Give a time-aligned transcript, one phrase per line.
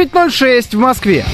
[0.00, 1.26] 9.06 в Москве.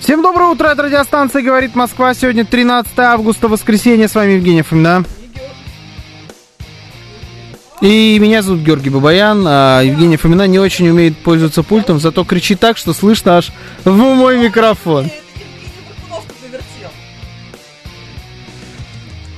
[0.00, 2.14] Всем доброе утро, это радиостанция «Говорит Москва».
[2.14, 4.08] Сегодня 13 августа, воскресенье.
[4.08, 5.04] С вами Евгений Фомина.
[7.82, 9.44] И меня зовут Георгий Бабаян.
[9.46, 13.52] А Евгения Фомина не очень умеет пользоваться пультом, зато кричит так, что слышно аж
[13.84, 15.10] в мой микрофон.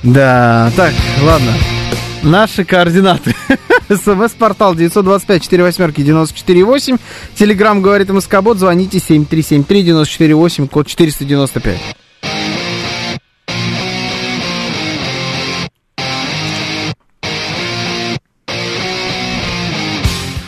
[0.03, 1.53] Да, так, ладно.
[2.23, 3.35] Наши координаты.
[3.89, 6.99] СМС-портал 925-48-94-8.
[7.35, 8.59] Телеграмм говорит МСК-бот.
[8.59, 11.77] Звоните 7373-94-8, код 495.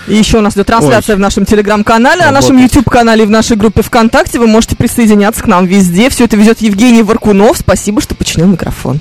[0.07, 1.17] И еще у нас идет трансляция Ой.
[1.17, 2.57] в нашем телеграм-канале, на нашем.
[2.57, 4.39] YouTube-канале и в нашей группе ВКонтакте.
[4.39, 6.09] Вы можете присоединяться к нам везде.
[6.09, 7.57] Все это ведет Евгений Варкунов.
[7.57, 8.99] Спасибо, что починил микрофон.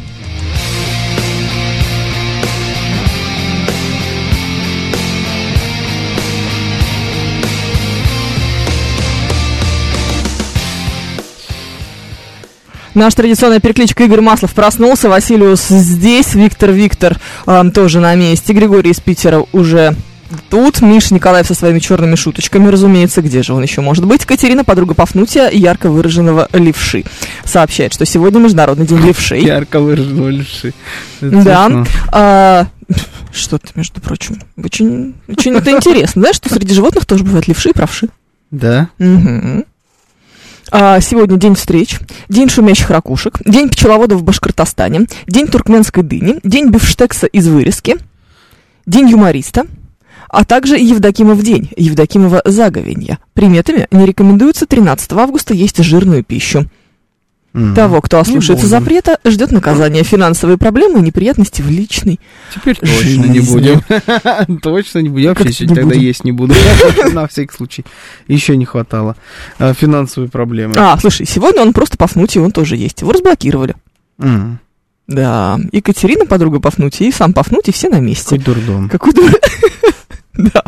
[12.94, 18.90] Наша традиционная перекличка Игорь Маслов проснулся, Василиус здесь, Виктор Виктор эм, тоже на месте, Григорий
[18.90, 19.94] из Питера уже
[20.48, 24.24] тут, Миша Николаев со своими черными шуточками, разумеется, где же он еще может быть?
[24.24, 27.04] Катерина, подруга Пафнутия, ярко выраженного левши,
[27.44, 29.40] сообщает, что сегодня Международный день левшей.
[29.44, 30.74] Ярко выраженного левши.
[31.20, 31.84] Это Да.
[32.12, 32.66] А,
[33.32, 37.72] что-то, между прочим, очень, очень это интересно, да, что среди животных тоже бывают левши и
[37.72, 38.08] правши.
[38.50, 38.88] Да.
[38.98, 39.64] Мгм.
[40.72, 46.68] А, сегодня день встреч, день шумящих ракушек, день пчеловодов в Башкортостане, день туркменской дыни, день
[46.68, 47.96] бифштекса из вырезки,
[48.86, 49.64] день юмориста,
[50.28, 53.18] а также Евдокимов день, Евдокимова заговенья.
[53.32, 56.70] Приметами не рекомендуется 13 августа есть жирную пищу.
[57.52, 57.74] Мгм.
[57.74, 58.78] Того, кто Не ослушается будем.
[58.78, 62.20] запрета, ждет наказание, финансовые проблемы и неприятности в личной.
[62.54, 63.52] Теперь точно не жизни.
[63.52, 64.58] будем.
[64.60, 65.24] Точно не будем.
[65.24, 66.54] Я вообще не сегодня тогда есть не буду.
[67.12, 67.84] На всякий случай.
[68.28, 69.16] Еще не хватало.
[69.58, 70.74] А, Финансовые проблемы.
[70.78, 73.00] А, слушай, сегодня он просто Пафнутий, он тоже есть.
[73.00, 73.74] Его разблокировали.
[75.08, 78.38] Да, Екатерина, подруга Пафнутия, и сам Пафнутий, все на месте.
[78.38, 78.88] Какой дурдом.
[78.88, 79.30] Какой дур...
[80.34, 80.62] Да.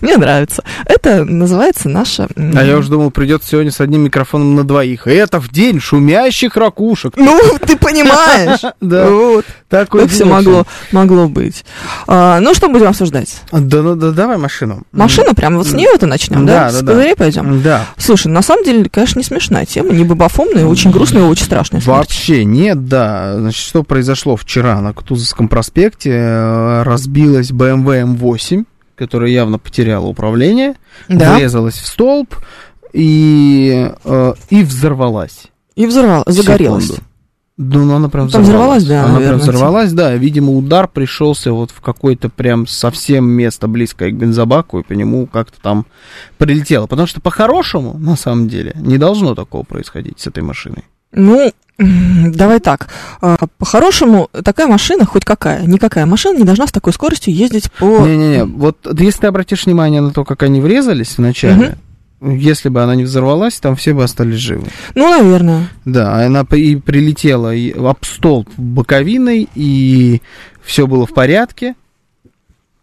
[0.00, 0.62] Мне нравится.
[0.86, 2.28] Это называется наша...
[2.36, 5.06] А я уже думал, придется сегодня с одним микрофоном на двоих.
[5.06, 7.14] И это в день шумящих ракушек.
[7.16, 8.60] Ну, ты понимаешь.
[8.80, 9.08] Да.
[9.10, 9.44] Вот.
[9.68, 11.64] Такой Так все могло, могло быть.
[12.06, 13.42] А, ну, что будем обсуждать?
[13.52, 14.82] Да, ну да, давай машину.
[14.92, 16.70] Машину прямо вот с нее это начнем, да?
[16.70, 17.62] С козырей пойдем?
[17.62, 17.86] Да.
[17.96, 21.80] Слушай, на самом деле, конечно, не смешная тема, не бабофомная, очень грустная и очень страшная.
[21.80, 23.34] Вообще нет, да.
[23.38, 26.10] Значит, что произошло вчера на Кутузовском проспекте?
[26.12, 28.64] Э, Разбилась BMW M8,
[29.00, 30.74] которая явно потеряла управление,
[31.08, 31.34] Да.
[31.36, 32.36] врезалась в столб
[32.92, 35.44] и, э, и взорвалась.
[35.74, 36.84] И взорвала, загорелась.
[36.84, 37.02] Секунду.
[37.62, 38.82] Ну, ну, она прям Там взорвалась.
[38.82, 40.14] взорвалась, да, Она наверное, прям взорвалась, да.
[40.14, 45.26] Видимо, удар пришелся вот в какое-то прям совсем место близкое к бензобаку, и по нему
[45.26, 45.86] как-то там
[46.38, 46.86] прилетело.
[46.86, 50.84] Потому что по-хорошему, на самом деле, не должно такого происходить с этой машиной.
[51.12, 52.88] Ну, давай так.
[53.20, 58.06] А, По-хорошему, такая машина, хоть какая, никакая машина не должна с такой скоростью ездить по...
[58.06, 61.78] Не-не-не, вот если ты обратишь внимание на то, как они врезались вначале,
[62.20, 64.66] если бы она не взорвалась, там все бы остались живы.
[64.94, 65.68] Ну, наверное.
[65.84, 70.20] Да, она и прилетела и об столб боковиной, и
[70.62, 71.74] все было в порядке.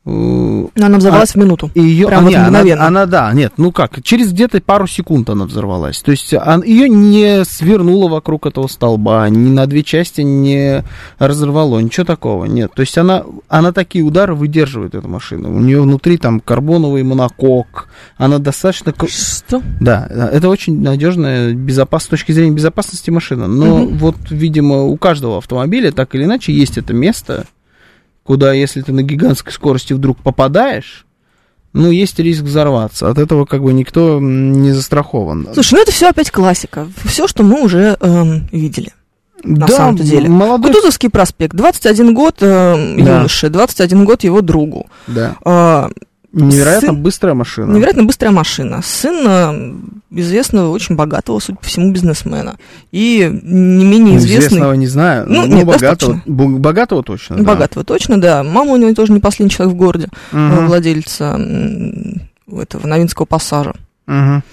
[0.09, 1.69] Э, Но она взорвалась в минуту.
[1.75, 2.87] Ее, Прям вот она, мгновенно.
[2.87, 6.01] она, да, нет, ну как, через где-то пару секунд она взорвалась.
[6.01, 10.83] То есть ее не свернуло вокруг этого столба, ни на две части не
[11.19, 12.71] разорвало, ничего такого, нет.
[12.73, 15.49] То есть она, она такие удары выдерживает, эта машина.
[15.49, 18.93] У нее внутри там карбоновый монокок, она достаточно...
[19.07, 19.61] Что?
[19.81, 22.03] Да, это очень надежная, безопас...
[22.03, 23.47] с точки зрения безопасности машина.
[23.47, 23.97] Но Мгм.
[23.97, 27.45] вот, видимо, у каждого автомобиля так или иначе есть это место,
[28.27, 31.05] куда, если ты на гигантской скорости вдруг попадаешь,
[31.73, 33.09] ну, есть риск взорваться.
[33.09, 35.47] От этого как бы никто не застрахован.
[35.53, 36.87] Слушай, ну это все опять классика.
[37.05, 38.91] Все, что мы уже эм, видели.
[39.43, 40.27] на да, самом-то деле.
[40.27, 40.71] молодой...
[40.73, 43.17] Кутузовский проспект, 21 год э, Да.
[43.17, 44.87] юноше, 21 год его другу.
[45.07, 45.35] Да.
[45.45, 45.89] А,
[46.45, 47.73] Невероятно сын- быстрая машина.
[47.73, 48.81] Невероятно быстрая машина.
[48.83, 49.73] Сын э,
[50.11, 52.57] известного, очень богатого, судя по всему, бизнесмена.
[52.91, 54.47] И не менее известный...
[54.47, 56.57] Известного не знаю, Ну, но нет, богатого, достаточно.
[56.59, 57.35] богатого точно.
[57.37, 57.43] да.
[57.43, 58.43] Богатого, точно, да.
[58.43, 60.67] Мама у него тоже не последний человек в городе, э, Мгм.
[60.67, 61.39] владельца
[62.51, 63.73] этого новинского пассажа.
[64.05, 64.43] Мгм.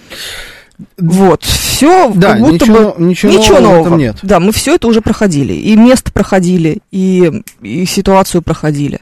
[0.98, 3.04] Вот, все Да, как будто ничего, бы...
[3.04, 4.16] ничего, Ничего нового нет.
[4.22, 5.52] Да, мы все это уже проходили.
[5.52, 8.98] И место проходили, и, и ситуацию проходили.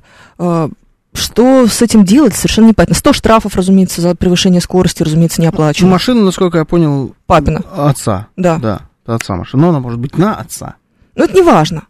[1.15, 2.95] Что с этим делать, совершенно непонятно.
[2.95, 5.91] 100 штрафов, разумеется, за превышение скорости, разумеется, не оплачено.
[5.91, 8.29] Машина, насколько я понял, Папина, отца.
[8.37, 8.59] да.
[8.59, 9.63] Да, отца машина.
[9.63, 10.77] Но она может быть на отца.
[11.15, 11.83] Но это не важно.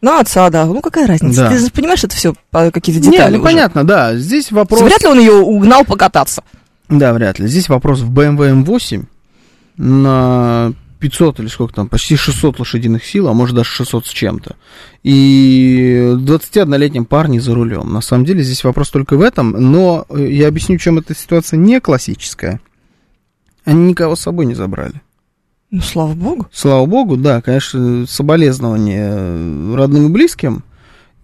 [0.00, 0.64] На отца, да.
[0.64, 1.42] Ну, какая разница?
[1.42, 1.50] Да.
[1.50, 3.44] Ты же понимаешь, это все какие-то детали ну уже.
[3.44, 4.16] понятно, да.
[4.16, 4.80] Здесь вопрос...
[4.80, 6.42] Вряд ли он ее угнал покататься.
[6.88, 7.46] Да, вряд ли.
[7.46, 9.04] Здесь вопрос в BMW M8
[9.76, 14.56] на 500 или сколько там, почти 600 лошадиных сил, а может даже 600 с чем-то.
[15.02, 17.92] И 21-летнем парне за рулем.
[17.92, 21.56] На самом деле здесь вопрос только в этом, но э, я объясню, чем эта ситуация
[21.56, 22.60] не классическая.
[23.64, 25.00] Они никого с собой не забрали.
[25.70, 26.46] Ну, слава богу.
[26.52, 30.64] Слава богу, да, конечно, соболезнования родным и близким.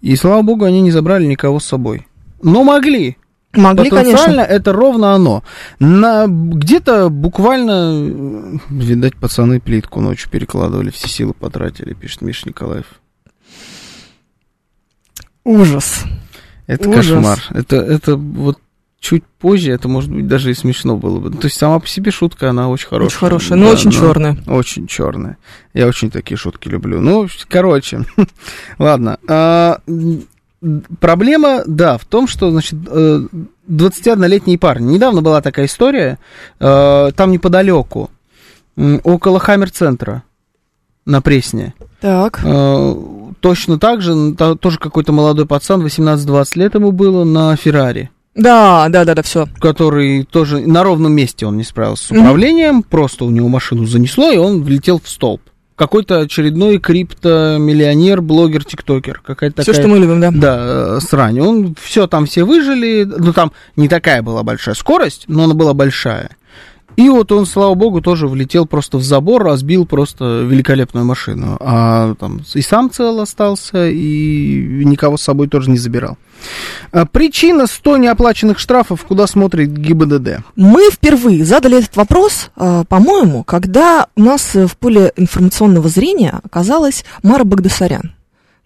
[0.00, 2.06] И слава богу, они не забрали никого с собой.
[2.42, 3.16] Но могли.
[3.56, 4.54] Могли, Потенциально конечно.
[4.54, 5.42] это ровно оно.
[5.78, 12.86] На, где-то буквально, видать, пацаны плитку ночью перекладывали, все силы потратили, пишет Миша Николаев.
[15.44, 16.04] Ужас.
[16.66, 17.06] Это Ужас.
[17.06, 17.38] кошмар.
[17.50, 18.58] Это, это вот
[18.98, 21.30] чуть позже, это может быть даже и смешно было бы.
[21.30, 23.06] То есть сама по себе шутка, она очень хорошая.
[23.06, 24.36] Очень хорошая, но очень черная.
[24.46, 25.38] Очень черная.
[25.74, 27.00] Я очень такие шутки люблю.
[27.00, 28.04] Ну, короче,
[28.78, 29.18] ладно.
[31.00, 33.20] Проблема, да, в том, что, значит, э,
[33.68, 34.86] 21-летний парень.
[34.86, 36.18] Недавно была такая история,
[36.58, 38.10] э, там неподалеку,
[39.04, 40.22] около Хаммер-центра
[41.04, 41.74] на Пресне.
[42.00, 42.40] Так.
[42.44, 42.94] Э,
[43.40, 49.04] Точно так же, тоже какой-то молодой пацан, 18-20 лет ему было, на Феррари Да, да,
[49.04, 49.46] да, да, все.
[49.60, 54.32] который тоже на ровном месте он не справился с управлением, просто у него машину занесло,
[54.32, 55.42] и он влетел в столб.
[55.76, 59.20] Какой-то очередной криптомиллионер, блогер, тиктокер.
[59.24, 59.86] Какая-то Все, такая...
[59.86, 60.30] что мы любим, да.
[60.32, 61.38] Да, э, срань.
[61.40, 63.04] Он все там все выжили.
[63.04, 66.30] Ну, там не такая была большая скорость, но она была большая.
[66.96, 71.58] И вот он, слава богу, тоже влетел просто в забор, разбил просто великолепную машину.
[71.60, 76.16] А там и сам цел остался, и никого с собой тоже не забирал.
[76.92, 80.44] А, Причина 100 неоплаченных штрафов, куда смотрит ГИБДД.
[80.56, 86.40] Мы впервые задали этот вопрос, э, по-моему, когда у нас э, в поле информационного зрения
[86.44, 88.14] оказалась Мара Багдасарян,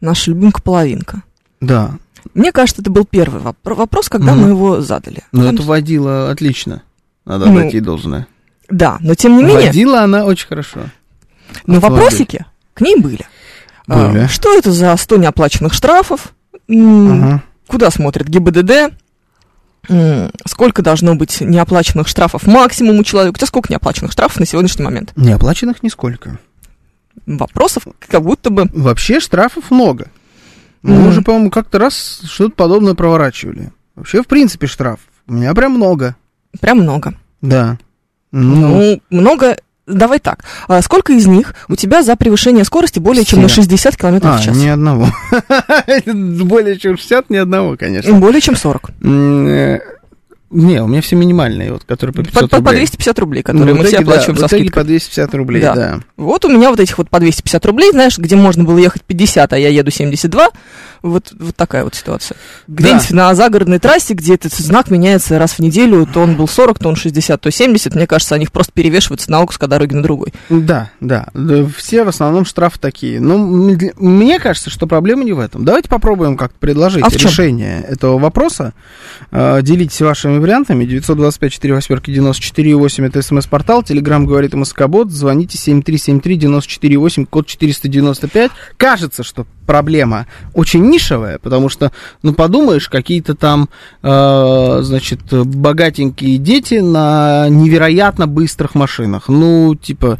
[0.00, 1.22] наша любимка-половинка.
[1.60, 1.92] Да,
[2.34, 4.42] Мне кажется, это был первый воп- вопрос, когда Мгм.
[4.42, 5.22] мы его задали.
[5.32, 6.82] Там- это водила отлично.
[7.24, 8.26] Надо Ну, отдать ей должное.
[8.68, 10.80] Да, но тем не менее, Водила она очень хорошо.
[11.66, 11.80] но автомобиль.
[12.02, 13.26] вопросики к ней были.
[13.88, 14.26] А, Были.
[14.26, 16.32] Что это за 100 неоплаченных штрафов?
[16.68, 17.42] Ага.
[17.70, 18.92] Куда смотрит ГИБДД?
[20.44, 23.36] Сколько должно быть неоплаченных штрафов максимум у человека?
[23.36, 25.12] У тебя сколько неоплаченных штрафов на сегодняшний момент?
[25.14, 26.40] Неоплаченных нисколько.
[27.26, 28.68] Вопросов как будто бы...
[28.72, 30.08] Вообще штрафов много.
[30.82, 31.06] Мы Мгм.
[31.08, 33.70] уже, по-моему, как-то раз что-то подобное проворачивали.
[33.94, 34.98] Вообще, в принципе, штраф.
[35.28, 36.16] У меня прям много.
[36.60, 37.14] Прям много.
[37.40, 37.78] Да.
[38.32, 39.56] Ну, Ну, много...
[39.90, 40.44] Давай так.
[40.68, 43.62] А сколько из них у тебя за превышение скорости более чем на Все.
[43.62, 44.56] 60 км а, в час?
[44.56, 45.08] ни одного.
[46.06, 48.12] Более чем 60, ни одного, конечно.
[48.14, 48.90] Более чем 40.
[50.50, 52.78] Не, у меня все минимальные, вот, которые по 500 По, по- по рублей.
[52.86, 54.72] 250 рублей, Ну, которые в мы все итоге, да, оплачиваем в со скидкой.
[54.82, 55.74] по 250 рублей, Да.
[55.74, 56.00] да.
[56.16, 59.52] Вот у меня вот этих вот по 250 рублей, знаешь, где можно было ехать 50,
[59.52, 60.48] а я еду 72.
[61.02, 62.36] Вот, вот такая вот ситуация.
[62.68, 66.78] Где-нибудь на загородной трассе, где этот знак меняется раз в неделю, то он был 40,
[66.78, 67.94] то он 60, то 70.
[67.94, 70.34] Мне кажется, они просто перевешиваются на куска дороги на другой.
[70.50, 73.18] Да, да, да, все в основном штрафы такие.
[73.20, 75.64] Но для- мне кажется, что проблема не в этом.
[75.64, 78.74] Давайте попробуем как-то предложить А решение этого вопроса.
[79.30, 80.84] Э, Делитесь вашими вариантами.
[80.84, 83.82] 925 4 восьмерки 94 8 это смс-портал.
[83.82, 85.10] Телеграмм говорит МСК-бот.
[85.10, 88.50] Звоните 7373 94 8 код 495.
[88.76, 91.92] Кажется, что проблема очень нишевая, потому что,
[92.22, 93.68] ну, подумаешь, какие-то там,
[94.02, 99.28] э, значит, богатенькие дети на невероятно быстрых машинах.
[99.28, 100.18] Ну, типа,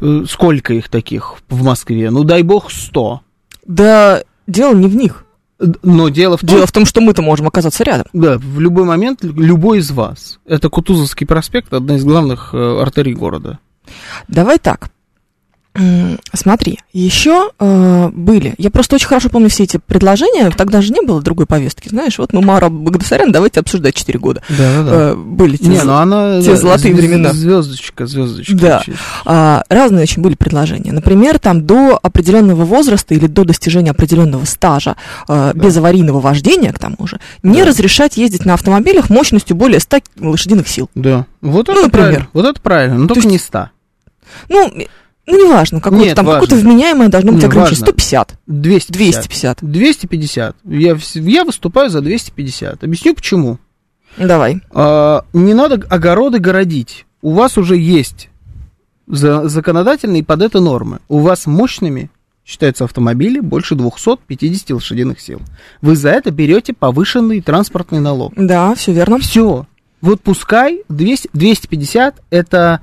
[0.00, 2.10] э, сколько их таких в Москве?
[2.10, 3.22] Ну, дай бог, 100.
[3.66, 5.24] Да, дело не в них.
[5.82, 8.06] Но дело в том, Дело в том, что мы-то можем оказаться рядом.
[8.12, 10.38] да, в любой момент любой из вас.
[10.46, 13.58] Это Кутузовский проспект, одна из главных э, артерий города.
[14.28, 14.90] Давай так.
[16.34, 18.54] Смотри, еще были.
[18.58, 20.50] Я просто очень хорошо помню все эти предложения.
[20.50, 21.88] Тогда же не было другой повестки.
[21.88, 24.42] Знаешь, вот мы Мара Багдасарян, давайте обсуждать 4 года.
[24.48, 26.42] Да, да, Э, были те Не, з- ну она...
[26.42, 27.32] те золотые времена.
[27.32, 28.54] Звездочка, звездочка.
[28.54, 28.82] Да.
[29.24, 30.92] А, разные очень были предложения.
[30.92, 34.96] Например, там до определенного возраста или до достижения определенного стажа
[35.28, 37.68] э, без аварийного вождения, к тому же, не Да.
[37.68, 40.90] разрешать ездить на автомобилях мощностью более 100 лошадиных сил.
[40.96, 41.26] Да.
[41.40, 41.90] Вот Ну, это например.
[41.90, 42.28] правильно.
[42.32, 42.98] Вот это правильно.
[42.98, 43.70] Но То только есть- не 100.
[44.48, 44.72] Ну,
[45.30, 47.70] ну неважно, какое-то там какое-то вменяемое должно быть ограничение.
[47.70, 47.86] важно.
[47.86, 49.58] 150, 250.
[49.58, 49.58] 250.
[49.62, 50.56] 250.
[50.64, 52.84] Я, я выступаю за 250.
[52.84, 53.58] Объясню почему.
[54.16, 54.60] Давай.
[54.72, 57.06] А, не надо огороды городить.
[57.22, 58.28] У вас уже есть
[59.06, 60.98] за- законодательные под это нормы.
[61.08, 62.10] У вас мощными
[62.44, 65.40] считаются автомобили больше 250 лошадиных сил.
[65.82, 68.32] Вы за это берете повышенный транспортный налог.
[68.36, 69.18] Да, все верно.
[69.18, 69.66] Все.
[70.00, 72.80] Вот пускай 200, 250 это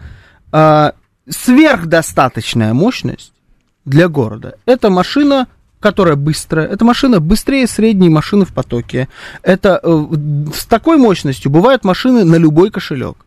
[0.52, 0.94] а,
[1.30, 3.34] сверхдостаточная мощность
[3.86, 4.58] для города.
[4.66, 5.48] Это машина
[5.80, 6.68] которая быстрая.
[6.68, 9.08] Эта машина быстрее средней машины в потоке.
[9.44, 10.06] Это э,
[10.54, 13.18] с такой мощностью бывают машины на любой кошелек.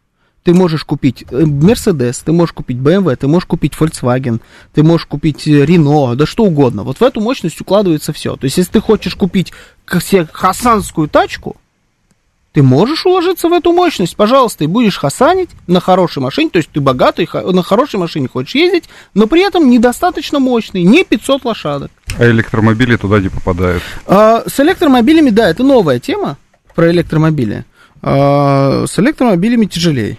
[0.42, 4.40] Ты можешь купить э, Mercedes, ты можешь купить BMW, ты можешь купить Volkswagen,
[4.72, 6.82] ты можешь купить э, Renault, да что угодно.
[6.82, 8.36] Вот в эту мощность укладывается все.
[8.36, 9.52] То есть, если ты хочешь купить
[10.00, 11.56] себе хасанскую тачку,
[12.52, 16.70] ты можешь уложиться в эту мощность, пожалуйста, и будешь хасанить на хорошей машине, то есть
[16.70, 21.90] ты богатый, на хорошей машине хочешь ездить, но при этом недостаточно мощный, не 500 лошадок.
[22.18, 23.82] А электромобили туда не попадают.
[24.06, 26.38] А, с электромобилями, да, это новая тема
[26.74, 27.64] про электромобили.
[28.02, 30.18] А, с электромобилями тяжелее.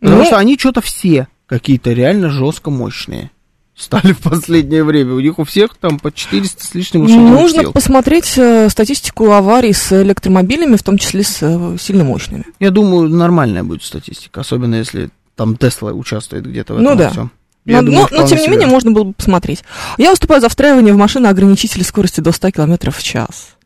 [0.00, 3.30] Потому Ну- что они что-то все какие-то реально жестко мощные
[3.76, 5.14] стали в последнее время.
[5.14, 7.72] У них у всех там по 400 с лишним лошадиных Нужно сил.
[7.72, 12.44] посмотреть э, статистику аварий с электромобилями, в том числе с э, сильно мощными.
[12.60, 17.10] Я думаю, нормальная будет статистика, особенно если там Тесла участвует где-то в этом Ну да.
[17.10, 17.30] всем.
[17.66, 19.64] Но, но- но, тем не менее, можно было бы посмотреть.
[19.96, 23.56] Я выступаю за встраивание в машину ограничителя скорости до 100 км в час.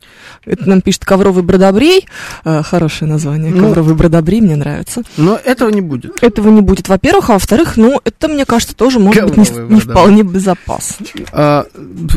[0.45, 2.07] Это нам пишет Ковровый Бродобрей.
[2.45, 3.52] Э, хорошее название.
[3.52, 3.61] Ну.
[3.68, 5.02] Ковровый Бродобрей мне нравится.
[5.16, 6.23] Но этого не будет.
[6.23, 7.30] Этого не будет, во-первых.
[7.30, 9.92] А во-вторых, ну, это, мне кажется, тоже может быть не, Ковровый не Бродобрей.
[9.95, 11.07] вполне безопасно.
[11.33, 11.66] А,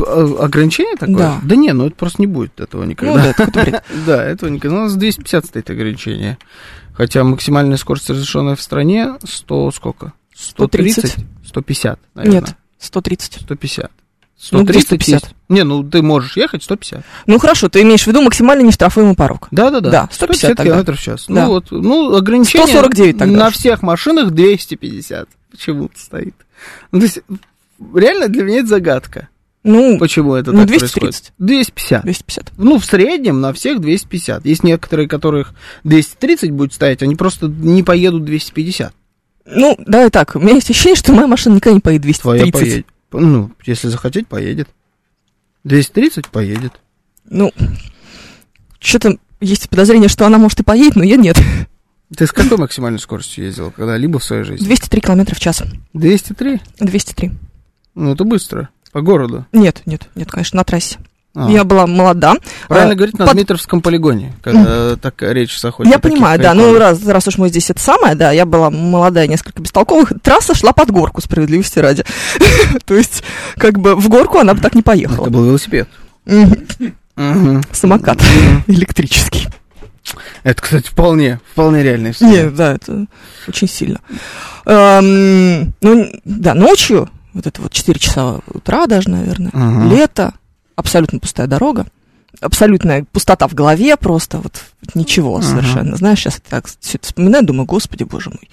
[0.06, 1.16] а, ограничение такое?
[1.16, 1.40] Да.
[1.42, 3.14] Да не, ну это просто не будет этого Ну, никогда.
[3.14, 3.84] да, это бред.
[4.06, 4.76] Да, этого никогда.
[4.76, 6.38] У нас 250 стоит ограничение.
[6.94, 10.12] Хотя максимальная скорость, разрешенная в стране, 100 сколько?
[10.34, 11.16] 130?
[11.46, 12.40] 150, наверное.
[12.40, 13.42] Нет, 130.
[13.42, 13.90] 150.
[14.50, 15.22] Ну, 130 250.
[15.22, 15.34] есть.
[15.48, 17.04] Не, ну ты можешь ехать 150.
[17.26, 19.48] Ну, хорошо, ты имеешь в виду максимально нештрафуемый порог.
[19.50, 19.90] Да, да, да.
[19.90, 20.64] Да, 150 тогда.
[20.64, 21.26] километров в час.
[21.28, 21.44] Да.
[21.44, 23.58] Ну вот, ну ограничение 149 тогда на же.
[23.58, 25.28] всех машинах 250.
[25.50, 26.34] Почему-то стоит.
[26.90, 27.20] Ну, то есть,
[27.94, 29.28] реально для меня это загадка.
[29.64, 31.00] Ну, Почему это ну, так 230.
[31.00, 31.32] происходит?
[31.38, 32.02] 250.
[32.02, 32.52] 250.
[32.56, 34.44] Ну, в среднем на всех 250.
[34.44, 38.92] Есть некоторые, которых 230 будет стоять, они просто не поедут 250.
[39.44, 42.22] Ну, давай так, у меня есть ощущение, что моя машина никогда не поедет 230.
[42.22, 42.86] Твоя поедет.
[43.12, 44.68] Ну, если захотеть, поедет.
[45.64, 46.80] 230 поедет.
[47.24, 47.52] Ну,
[48.78, 51.36] что-то есть подозрение, что она может и поедет, но я нет.
[52.16, 54.64] Ты с какой максимальной скоростью ездил когда-либо в своей жизни?
[54.66, 55.62] 203 километра в час.
[55.94, 56.60] 203?
[56.78, 57.32] 203.
[57.94, 58.68] Ну, это быстро.
[58.92, 59.46] По городу.
[59.52, 60.98] Нет, нет, нет, конечно, на трассе.
[61.34, 61.50] А.
[61.50, 62.34] Я была молода.
[62.68, 65.90] Правильно А, говорить на под- Дмитровском полигоне, когда такая речь заходит.
[65.90, 69.26] Я понимаю, да, ну раз, раз уж мы здесь это самое, да, я была молодая,
[69.26, 72.04] несколько бестолковых, трасса шла под горку, справедливости ради.
[72.84, 73.22] То есть,
[73.56, 75.30] как бы в горку она бы так не Это поехала.
[75.30, 75.88] был велосипед.
[77.72, 78.18] Самокат
[78.66, 79.48] электрический.
[80.42, 82.44] Это, кстати, вполне, вполне реальная история.
[82.44, 83.06] Нет, да, это
[83.48, 84.00] очень сильно.
[84.66, 89.84] Эм, ну, да, ночью, вот это вот 4 часа утра даже, наверное, Ага.
[89.94, 90.34] лето,
[90.76, 91.86] абсолютно пустая дорога,
[92.40, 94.62] абсолютная пустота в голове просто, вот
[94.94, 95.44] ничего Ага.
[95.46, 95.96] совершенно.
[95.96, 98.48] Знаешь, сейчас так все это вспоминаю, думаю, господи, боже мой,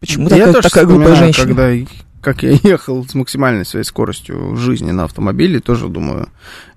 [0.00, 1.46] почему Я такая, тоже такая глупая женщина?
[1.46, 1.90] Когда,
[2.20, 6.28] как я ехал с максимальной своей скоростью жизни на автомобиле, тоже думаю,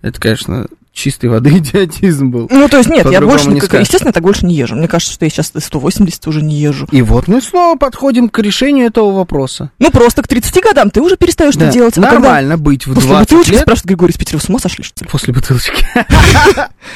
[0.01, 2.47] это, конечно, чистой воды идиотизм был.
[2.51, 3.85] Ну, то есть, нет, я больше, не скажешь.
[3.87, 4.75] естественно, я так больше не езжу.
[4.75, 6.87] Мне кажется, что я сейчас 180 уже не езжу.
[6.91, 9.71] И вот мы снова подходим к решению этого вопроса.
[9.79, 11.97] Ну, просто к 30 годам ты уже перестаешь Да, это делать.
[11.97, 13.61] А когда Нормально быть в После 20 бутылочки, лет.
[13.61, 15.09] спрашивает Григорий из Питера, с ума сошли, что ли?
[15.09, 15.85] После бутылочки.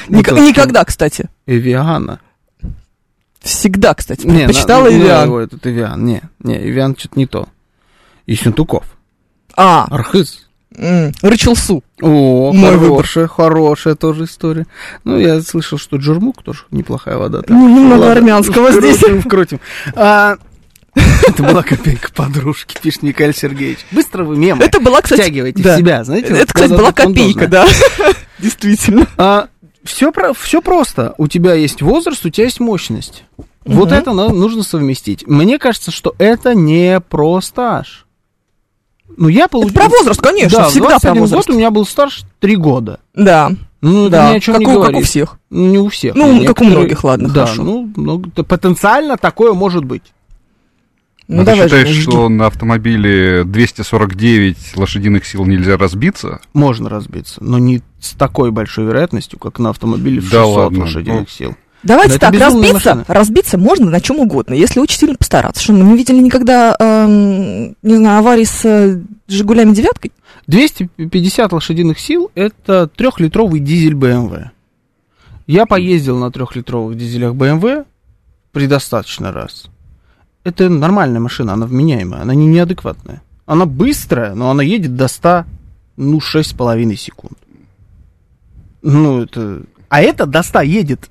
[0.08, 0.48] Ник- Бутылочки.
[0.48, 1.28] Никогда, кстати.
[1.46, 2.20] Эвиана.
[3.40, 5.24] Всегда, кстати, Не, предпочитала на- ну, Эвиан.
[5.26, 6.04] его этот Эвиан.
[6.04, 7.48] Не, не, Эвиан что-то не то.
[8.26, 8.84] И Сюнтуков.
[9.56, 10.45] А, Архыз.
[10.74, 11.82] Рэчел Су.
[12.02, 14.66] О, Мой хорошая, хорошая тоже история.
[15.04, 17.40] Ну, я слышал, что Джурмук тоже неплохая вода.
[17.40, 19.22] так Ну, немного ладно, армянского вкрутим, здесь.
[19.24, 19.60] Вкрутим.
[19.94, 20.36] А,
[21.26, 23.80] Это была копейка подружки, пишет Николай Сергеевич.
[23.90, 25.20] Быстро вы мемы Это была, кстати...
[25.20, 25.74] втягиваете да.
[25.74, 26.30] в себя, знаете.
[26.30, 27.66] вот Это, кстати, была копейка, да.
[28.38, 29.06] Действительно.
[29.16, 29.48] А,
[29.84, 31.14] все, про, все просто.
[31.18, 33.24] У тебя есть возраст, у тебя есть мощность.
[33.64, 33.98] Вот Мгм.
[33.98, 35.26] это нужно совместить.
[35.26, 38.05] Мне кажется, что это не про стаж.
[39.16, 39.72] Ну, я получил...
[39.74, 41.46] про возраст, конечно, да, всегда про 21 возраст.
[41.48, 43.00] год у меня был стаж 3 года.
[43.14, 44.32] Да, Ну, это да.
[44.32, 45.38] ни о чем как, не у, как у всех.
[45.50, 46.14] Не у всех.
[46.14, 47.86] Ну, как у многих, ладно, да, хорошо.
[47.96, 50.02] ну, то потенциально такое может быть.
[51.28, 52.02] Ну, А ты давай, считаешь, жги.
[52.02, 56.40] что на автомобиле 249 лошадиных сил нельзя разбиться?
[56.52, 60.80] Можно разбиться, но не с такой большой вероятностью, как на автомобиле в Да 600 ладно,
[60.80, 61.26] лошадиных ну.
[61.28, 61.56] сил.
[61.86, 63.04] Давайте так, разбиться, машина.
[63.06, 65.62] разбиться можно на чем угодно, если очень сильно постараться.
[65.62, 70.12] Что, мы не видели никогда, эм, не знаю, аварии с э, «Жигулями девяткой»?
[70.46, 74.50] 250 лошадиных сил– это трехлитровый дизель BMW.
[75.46, 77.84] Я поездил на трехлитровых дизелях BMW
[78.52, 79.66] предостаточно раз.
[80.44, 83.22] Это нормальная машина, она вменяемая, она не неадекватная.
[83.46, 85.44] Она быстрая, но она едет до 100,
[85.96, 87.38] ну, 6,5 секунд.
[88.82, 89.62] Ну, это...
[89.88, 91.08] А это до 100 едет.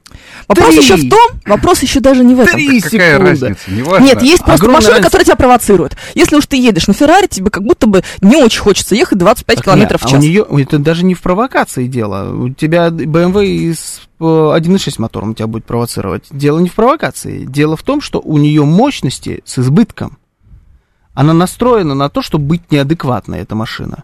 [0.47, 0.77] Вопрос Три.
[0.83, 2.53] еще в том, вопрос еще даже не в этом.
[2.55, 3.29] Три Какая секунды.
[3.31, 3.71] разница?
[3.71, 4.05] Неважно.
[4.05, 5.07] Нет, есть просто Огромная машина, разница.
[5.07, 5.97] которая тебя провоцирует.
[6.13, 9.55] Если уж ты едешь на Феррари, тебе как будто бы не очень хочется ехать 25
[9.55, 10.23] Так километров нет, в а у час.
[10.23, 12.33] нее, это даже не в провокации дело.
[12.35, 16.25] У тебя BMW с э, 1.6 мотором тебя будет провоцировать.
[16.31, 17.45] Дело не в провокации.
[17.45, 20.17] Дело в том, что у нее мощности с избытком.
[21.13, 24.03] Она настроена на то, чтобы быть неадекватной, эта машина.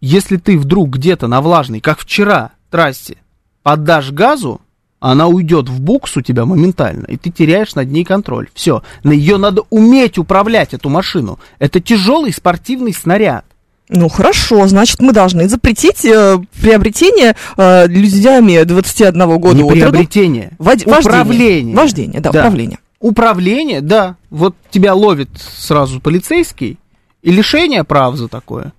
[0.00, 3.16] Если ты вдруг где-то на влажной, как вчера, трассе,
[3.62, 4.60] поддашь газу,
[5.00, 8.48] она уйдет в букс у тебя моментально, и ты теряешь над ней контроль.
[8.54, 8.82] Все.
[9.02, 11.40] Ее надо уметь управлять, эту машину.
[11.58, 13.44] Это тяжелый спортивный снаряд.
[13.88, 20.86] Ну хорошо, значит, мы должны запретить э, приобретение э, людьми 21 года не приобретение, Вод-
[20.86, 21.74] управление.
[21.74, 22.38] Вождение, Вождение, да, Да.
[22.38, 22.78] управление.
[23.00, 24.16] Управление, да.
[24.30, 26.78] Вот тебя ловит сразу полицейский,
[27.22, 28.72] и лишение прав за такое.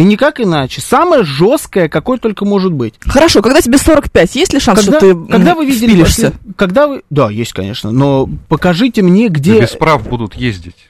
[0.00, 0.80] И никак иначе.
[0.80, 2.94] Самое жесткое, какое только может быть.
[3.00, 5.90] Хорошо, когда тебе 45, есть ли шанс, Когда, что ты когда вы видели...
[5.90, 6.32] впилишься?
[6.56, 7.02] Когда вы...
[7.10, 7.90] Да, есть, конечно.
[7.90, 9.60] Но покажите мне, Да где...
[9.60, 10.88] без прав будут ездить.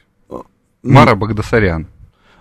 [0.85, 1.89] Мара Багдасарян.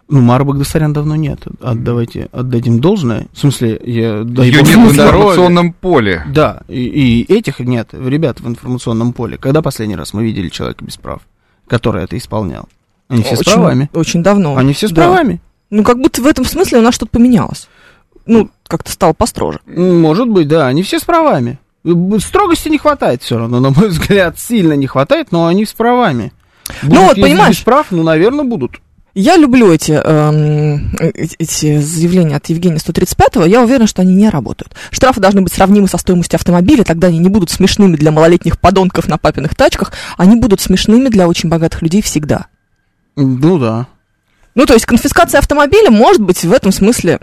[0.10, 1.40] Ну, Мара Багдасарян давно нет.
[1.60, 3.26] Отдавайте, отдадим должное.
[3.34, 4.22] В смысле, я...
[4.24, 6.24] дай Ее нет в информационном поле.
[6.28, 9.40] Да, и, и этих нет, ребят в информационном поле.
[9.40, 11.24] Когда последний раз мы видели человека без прав,
[11.68, 12.70] который это исполнял?
[13.08, 13.90] Они все с очень, правами.
[13.92, 14.56] Очень давно.
[14.56, 15.08] Они все с Да.
[15.08, 15.42] правами.
[15.70, 17.68] Ну, как будто в этом смысле у нас что-то поменялось.
[18.26, 19.60] Ну, как-то стало построже.
[19.66, 21.60] Может быть, да, они все с правами.
[22.20, 26.32] Строгости не хватает все равно, на мой взгляд, сильно не хватает, но они с правами.
[26.84, 28.80] Ну Будут вот, ездить понимаешь- без прав, ну, наверное, будут.
[29.16, 31.10] Я люблю эти, эм, э-
[31.40, 33.44] эти заявления от Евгения 135-го.
[33.46, 34.76] Я уверена, что они не работают.
[34.92, 39.08] Штрафы должны быть сравнимы со стоимостью автомобиля, тогда они не будут смешными для малолетних подонков
[39.08, 42.48] на папиных тачках, они будут смешными для очень богатых людей всегда.
[43.16, 43.88] Ну да.
[44.56, 47.20] Ну, то есть конфискация автомобиля может быть в этом смысле...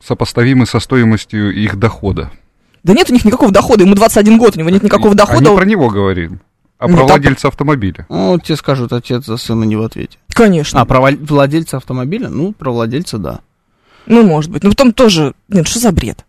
[0.00, 2.30] Сопоставимы со стоимостью их дохода.
[2.82, 5.48] Да нет у них никакого дохода, ему 21 год, у него нет никакого А дохода.
[5.50, 6.40] не про него говорим,
[6.78, 8.06] а Ну, про там- владельца автомобиля.
[8.08, 10.18] Ну, тебе скажут, отец за сына не в ответе.
[10.34, 10.80] Конечно.
[10.80, 12.28] А про владельца автомобиля?
[12.28, 13.40] Ну, про владельца, да.
[14.06, 14.64] Ну, может быть.
[14.64, 15.34] Но потом тоже...
[15.48, 16.24] Нет, что за бред?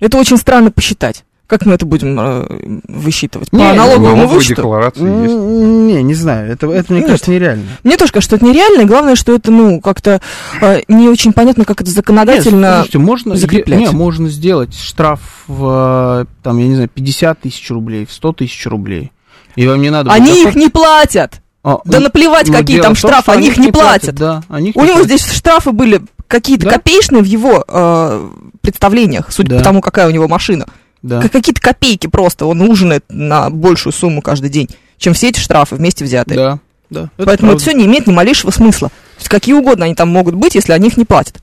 [0.00, 1.24] Это очень странно посчитать.
[1.54, 3.48] Как мы это будем э, высчитывать?
[3.50, 4.56] По Не, налоговому вычету?
[4.56, 5.34] декларации есть.
[5.36, 7.10] Не, не знаю, это, это мне Нет.
[7.10, 7.62] кажется нереально.
[7.84, 10.20] Мне тоже кажется, что это нереально, и главное, что это, ну, как-то
[10.60, 12.74] э, не очень понятно, как это Нет, законодательно...
[12.78, 13.78] слушайте, можно, закреплять.
[13.78, 18.66] Не, можно сделать штраф в, там, я не знаю, 50 тысяч рублей, в 100 тысяч
[18.66, 19.12] рублей.
[19.54, 20.10] И вам не надо...
[20.10, 21.40] будет Они их не платят!
[21.62, 24.16] А, Да ну, наплевать, ну, какие там том, штрафы, они их не платят.
[24.16, 25.20] Да, они их У не него платят.
[25.20, 26.72] здесь штрафы были какие-то Да.
[26.72, 28.28] копеечные в его э,
[28.60, 29.58] представлениях, судя Да.
[29.58, 30.66] по тому, какая у него машина.
[31.04, 31.20] Да.
[31.20, 35.76] Как- Какие-то копейки просто, он ужинает на большую сумму каждый день, чем все эти штрафы
[35.76, 36.34] вместе взятые.
[36.36, 37.00] Да, да.
[37.18, 37.58] это Поэтому это правда.
[37.62, 38.88] все не имеет ни малейшего смысла.
[38.88, 41.42] То есть какие угодно они там могут быть, если они их не платят.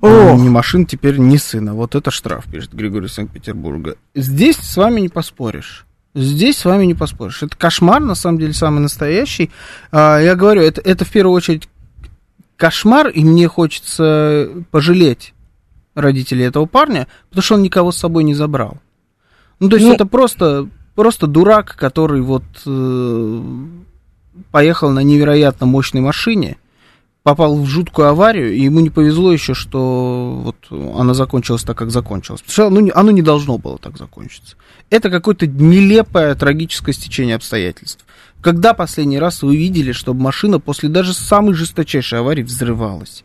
[0.00, 1.74] О, Ни машин теперь, ни сына.
[1.74, 3.94] Вот это штраф, пишет Григорий Санкт-Петербурга.
[4.14, 5.86] Здесь с вами не поспоришь.
[6.14, 7.42] Здесь с вами не поспоришь.
[7.44, 9.50] Это кошмар, на самом деле, самый настоящий.
[9.92, 11.68] А, я говорю, это, это в первую очередь
[12.56, 15.32] кошмар, и мне хочется пожалеть
[15.96, 18.78] родителей этого парня, потому что он никого с собой не забрал.
[19.58, 23.42] Ну, то есть Ну- это просто, просто дурак, который вот э,
[24.52, 26.58] поехал на невероятно мощной машине,
[27.22, 30.56] попал в жуткую аварию, и ему не повезло еще, что вот
[30.96, 32.40] она закончилась так, как закончилась.
[32.42, 34.56] Потому что оно, оно не должно было так закончиться.
[34.90, 38.04] Это какое-то нелепое трагическое стечение обстоятельств.
[38.40, 43.24] Когда последний раз вы видели, чтобы машина после даже самой жесточайшей аварии взрывалась?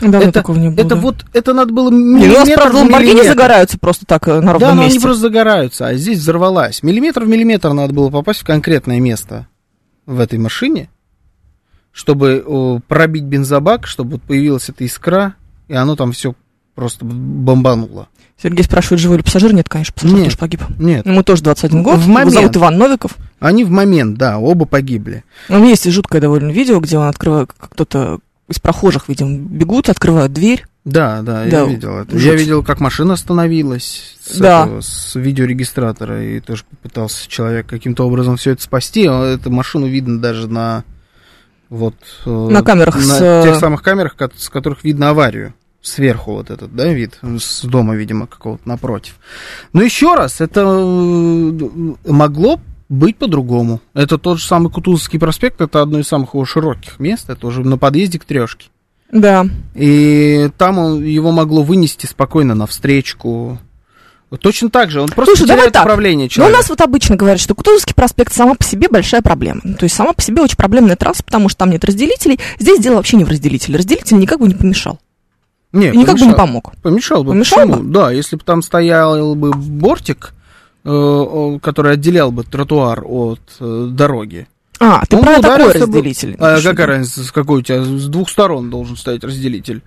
[0.00, 0.80] Давно это, такого не было.
[0.84, 1.00] это да.
[1.00, 3.28] вот, это надо было Не, ну, у нас, миллиметр правда, в миллиметр.
[3.28, 5.00] загораются просто так э, на ровном Да, но они месте.
[5.00, 6.82] просто загораются, а здесь взорвалась.
[6.82, 9.46] Миллиметр в миллиметр надо было попасть в конкретное место
[10.06, 10.88] в этой машине,
[11.92, 15.34] чтобы о, пробить бензобак, чтобы вот появилась эта искра,
[15.68, 16.34] и оно там все
[16.74, 18.08] просто бомбануло.
[18.40, 19.52] Сергей спрашивает, живой ли пассажир?
[19.52, 20.24] Нет, конечно, пассажир Нет.
[20.26, 20.62] тоже погиб.
[20.78, 21.98] Нет, Ему тоже 21 год.
[21.98, 22.32] В Его момент.
[22.34, 23.16] зовут Иван Новиков.
[23.40, 25.24] они в момент, да, оба погибли.
[25.48, 30.32] Ну, есть и жуткое довольно видео, где он открывает, кто-то из прохожих, видимо, бегут, открывают
[30.32, 30.64] дверь.
[30.84, 32.12] Да, да, я Да, видел это.
[32.12, 32.22] жуть.
[32.22, 34.62] Я видел, как машина остановилась с, Да.
[34.64, 39.06] этого, с видеорегистратора, и тоже попытался человек каким-то образом все это спасти.
[39.06, 40.84] А Эту машину видно даже на
[41.68, 45.52] вот э, На камерах на с, э, тех самых камерах, с которых видно аварию.
[45.82, 49.16] Сверху вот этот, да, вид, с дома, видимо, какого-то напротив.
[49.74, 53.80] Но еще раз, это э, могло быть по-другому.
[53.94, 57.62] Это тот же самый Кутузовский проспект, это одно из самых его широких мест, это уже
[57.62, 58.68] на подъезде к трешке.
[59.12, 59.46] Да.
[59.74, 63.58] И там он, его могло вынести спокойно навстречку.
[64.30, 65.84] Вот Точно так же, он просто Слушай, давай теряет так.
[65.84, 66.58] управление Но у человека.
[66.58, 69.62] нас вот обычно говорят, что Кутузовский проспект сама по себе большая проблема.
[69.64, 72.38] Ну, То есть сама по себе очень проблемная трасса, потому что там нет разделителей.
[72.58, 73.78] Здесь дело вообще не в разделителе.
[73.78, 74.98] Разделитель никак бы не помешал.
[75.72, 76.36] Не, И никак бы не помешал.
[76.36, 76.72] помог.
[76.82, 77.30] Помешал бы.
[77.30, 77.82] Помешал Почему?
[77.90, 80.34] Да, если бы там стоял бы бортик,
[81.62, 84.46] который отделял бы тротуар от э, дороги.
[84.80, 86.36] А, ты Он про такой бы- разделитель.
[86.38, 87.82] А какая разница, с какой у тебя?
[87.82, 89.82] С двух сторон должен стоять разделитель.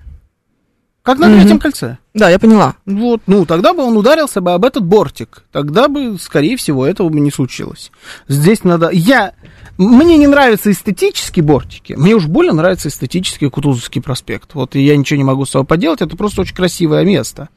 [1.03, 1.97] Как на третьем кольце.
[2.13, 2.75] Да, я поняла.
[2.85, 5.43] Вот, ну, тогда бы он ударился бы об этот бортик.
[5.51, 7.91] Тогда бы, скорее всего, этого бы не случилось.
[8.27, 8.89] Здесь надо...
[8.91, 9.33] Я...
[9.77, 11.93] Мне не нравятся эстетические бортики.
[11.93, 14.53] Мне уж больно нравится эстетический Кутузовский проспект.
[14.53, 16.01] Вот и я ничего не могу с собой поделать.
[16.01, 17.49] Это просто очень красивое место.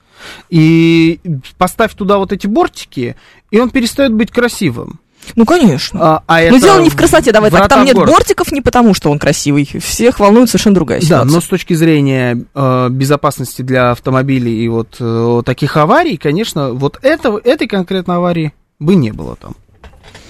[0.50, 1.20] И
[1.58, 3.16] поставь туда вот эти бортики,
[3.50, 5.00] и он перестает быть красивым.
[5.36, 6.00] Ну, конечно.
[6.02, 7.68] А, а Но это дело не в красоте, давай так.
[7.68, 8.10] Там нет город.
[8.10, 9.68] бортиков не потому, что он красивый.
[9.80, 11.32] Всех волнует совершенно другая Да, ситуация.
[11.34, 16.98] но с точки зрения э, безопасности для автомобилей и вот э, таких аварий, конечно, вот
[17.02, 19.56] этого, этой конкретной аварии бы не было там.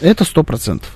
[0.01, 0.91] Это сто процентов.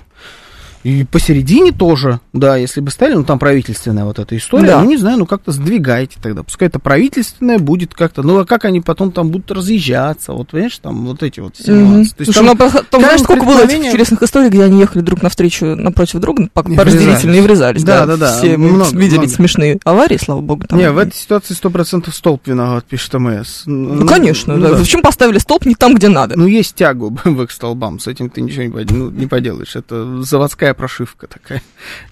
[0.85, 4.81] И посередине тоже, да, если бы стали, ну там правительственная вот эта история, Да.
[4.83, 8.65] ну не знаю, ну как-то сдвигайте тогда, пускай это правительственное будет как-то, ну а как
[8.65, 11.73] они потом там будут разъезжаться, вот понимаешь, там вот эти вот все.
[11.73, 14.81] То есть Слушай, там ну, а там, знаешь, сколько было этих интересных историй, где они
[14.81, 17.83] ехали друг навстречу, напротив друга, по, И по разделительно и врезались.
[17.83, 19.33] Да, да, да, Все много, видели много.
[19.33, 20.67] смешные аварии, слава богу.
[20.69, 20.79] Там.
[20.79, 23.63] Не, в этой ситуации сто процентов столб виноват, пишет МС.
[23.67, 24.77] Ну, конечно, да.
[24.77, 26.37] Почему поставили столб не там, где надо?
[26.39, 29.75] Ну, есть тягу к столбам, с этим ты ничего не, ну, не поделаешь.
[29.77, 31.63] Это заводская прошивка такая.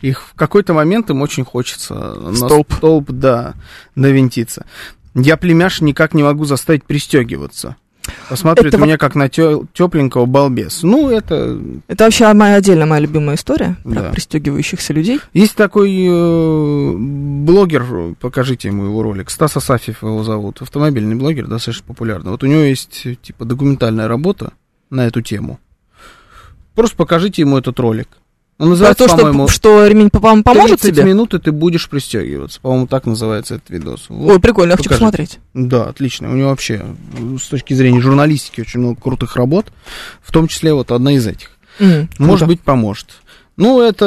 [0.00, 2.72] Их в какой-то момент им очень хочется на Столб.
[2.72, 3.54] столб, да,
[3.94, 4.66] навинтиться.
[5.14, 7.76] Я племяш никак не могу заставить пристегиваться.
[8.28, 10.82] Посмотрит Это меня как на тепленького балбес.
[10.82, 11.60] Ну, это...
[11.88, 14.10] Это вообще моя отдельная моя любимая история про Да.
[14.10, 15.20] пристегивающихся людей.
[15.32, 21.84] Есть такой э, блогер, покажите ему его ролик, Стас Асафьев его зовут, автомобильный блогер, достаточно
[21.86, 22.30] популярный.
[22.30, 24.52] Вот у него есть, типа, документальная работа
[24.90, 25.58] на эту тему.
[26.74, 28.08] Просто покажите ему этот ролик.
[28.58, 31.04] Он Про называется, то, что, что ремень вам поможет 30 тебе?
[31.04, 32.58] минут, и ты будешь пристегиваться.
[32.62, 34.06] По-моему, так называется этот видос.
[34.08, 34.30] Вот.
[34.32, 35.40] Ой, прикольно, я хочу посмотреть.
[35.52, 36.30] Да, отлично.
[36.30, 36.82] У него вообще
[37.18, 39.66] э, с точки зрения журналистики очень много крутых работ,
[40.22, 41.50] в том числе вот одна из этих.
[41.80, 42.46] М, Может круто.
[42.46, 43.16] быть, поможет.
[43.56, 44.04] Ну, это...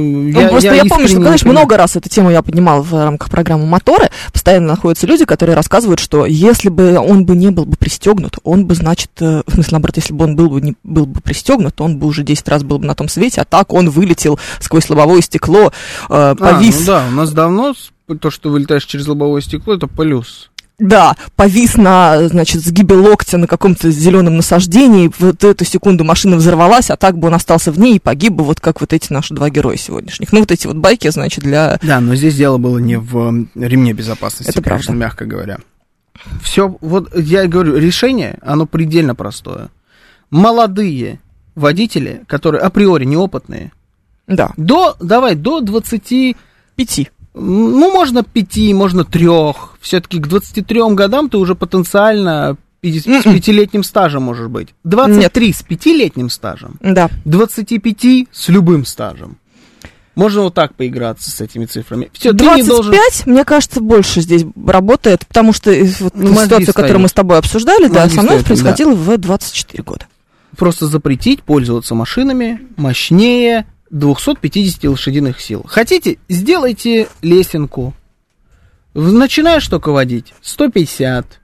[0.00, 1.38] Ну, просто я, помню, что, понимаю.
[1.44, 4.10] много раз эту тему я поднимала в рамках программы «Моторы».
[4.32, 8.66] Постоянно находятся люди, которые рассказывают, что если бы он бы не был бы пристегнут, он
[8.66, 11.80] бы, значит, э, в смысле, наоборот, если бы он был бы, не, был бы пристегнут,
[11.80, 14.90] он бы уже 10 раз был бы на том свете, а так он вылетел сквозь
[14.90, 15.72] лобовое стекло,
[16.08, 16.76] э, повис.
[16.76, 17.74] А, ну да, у нас давно
[18.20, 20.50] то, что вылетаешь через лобовое стекло, это плюс.
[20.78, 25.10] Да, повис на, значит, сгибе локтя на каком-то зеленом насаждении.
[25.18, 28.44] Вот эту секунду машина взорвалась, а так бы он остался в ней и погиб бы,
[28.44, 30.32] вот как вот эти наши два героя сегодняшних.
[30.32, 31.80] Ну, вот эти вот байки, значит, для...
[31.82, 35.04] Да, но здесь дело было не в ремне безопасности, Это конечно, правда.
[35.04, 35.58] мягко говоря.
[36.42, 39.70] Все, вот я говорю, решение, оно предельно простое.
[40.30, 41.20] Молодые
[41.56, 43.72] водители, которые априори неопытные,
[44.28, 46.36] Да, до, давай, до 20
[46.76, 47.10] пяти.
[47.38, 49.76] Ну, можно пяти, можно трех.
[49.80, 53.34] Все-таки к 23 годам ты уже потенциально с Мгм.
[53.34, 54.68] пятилетним стажем можешь быть.
[54.84, 57.08] 23 с пятилетним стажем, Да.
[57.24, 59.38] 25 с любым стажем.
[60.14, 62.10] Можно вот так поиграться с этими цифрами.
[62.12, 62.94] Все, ты не 25, должен...
[63.26, 65.70] мне кажется, больше здесь работает, потому что
[66.00, 69.16] вот Ну, мозги ситуация, которую мы с тобой обсуждали, да, со мной стоят, происходила в
[69.16, 70.06] 24 года.
[70.56, 75.64] Просто запретить пользоваться машинами мощнее 250 лошадиных сил.
[75.66, 77.94] Хотите, сделайте лесенку.
[78.94, 81.40] Начинаешь только водить 150.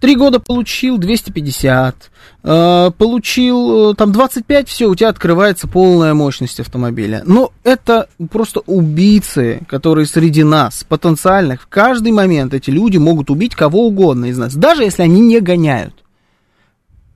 [0.00, 2.10] Три года получил 250.
[2.42, 7.22] Э, получил э, там 25, все, у тебя открывается полная мощность автомобиля.
[7.24, 13.54] Но это просто убийцы, которые среди нас, потенциальных, в каждый момент эти люди могут убить
[13.54, 15.94] кого угодно из нас, даже если они не гоняют.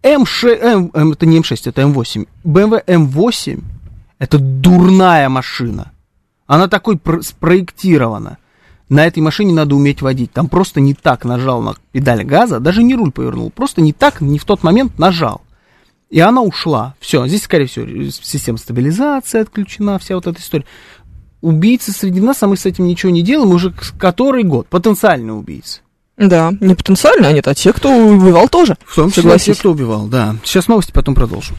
[0.04, 2.28] М6, М, М- это не М6, это М8.
[2.44, 3.60] BMW М8
[4.18, 5.92] это дурная машина.
[6.46, 8.38] Она такой про- спроектирована.
[8.88, 10.32] На этой машине надо уметь водить.
[10.32, 14.20] Там просто не так нажал на педаль газа, даже не руль повернул, просто не так,
[14.20, 15.40] не в тот момент нажал.
[16.08, 16.94] И она ушла.
[17.00, 20.64] Все, здесь, скорее всего, система стабилизации отключена, вся вот эта история.
[21.40, 24.68] Убийцы среди нас, а мы с этим ничего не делаем уже который год.
[24.68, 25.80] Потенциальные убийцы.
[26.16, 28.76] Да, не потенциально, а нет, а те, кто убивал тоже.
[28.86, 29.56] В том числе Согласись.
[29.56, 30.36] те, кто убивал, да.
[30.44, 31.56] Сейчас новости, потом продолжим.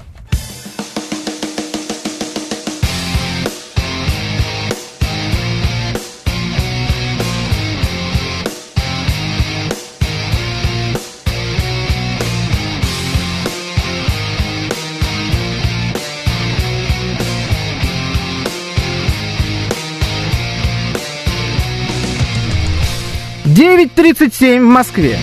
[23.58, 25.18] Девять тридцать семь в Москве.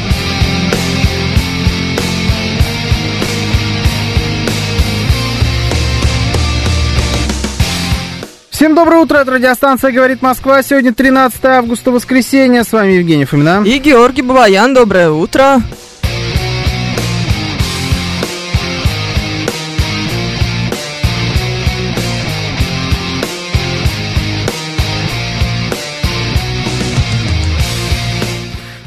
[8.50, 10.64] Всем доброе утро, это радиостанция «Говорит Москва».
[10.64, 12.64] Сегодня 13 августа, воскресенье.
[12.64, 13.62] С вами Евгений Фомина.
[13.64, 15.62] И Георгий Бабаян, доброе утро.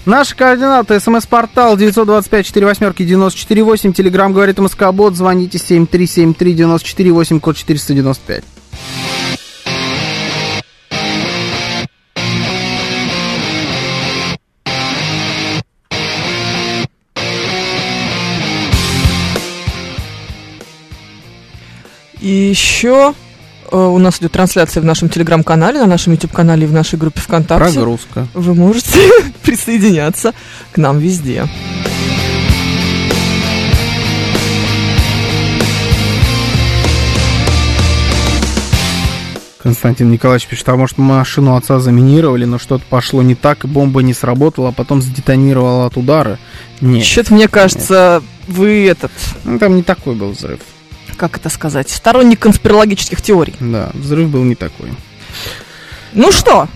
[0.07, 1.01] Наши координаты.
[1.01, 3.91] СМС-портал 925-48-94-8.
[3.91, 5.17] Телеграмм говорит Москобот.
[5.17, 8.45] Звоните 7373-94-8, код 495.
[22.21, 23.13] И еще
[23.71, 27.73] у нас идет трансляция в нашем телеграм-канале, на нашем YouTube-канале и в нашей группе ВКонтакте.
[27.73, 28.27] Прогрузка.
[28.34, 28.99] Вы можете
[29.43, 30.34] присоединяться
[30.71, 31.45] к нам везде.
[39.67, 44.01] Константин Николаевич пишет, а может машину отца заминировали, но что-то пошло не так, и бомба
[44.01, 46.39] не сработала, а потом сдетонировала от удара.
[46.80, 49.12] Нет, Что-то, мне кажется, вы этот,
[49.43, 50.62] ну, там не такой был взрыв.
[51.17, 53.56] Как это сказать, сторонник конспирологических теорий.
[53.60, 54.91] Да, взрыв был не такой.
[56.13, 56.67] Ну что,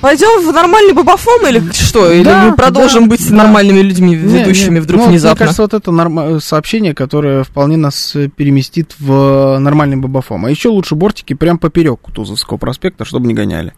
[0.00, 2.12] пойдем в нормальный бабафом или что?
[2.12, 3.34] Или Да, мы продолжим да, быть да.
[3.36, 5.34] нормальными людьми, Не, ведущими не, вдруг ну, внезапно?
[5.34, 10.44] Мне кажется, вот это норма- сообщение, которое вполне нас э, переместит в нормальный бабафом.
[10.44, 13.72] А еще лучше бортики прям поперек Кутузовского проспекта, чтобы не гоняли.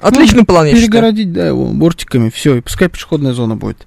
[0.00, 0.90] Отличный план, я считаю.
[0.90, 3.86] Перегородить, да, его бортиками, все, и пускай пешеходная зона будет.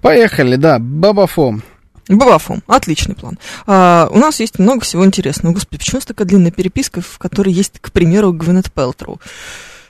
[0.00, 1.62] Поехали, да, бабафом.
[2.08, 2.62] Бабафом.
[2.66, 3.38] Отличный план.
[3.66, 5.52] А, у нас есть много всего интересного.
[5.52, 9.20] Господи, почему у нас такая длинная переписка, в которой есть, к примеру, Гвинет Пелтроу?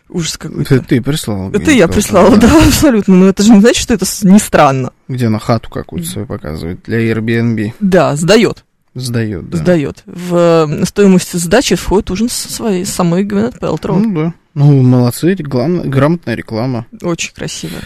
[0.08, 0.76] Ужас какой-то.
[0.76, 1.50] Это ты прислал.
[1.52, 3.14] Это я прислала, да, абсолютно.
[3.14, 4.92] Но это же не значит, что это не странно.
[5.06, 7.74] Где она хату какую-то свою показывает для Airbnb.
[7.80, 8.64] Да, сдает.
[8.94, 9.58] Сдает, да.
[9.58, 10.02] Сдает.
[10.06, 13.98] В стоимость сдачи входит ужин со своей самой Гвинет Пелтроу.
[13.98, 14.34] Ну да.
[14.58, 16.84] Ну, молодцы, главное, грамотная реклама.
[17.02, 17.78] Очень красиво.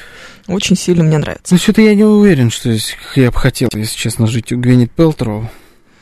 [0.47, 1.53] Очень сильно мне нравится.
[1.53, 2.75] Ну, что-то я не уверен, что
[3.15, 5.51] я бы хотел, если честно, жить у Гвинет Пелтроу.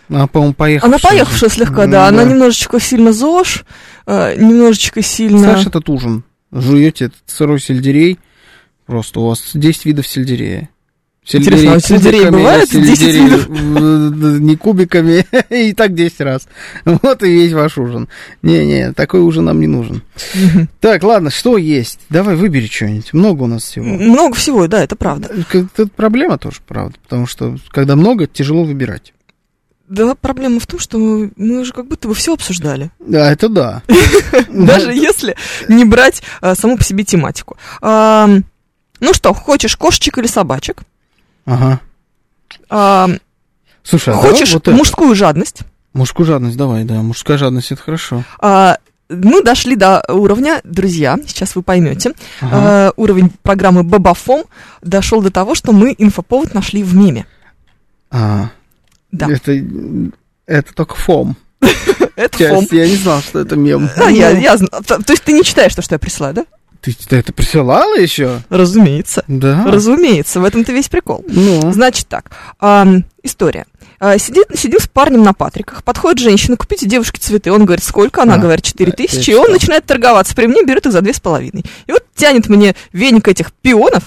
[0.08, 0.88] Она, по-моему, поехала.
[0.88, 2.06] Она поехавшая слегка, да.
[2.06, 3.64] Она немножечко сильно ЗОЖ,
[4.06, 5.40] э, немножечко сильно...
[5.40, 6.22] Знаешь, этот ужин.
[6.52, 8.20] Жуете этот сырой сельдерей.
[8.86, 10.68] Просто у вас 10 видов сельдерея.
[11.32, 13.48] Интересно, а сельдерей кубиками, бывает 10 сельдерей, видов?
[13.48, 16.48] э, Не кубиками, и так 10 раз.
[16.84, 18.08] Вот и весь ваш ужин.
[18.42, 20.02] Не-не, такой ужин нам не нужен.
[20.80, 22.00] Так, ладно, что есть?
[22.08, 23.12] Давай выбери что-нибудь.
[23.12, 23.84] Много у нас всего.
[23.84, 25.30] Много всего, да, это правда.
[25.52, 26.96] Это проблема тоже, правда.
[27.02, 29.12] Потому что, когда много, тяжело выбирать.
[29.88, 31.30] Да, проблема в том, что мы,
[31.60, 32.90] уже как будто бы все обсуждали.
[33.00, 33.82] Да, это да.
[34.48, 35.36] Даже если
[35.68, 37.56] не брать а, саму по себе тематику.
[37.82, 40.82] Ну что, хочешь кошечек или собачек?
[41.46, 41.80] Ага.
[42.68, 43.18] Ам,
[43.82, 44.76] Слушай, а хочешь вот это.
[44.76, 45.60] мужскую жадность?
[45.92, 47.02] Мужскую жадность давай, да.
[47.02, 48.24] Мужская жадность это хорошо.
[48.40, 52.50] А, мы дошли до уровня, друзья, сейчас вы поймете, Ага.
[52.52, 54.44] а, уровень программы Бабафом
[54.82, 57.26] дошел до того, что мы инфоповод нашли в меме.
[58.10, 58.50] А,
[59.10, 59.52] Да, это,
[60.46, 61.36] это только фом.
[62.16, 62.54] это Часть.
[62.54, 62.78] фом.
[62.78, 63.88] Я не знал, что это мем.
[63.96, 66.44] А, я, Ну, я то, то есть ты не читаешь то, что я присылаю, да?
[66.80, 68.40] Ты, это присылала еще?
[68.48, 69.22] Разумеется.
[69.28, 69.64] Да.
[69.66, 71.24] Разумеется, в этом-то весь прикол.
[71.28, 73.66] Ну, Значит так, ам, история.
[73.98, 77.52] А, Сидит, сидим с парнем на Патриках, подходит женщина, купите девушке цветы.
[77.52, 78.22] Он говорит, сколько?
[78.22, 79.30] Она А, говорит, 4 да, тысячи.
[79.30, 80.34] И он начинает торговаться.
[80.34, 81.64] При мне берет их за две с половиной.
[81.86, 84.04] И вот тянет мне веник этих пионов.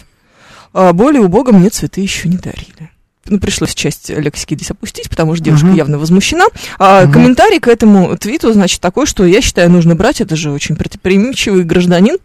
[0.74, 2.90] А более убого мне цветы еще не дарили.
[3.26, 5.76] Ну, пришлось часть лексики здесь опустить, потому что девушка Мгм.
[5.76, 6.46] явно возмущена.
[6.80, 7.14] А, Мгм.
[7.14, 10.22] Комментарий к этому твиту, значит, такой, что я считаю, нужно брать.
[10.22, 12.18] Это же очень предприимчивый гражданин.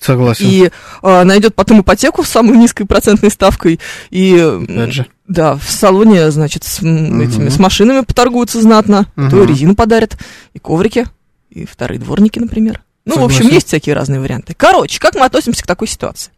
[0.00, 0.46] Согласен.
[0.46, 0.70] И
[1.02, 3.80] а, найдет потом ипотеку с самой низкой процентной ставкой.
[4.10, 5.06] И Опять же.
[5.28, 7.20] да, в салоне, значит, с, Мгм.
[7.22, 9.30] этими, с машинами поторгуются знатно, Мгм.
[9.30, 10.16] то и резину подарят,
[10.54, 11.06] и коврики,
[11.50, 12.82] и вторые дворники, например.
[13.04, 13.54] Ну, в общем, Согласен.
[13.54, 14.54] есть всякие разные варианты.
[14.56, 16.30] Короче, как мы относимся к такой ситуации?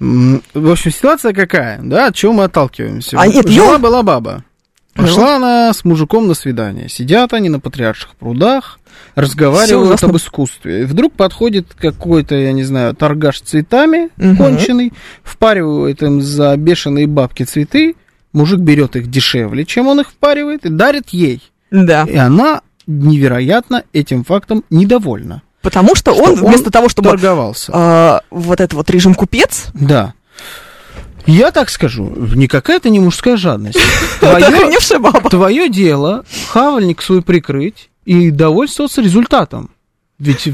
[0.00, 1.80] В общем, ситуация какая?
[1.82, 3.18] Да, от чего мы отталкиваемся?
[3.18, 4.44] А, нет, Жила я- была баба.
[4.96, 5.04] Ну.
[5.04, 6.88] Пошла она с мужиком на свидание.
[6.88, 8.78] Сидят они на патриарших прудах,
[9.14, 10.82] разговаривают об искусстве.
[10.82, 14.36] И вдруг подходит какой-то, я не знаю, торгаш цветами, Мгм.
[14.36, 17.94] конченый, впаривает им за бешеные бабки цветы,
[18.32, 21.40] мужик берет их дешевле, чем он их впаривает, и дарит ей.
[21.70, 22.04] Да.
[22.08, 25.42] И она невероятно этим фактом недовольна.
[25.62, 27.72] Потому что, он, он вместо того, чтобы Торговался.
[27.74, 30.12] а, вот этот вот режим купец, Да.
[31.26, 32.04] Я так скажу,
[32.34, 33.78] никакая это не мужская жадность.
[34.20, 34.70] Твое,
[35.30, 39.70] твое дело хавальник свой прикрыть и довольствоваться результатом.
[40.18, 40.48] Ведь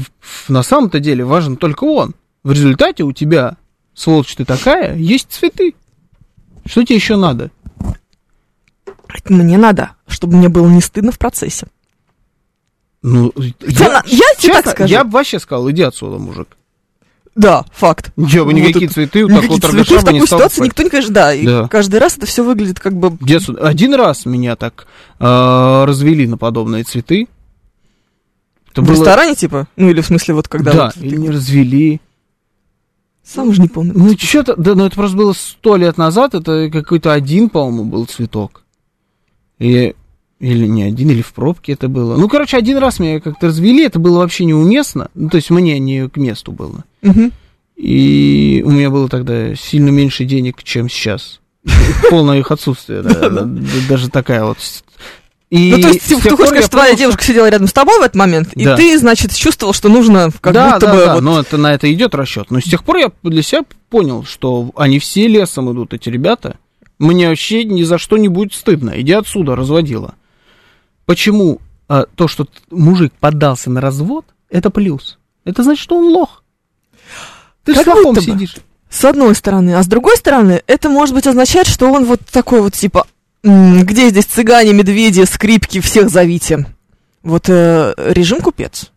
[0.47, 2.15] на самом-то деле важен только он.
[2.43, 3.57] В результате у тебя,
[3.93, 5.75] сволочь ты такая, есть цветы.
[6.65, 7.51] Что тебе еще надо?
[9.25, 11.67] Мне надо, чтобы мне было не стыдно в процессе.
[13.03, 14.91] Ну, Хотя на- я тебе так скажу.
[14.93, 16.47] я бы вообще сказал, иди отсюда, мужик.
[17.35, 18.11] Да, факт.
[18.17, 20.43] Я бы Вот никакие это- цветы, вот так Никакие вот цветы в такой не ситуации
[20.45, 20.65] покупать.
[20.67, 21.33] никто не конечно, да.
[21.33, 21.67] И Да.
[21.67, 23.17] каждый раз это все выглядит как бы...
[23.59, 24.85] Один раз меня так
[25.19, 27.27] э, развели на подобные цветы.
[28.71, 29.67] Это В было- ресторане, типа?
[29.75, 30.71] Ну, или в смысле, вот когда...
[30.73, 32.01] Да, вот ты- или не развели.
[33.23, 33.93] Сам уже не помню.
[33.95, 38.05] Ну, что-то, да, ну это просто было сто лет назад, это какой-то один, по-моему, был
[38.05, 38.63] цветок.
[39.59, 39.93] И,
[40.39, 42.17] или не один, или в пробке это было.
[42.17, 45.09] Ну, короче, один раз меня как-то развели, это было вообще неуместно.
[45.13, 46.83] Ну, то есть мне не к месту было.
[47.03, 47.31] Мгм.
[47.75, 51.39] И у меня было тогда сильно меньше денег, чем сейчас.
[52.09, 53.47] Полное их отсутствие, да, да,
[53.87, 54.57] даже такая вот.
[55.51, 58.01] И Ну, то есть, ты хочешь сказать, твоя что- девушка сидела рядом с тобой в
[58.01, 58.75] этот момент, и Да.
[58.77, 61.23] ты, значит, чувствовал, что нужно как да, будто да, бы да, вот...
[61.23, 62.49] но это, на это идет расчет.
[62.51, 66.55] Но с тех пор я для себя понял, что они все лесом идут, эти ребята.
[66.99, 68.93] Мне вообще ни за что не будет стыдно.
[68.95, 70.15] Иди отсюда, разводила.
[71.05, 71.59] Почему
[71.89, 75.17] а, то, что мужик поддался на развод, это плюс?
[75.43, 76.43] Это значит, что он лох.
[77.65, 78.55] Ты Как с лохом сидишь.
[78.89, 79.75] С одной стороны.
[79.75, 83.07] А с другой стороны, это может быть означает, что он вот такой вот типа, «М,
[83.43, 86.65] где здесь цыгане, медведи, скрипки, всех зовите.
[87.23, 88.91] Вот э, режим купец.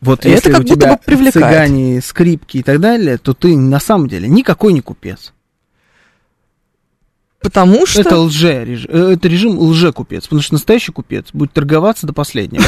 [0.00, 1.32] Вот И если это как у будто тебя бы привлекает.
[1.34, 5.32] цыгане, скрипки и так далее, то ты на самом деле никакой не купец.
[7.40, 8.00] Потому что...
[8.00, 12.64] Это лже режим, это режим лже-купец, потому что настоящий купец будет торговаться до последнего.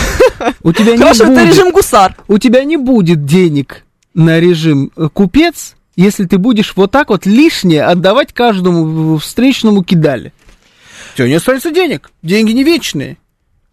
[0.62, 2.14] У тебя не Хорошо, это будет- режим гусар.
[2.28, 7.24] у тебя не будет денег на режим э, купец, если ты будешь вот так вот
[7.24, 10.34] лишнее отдавать каждому встречному кидали.
[11.16, 12.10] У тебя не останется денег.
[12.22, 13.16] Деньги не вечные.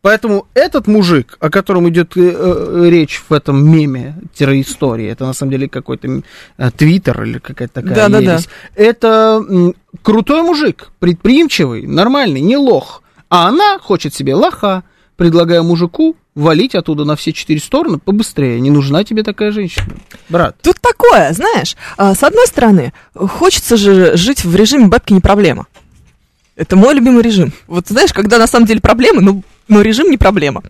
[0.01, 5.33] Поэтому этот мужик, о котором идет э, э, речь в этом меме истории, это на
[5.33, 6.23] самом деле какой-то
[6.57, 8.33] э, твиттер или какая-то такая Да-да-да.
[8.35, 8.47] ересь.
[8.75, 13.03] Это м, крутой мужик, предприимчивый, нормальный, не лох.
[13.29, 14.83] А она хочет себе лоха,
[15.17, 18.61] предлагая мужику валить оттуда на все четыре стороны побыстрее.
[18.61, 19.87] Не нужна тебе такая женщина,
[20.29, 20.55] брат.
[20.61, 25.67] Тут такое, знаешь, а, с одной стороны, хочется же жить в режиме бабки не проблема.
[26.55, 27.51] Это мой любимый режим.
[27.67, 30.63] Вот знаешь, когда на самом деле проблемы, но, но режим не проблема.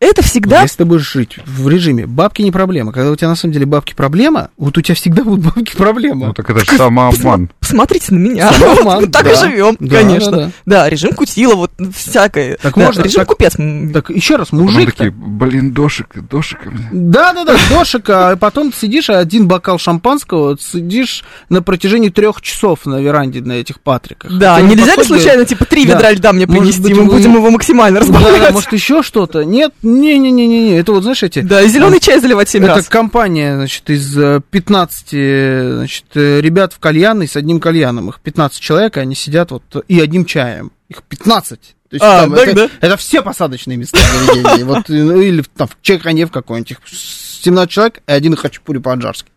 [0.00, 0.62] Это всегда...
[0.62, 3.66] Если ты будешь жить в режиме бабки не проблема, когда у тебя на самом деле
[3.66, 6.28] бабки проблема, вот у тебя всегда будут бабки проблема.
[6.28, 7.50] Ну так это же самообман.
[7.60, 8.50] Посмотрите на меня.
[8.50, 10.52] Самообман, так и живем, конечно.
[10.64, 12.56] да, режим кутила, вот всякое.
[12.62, 13.56] Так можно, Режим купец.
[13.92, 14.92] Так еще раз, мужик.
[14.94, 16.60] такие, блин, дошик, дошик.
[16.90, 22.40] Да, да, да, дошика, а потом сидишь, а один бокал шампанского, сидишь на протяжении трех
[22.40, 24.32] часов на веранде на этих патриках.
[24.32, 28.06] Да, нельзя ли случайно, типа, три ведра льда мне принести, мы будем его максимально Да,
[28.06, 28.52] разбавлять.
[28.52, 29.44] может, еще что-то?
[29.44, 31.40] Нет, не-не-не-не, это вот, знаешь, эти...
[31.40, 32.88] Да, зеленый чай заливать семь Это раз.
[32.88, 38.10] компания, значит, из э, 15 э, значит, э, ребят в кальянной с одним кальяном.
[38.10, 40.72] Их 15 человек, и они сидят вот и одним чаем.
[40.88, 41.60] Их 15.
[41.60, 42.70] То есть А, там так, это, да?
[42.80, 44.64] это все посадочные места заведения.
[44.64, 46.70] Вот, э, ну, или там в Чайханев какой-нибудь.
[46.72, 49.30] Их 17 человек и один хачапури по-аджарски.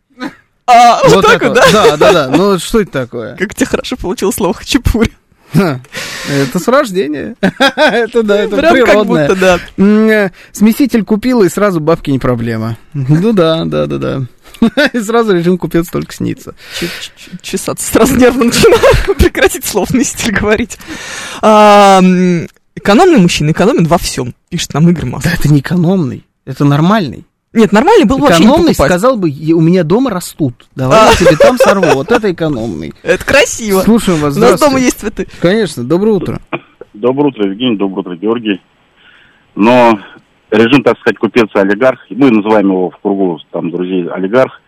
[0.66, 1.72] А, вот так это вот, да?
[1.72, 2.28] Да, да, да.
[2.30, 3.36] Ну, что это такое?
[3.36, 5.12] Как тебе хорошо получилось слово хачапури.
[6.30, 7.36] Это с рождения.
[7.42, 9.28] Это да, это Прям как природное.
[9.28, 9.84] будто, да.
[9.84, 12.78] Э, Смеситель купила, и сразу бабки не проблема.
[12.94, 14.22] Ну да, да, да, да.
[14.94, 16.56] И сразу режим купец только снится.
[16.80, 18.80] Чё- чё- Чесаться сразу нервно начинаю.
[19.18, 20.78] Прекратить слов носитель говорить.
[21.42, 22.02] А,
[22.76, 25.24] Экономный мужчина экономен во всем, пишет нам Игорь Масс.
[25.24, 27.26] Да это не экономный, это нормальный.
[27.54, 28.88] Нет, нормальный был вообще не Экономный покупать.
[28.88, 30.56] сказал бы, «Е- у меня дома растут.
[30.76, 31.10] Давай А.
[31.12, 31.86] я тебе там сорву.
[31.94, 32.94] Вот это экономный.
[33.04, 33.82] Это красиво.
[33.82, 34.36] Слушаем вас.
[34.36, 35.28] У нас дома есть цветы.
[35.40, 36.40] Конечно, доброе утро.
[36.94, 38.60] Доброе утро, Евгений, доброе утро, Георгий.
[39.56, 40.00] Но
[40.50, 44.60] режим, так сказать, купец олигарх, мы называем его в кругу там друзей олигарх,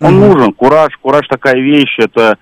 [0.00, 0.28] он Мгм.
[0.32, 2.38] нужен, кураж, кураж такая вещь, это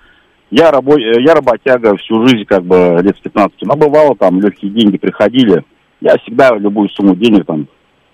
[0.51, 0.93] я, рабо...
[0.97, 4.97] э, я работяга всю жизнь, как бы, лет с 15, но бывало, там, легкие деньги
[4.97, 5.63] приходили,
[6.01, 7.67] я всегда любую сумму денег, там,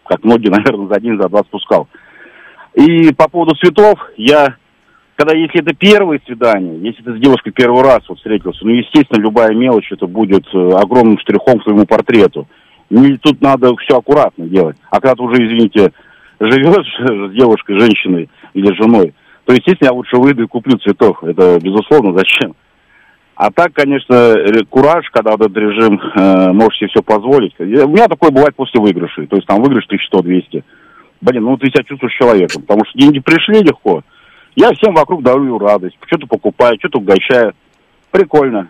[0.08, 1.88] как многие, наверное, за день, за два спускал.
[2.76, 4.56] И по поводу цветов, я,
[5.16, 9.22] когда, если это первое свидание, если ты с девушкой первый раз вот встретился, ну, естественно,
[9.22, 12.48] любая мелочь, это будет э, огромным штрихом к твоему портрету.
[12.90, 14.78] Не, тут надо все аккуратно делать.
[14.92, 15.92] А когда ты уже, извините,
[16.40, 19.14] живешь с девушкой, женщиной или женой,
[19.46, 21.24] то, естественно, я лучше выйду и куплю цветов.
[21.24, 22.56] Это, безусловно, зачем?
[23.36, 24.36] А так, конечно,
[24.70, 27.54] кураж, когда вот этот режим э, можешь себе все позволить.
[27.60, 29.28] У меня такое бывает после выигрышей.
[29.28, 30.64] То есть там выигрыш 1100-200.
[31.20, 34.04] Блин, ну ты себя чувствуешь человеком, потому что деньги пришли легко.
[34.56, 35.98] Я всем вокруг дарую радость.
[36.08, 37.54] Что-то покупаю, что-то угощаю.
[38.12, 38.70] Прикольно.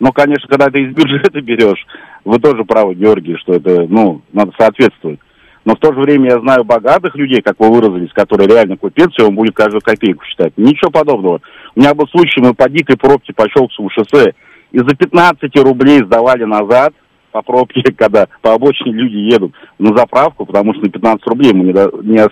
[0.00, 1.86] Но, конечно, когда ты из бюджета берешь,
[2.26, 5.20] вы тоже правы, Георгий, что это, ну, надо соответствовать.
[5.64, 9.10] Но в то же время я знаю богатых людей, как вы выразились, которые реально купец,
[9.18, 10.52] и он будет каждую копейку считать.
[10.58, 11.40] Ничего подобного.
[11.76, 14.34] У меня был случай, мы по дикой пробке по Щелковскому шоссе,
[14.72, 16.94] и за 15 рублей сдавали назад
[17.32, 21.64] по пробке, когда по обочине люди едут на заправку, потому что на 15 рублей ему
[21.64, 22.24] не, да- не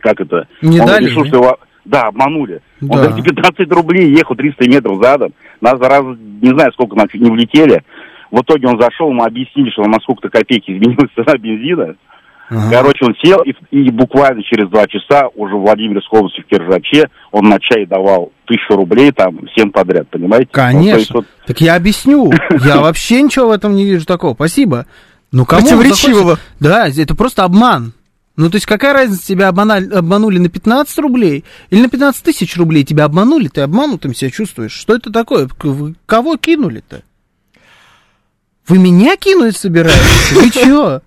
[0.00, 2.62] как это, Не он дали, решил, что его, да, обманули.
[2.82, 3.04] Он Да.
[3.04, 6.04] за эти 15 рублей ехал 300 метров задом, нас за раз,
[6.40, 7.82] не знаю, сколько нам чуть не влетели.
[8.30, 11.96] В итоге он зашел, мы объяснили, что на сколько-то копейки изменилась цена бензина.
[12.50, 12.68] Ага.
[12.68, 17.08] Короче, он сел, и, и буквально через два часа уже в Владимирской области в Киржаче
[17.30, 20.48] он на чай давал тысячу рублей там всем подряд, понимаете?
[20.52, 21.14] Ну, есть Конечно.
[21.14, 22.32] вот Так я объясню.
[22.64, 24.34] Я вообще ничего в этом не вижу такого.
[24.34, 24.86] Спасибо.
[25.30, 26.38] Ну, кому Противоречивого.
[26.58, 27.92] Да, это просто обман.
[28.34, 32.56] Ну, то есть, какая разница, тебя обмана- обманули на 15 рублей или на 15 тысяч
[32.56, 32.84] рублей?
[32.84, 34.72] Тебя обманули, ты обманутым себя чувствуешь.
[34.72, 35.48] Что это такое?
[35.62, 37.02] Вы Кого кинули-то?
[38.66, 40.32] Вы меня кинуть собираетесь?
[40.32, 41.00] Вы чё?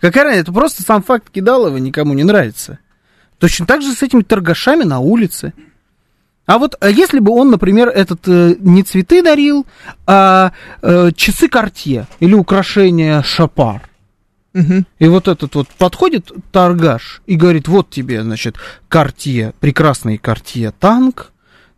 [0.00, 0.42] Какая разница?
[0.42, 2.78] Это просто сам факт кидалова никому не нравится.
[3.38, 5.52] Точно так же с этими торгашами на улице.
[6.46, 9.66] А вот а если бы он, например, этот э, не цветы дарил,
[10.06, 13.88] а э, часы Картье или украшения Шапар.
[14.52, 14.84] Мгм.
[14.98, 18.56] И вот этот вот подходит торгаш и говорит, вот тебе, значит,
[18.88, 21.30] Картье, прекрасный Картье танк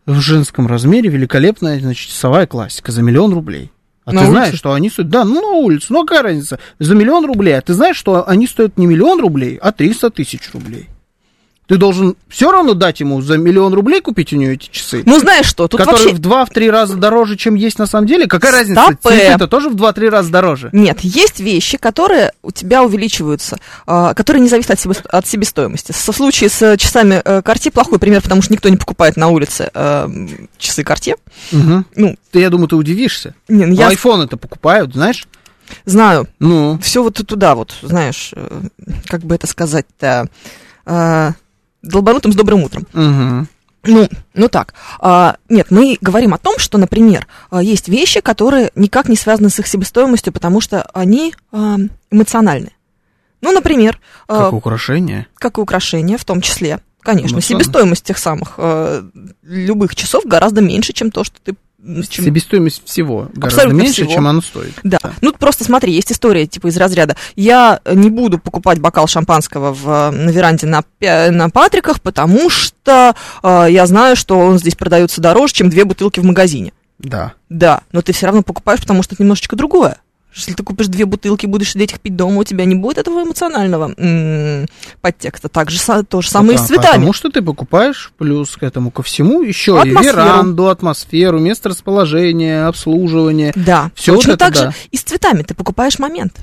[0.05, 3.71] в женском размере, великолепная, значит, часовая классика за миллион рублей.
[4.05, 4.31] А На ты улице?
[4.31, 5.09] знаешь, что они стоят...
[5.09, 6.59] Да, ну на улице, ну какая разница?
[6.79, 7.57] За миллион рублей.
[7.57, 10.89] А ты знаешь, что они стоят не миллион рублей, а 300 тысяч рублей.
[11.73, 15.17] Ты должен все равно дать ему за миллион рублей купить у нее эти часы Ну,
[15.19, 16.15] знаешь что, тут которые вообще...
[16.15, 18.27] в два-три раза дороже, чем есть на самом деле.
[18.27, 18.95] Какая разница?
[19.01, 20.69] Цветы-то тоже в два-три раза дороже.
[20.71, 23.57] Нет, есть вещи, которые у тебя увеличиваются,
[23.87, 25.93] а, которые не зависят от, себе- от себестоимости.
[25.93, 29.71] Со случае с часами э, Cartier плохой пример, потому что никто не покупает на улице
[29.73, 30.09] э,
[30.59, 31.15] часы Cartier.
[31.51, 31.87] Мгм.
[31.95, 33.33] Ну, Ты, я думаю, ты удивишься.
[33.47, 33.87] не, ну, Я...
[33.87, 35.27] Айфон это покупают, знаешь?
[35.85, 38.61] знаю, Ну, все вот туда вот, знаешь, э,
[39.07, 40.29] как бы это сказать-то,
[40.85, 41.31] э,
[41.83, 42.87] долбанутым с добрым утром.
[42.93, 43.47] мгм.
[43.85, 44.73] Ну, ну так.
[44.99, 49.49] А, нет, мы говорим о том, что, например, а, есть вещи, которые никак не связаны
[49.49, 51.75] с их себестоимостью, потому что они а,
[52.09, 52.71] эмоциональны.
[53.41, 55.27] Ну, например, а, как украшение.
[55.35, 56.79] как и украшения в том числе.
[57.01, 59.03] Конечно, Ну, себестоимость тех самых э,
[59.41, 61.55] любых часов гораздо меньше, чем то, что ты...
[62.09, 64.11] чем- Себестоимость всего гораздо Абсолютно меньше, всего.
[64.13, 64.73] чем оно стоит.
[64.83, 64.99] Да.
[65.21, 67.15] Ну, просто смотри, есть история типа из разряда.
[67.35, 70.83] Я не буду покупать бокал шампанского в, э, на веранде на,
[71.31, 76.19] на Патриках, потому что э, я знаю, что он здесь продается дороже, чем две бутылки
[76.19, 76.71] в магазине.
[76.99, 77.33] Да.
[77.49, 79.97] Да, но ты все равно покупаешь, потому что это немножечко другое.
[80.35, 83.21] Если ты купишь две бутылки, будешь сидеть их пить дома, у тебя не будет этого
[83.23, 84.65] эмоционального м,
[85.01, 85.47] подтекста.
[85.49, 85.79] Так же
[86.09, 86.91] то же самое и с Пока- цветами.
[86.93, 90.17] Потому что ты покупаешь плюс к этому ко всему еще и Атмосферу.
[90.17, 93.53] веранду, атмосферу, место расположения, обслуживание.
[93.55, 94.59] Да, Всё точно вот это так да.
[94.71, 95.43] же и с цветами.
[95.43, 96.37] Ты покупаешь момент.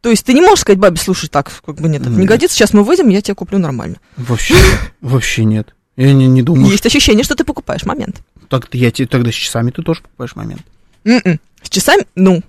[0.00, 2.28] То есть ты не можешь сказать бабе, слушай, так, как бы нет, это не Нет.
[2.28, 3.96] годится, сейчас мы выйдем, я тебе куплю нормально.
[4.16, 4.54] Вообще,
[5.02, 5.74] вообще нет.
[5.96, 8.22] Я не, не думаю, Есть ощущение, что ты покупаешь момент.
[8.48, 10.62] так, я тебе тогда с часами ты тоже покупаешь момент.
[11.04, 11.38] М-м.
[11.62, 12.40] С часами, ну,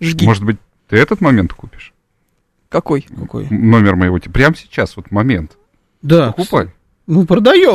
[0.00, 0.24] жги.
[0.26, 0.56] Может быть,
[0.88, 1.92] ты этот момент купишь?
[2.68, 3.02] Какой?
[3.02, 3.46] Какой?
[3.50, 4.18] Номер моего.
[4.18, 5.52] те- Прямо сейчас, вот момент.
[6.02, 6.32] Да.
[6.32, 6.70] Покупай.
[7.06, 7.74] Ну, продаем.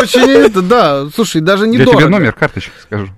[0.00, 1.08] Очень, это, да.
[1.14, 1.98] Слушай, даже Я недорого.
[2.02, 3.08] тебе номер карточки скажу.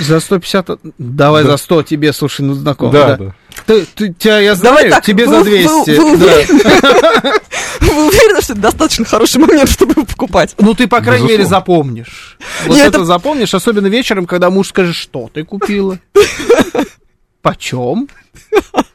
[0.00, 0.70] За 150...
[0.70, 1.50] от- Давай Да.
[1.52, 2.90] за 100 тебе, слушай, ну знаком.
[2.92, 3.34] да, да.
[3.66, 5.90] Ты, ты- тебя я Давай знаю, так, тебе вы- за вы- 200.
[5.90, 6.24] вы да.
[6.26, 7.40] уверены?
[7.80, 10.54] Вы уверены, что это достаточно хороший момент, чтобы его покупать?
[10.58, 11.60] Ну, ты, по крайней мере, Безусловно.
[11.60, 12.38] запомнишь.
[12.66, 15.98] Вот Нет, это это- запомнишь, особенно вечером, когда муж скажет, что ты купила.
[17.46, 18.08] Почем?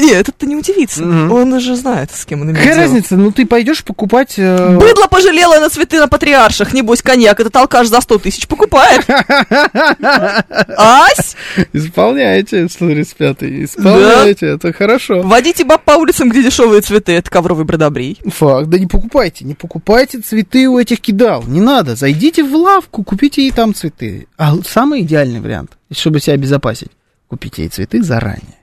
[0.00, 1.04] Нет, этот-то не удивится.
[1.04, 1.30] Мгм.
[1.32, 2.86] Он уже знает, с кем он имеет Какая дело.
[2.86, 3.16] разница?
[3.16, 4.34] Ну, ты пойдешь покупать...
[4.38, 6.72] э, Быдло пожалела на цветы на патриарших.
[6.74, 9.06] Небось, коньяк этот алкаш за 100 тысяч покупает.
[10.76, 11.36] Ась!
[11.72, 15.22] Исполняете, 135 Исполняете, это хорошо.
[15.22, 17.12] Водите баб по улицам, где дешевые цветы.
[17.12, 18.18] Это ковровый бродобрей.
[18.26, 18.68] Факт.
[18.68, 21.44] Да не покупайте, не покупайте цветы у этих кидал.
[21.46, 21.94] Не надо.
[21.94, 24.26] Зайдите в лавку, купите ей там цветы.
[24.36, 26.90] А самый идеальный вариант, чтобы себя обезопасить,
[27.28, 28.58] купите ей цветы заранее.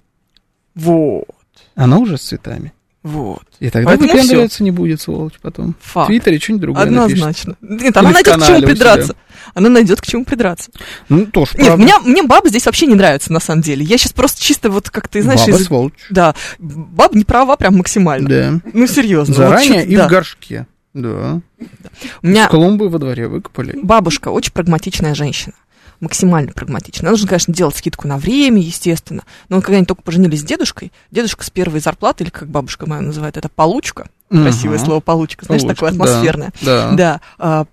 [0.75, 1.25] Вот.
[1.75, 2.73] Она уже с цветами.
[3.03, 3.43] Вот.
[3.59, 5.75] И тогда Поэтому выпендриваться не будет, сволочь, потом.
[5.81, 6.05] Факт.
[6.05, 7.11] В Твиттере что-нибудь другое напишет.
[7.11, 7.57] Однозначно.
[7.59, 9.15] Нет, она Или найдет к чему придраться.
[9.55, 10.71] Она найдет к чему придраться.
[11.09, 11.83] Ну, тоже Нет, правда.
[11.83, 13.83] меня, мне бабы здесь вообще не нравятся, на самом деле.
[13.83, 15.93] Я сейчас просто чисто вот, как ты знаешь, Баба из- сволочь.
[16.09, 18.29] Да, баба не права прям максимально.
[18.29, 18.53] Да.
[18.71, 19.33] Ну, серьезно.
[19.35, 20.07] вот Заранее чё- и да.
[20.07, 20.67] в горшке.
[20.93, 21.41] Да.
[22.21, 23.77] У меня Клумбы во дворе выкопали.
[23.83, 25.53] бабушка очень прагматичная женщина.
[26.03, 27.03] Максимально прагматичная.
[27.07, 29.23] Она нужно, конечно, делать скидку на время, естественно.
[29.47, 33.01] Но когда они только поженились с дедушкой, дедушка с первой зарплаты, или как бабушка моя
[33.01, 34.09] называет это, получка.
[34.29, 34.85] Красивое Мгм.
[34.85, 36.51] слово получка, знаешь, Получка, такое да, атмосферное.
[36.61, 36.91] Да.
[36.91, 37.21] Да.
[37.39, 37.65] а,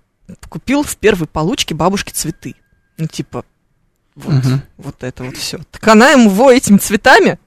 [0.47, 2.55] купил в первой получке бабушке цветы.
[2.97, 3.43] Ну, типа,
[4.15, 4.61] вот, Мгм.
[4.77, 5.59] вот это вот все.
[5.69, 7.37] Так она ему во этими цветами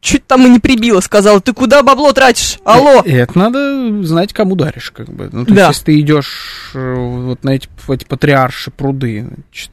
[0.00, 2.58] чуть там и не прибила, сказала, ты куда бабло тратишь?
[2.64, 3.02] Алло!
[3.04, 5.28] И это надо знать, кому даришь, как бы.
[5.30, 5.66] Ну, то Да.
[5.68, 9.70] есть, если ты идешь э, вот на эти, в эти патриарши пруды, значит,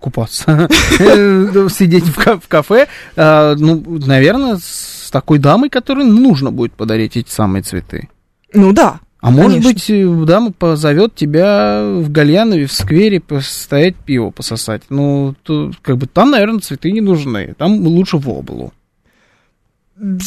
[0.00, 0.68] купаться,
[0.98, 2.86] э, сидеть в ка- в кафе.
[3.16, 8.08] А, Ну, наверное, с такой дамой, которой нужно будет подарить эти самые цветы.
[8.54, 9.00] Ну да.
[9.20, 14.82] А может быть, э, дама позовет тебя в Гальянове, в сквере, постоять пиво пососать.
[14.88, 15.34] Ну,
[15.82, 17.54] как бы там, наверное, цветы не нужны.
[17.56, 18.72] Там лучше в облу.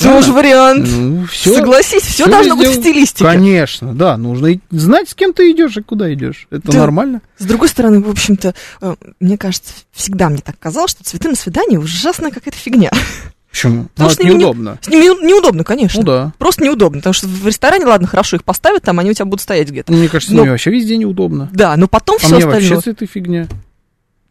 [0.01, 0.87] Тоже вариант.
[0.89, 1.53] Ну, все.
[1.55, 3.25] Согласись, все должно быть в стилистике.
[3.25, 4.15] Конечно, да.
[4.15, 6.47] Нужно знать, с кем ты идешь и куда идешь.
[6.49, 6.77] Это Да.
[6.79, 7.21] нормально.
[7.37, 11.35] С другой стороны, в общем-то, э, мне кажется, всегда мне так казалось, что цветы на
[11.35, 12.89] свидании ужасная какая-то фигня.
[13.51, 13.75] Почему?
[13.83, 14.79] Ну, Потому это что не- неудобно.
[14.81, 15.99] С ними неудобно, конечно.
[16.01, 16.33] Ну да.
[16.37, 19.41] Просто неудобно, потому что в ресторане, ладно, хорошо их поставят, там они у тебя будут
[19.41, 19.91] стоять где-то.
[19.91, 21.49] Ну, Мне кажется, Ну, мне вообще везде неудобно.
[21.53, 22.69] Да, но потом А все мне остальное.
[22.75, 23.47] вообще цветы фигня.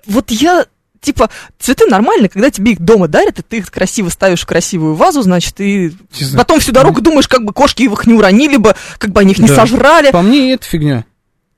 [0.06, 0.66] Вот я,
[1.04, 4.94] типа, цветы нормальные, когда тебе их дома дарят, и ты их красиво ставишь в красивую
[4.94, 6.38] вазу, значит, и Не знаю.
[6.44, 9.38] потом всю дорогу думаешь, как бы кошки их не уронили бы, как бы они их
[9.38, 9.54] не Да.
[9.54, 10.10] сожрали.
[10.10, 11.04] По мне это фигня.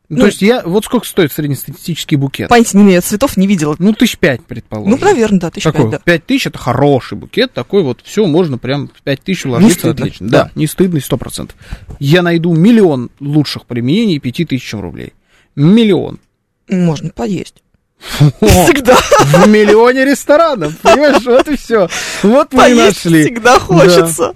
[0.08, 0.62] Ну, То есть я...
[0.64, 2.48] Вот сколько стоит среднестатистический букет?
[2.48, 3.74] Понятия не имею, я цветов не видела.
[3.80, 4.92] Ну, тысяч пять, предположим.
[4.92, 5.98] Ну, наверное, да, тысяч Такой, пять, да.
[5.98, 10.04] пять тысяч это хороший букет, такой вот, все, можно прям в пять тысяч уложиться стыдно,
[10.04, 10.28] отлично.
[10.28, 10.42] да.
[10.44, 11.56] Да, не стыдный, сто процентов.
[11.98, 15.12] Я найду миллион лучших применений пяти тысячам рублей.
[15.56, 16.20] Миллион.
[16.68, 17.62] Можно поесть.
[17.98, 18.96] Всегда.
[18.96, 21.88] в миллионе ресторанов, понимаешь, вот и все.
[22.22, 23.22] Вот мы и Поесть нашли.
[23.24, 24.34] всегда хочется.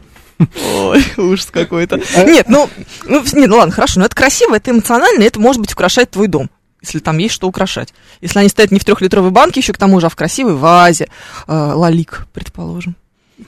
[0.74, 2.00] Ой, ужас какой-то.
[2.24, 2.68] Нет, ну,
[3.04, 6.28] ну, нет, ну ладно, хорошо, но это красиво, это эмоционально, это, может быть, украшает твой
[6.28, 6.48] дом,
[6.80, 7.92] если там есть что украшать.
[8.20, 11.08] Если они стоят не в трехлитровой банке, еще к тому же, а в красивой вазе,
[11.46, 12.96] э, лалик, предположим.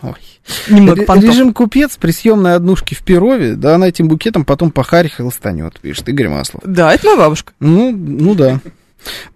[0.03, 0.15] Ой.
[0.69, 1.31] Немного понтов.
[1.31, 5.81] Режим купец при съемной однушке в Перове, да, она этим букетом потом по харе хлыстанет,
[5.81, 6.63] пишет Игорь Маслов.
[6.65, 7.53] Да, это моя бабушка.
[7.61, 8.61] Ну, ну да.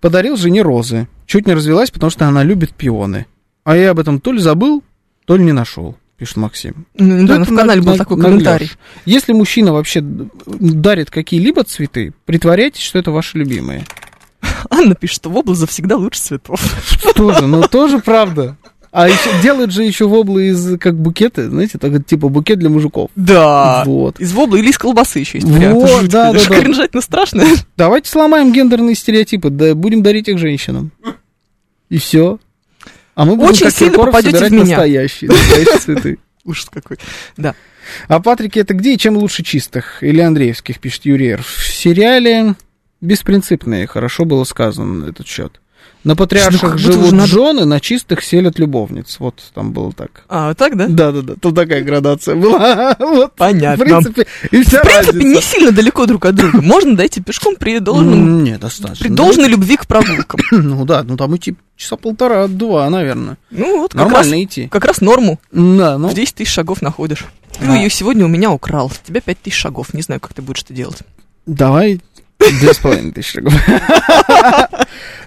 [0.01, 1.09] Подарил жене розы.
[1.27, 3.27] Чуть не развелась, потому что она любит пионы.
[3.64, 4.83] А я об этом то ли забыл,
[5.25, 6.87] то ли не нашел, пишет Максим.
[6.95, 8.71] Ну, да, в канале на- был на- такой комментарий.
[9.05, 13.85] Если мужчина вообще дарит какие-либо цветы, притворяйтесь, что это ваши любимые.
[14.71, 16.61] Анна пишет, что вобла завсегда лучше цветов.
[17.17, 18.57] Тоже, ну тоже правда.
[18.99, 23.11] А еще, делают же еще воблы из как букеты, знаете, так, типа букет для мужиков.
[23.15, 23.83] Да.
[23.85, 24.19] Вот.
[24.19, 26.01] Из вобла или из колбасы еще есть Вот.
[26.01, 26.61] Жуть, да, да, да.
[26.61, 27.45] кринжать-то страшно.
[27.77, 30.93] Давайте сломаем гендерные стереотипы, да будем дарить их женщинам.
[31.91, 32.39] И все.
[33.15, 34.65] А мы будем, Очень как сильно попадете собирать в меня.
[34.65, 36.19] настоящие, настоящие цветы.
[36.47, 36.97] Ужас какой.
[37.37, 37.55] Да.
[38.09, 40.03] А Патрики это где и чем лучше чистых?
[40.03, 41.43] Или Андреевских, пишет Юрий Р.
[41.43, 42.55] В сериале
[43.03, 45.61] беспринципные, хорошо было сказано на этот счет.
[46.07, 49.17] На Ну, патриарших будто живут надо- жены, на чистых селят любовниц.
[49.19, 50.23] Вот там было так.
[50.29, 50.87] А, вот так, да?
[50.89, 52.95] Да-да-да, там такая градация была.
[53.01, 53.85] Вот, Понятно.
[53.85, 56.63] В принципе, и вся В принципе, не сильно далеко друг от друга.
[56.63, 59.05] Можно дойти пешком при должном, М, Не, достаточно.
[59.05, 60.39] при должной любви к прогулкам.
[60.53, 63.37] Ну да, ну там идти часа полтора-два, наверное.
[63.51, 64.69] Ну вот, как раз, Нормально идти.
[64.69, 65.41] как раз норму.
[65.51, 67.25] Да, ну, В 10 тысяч шагов находишь.
[67.59, 67.75] Ты А.
[67.75, 68.93] ее сегодня у меня украл.
[69.05, 69.93] Тебя 5 тысяч шагов.
[69.93, 70.99] Не знаю, как ты будешь это делать.
[71.47, 72.01] давай
[72.39, 73.55] две с половиной тысячи шагов.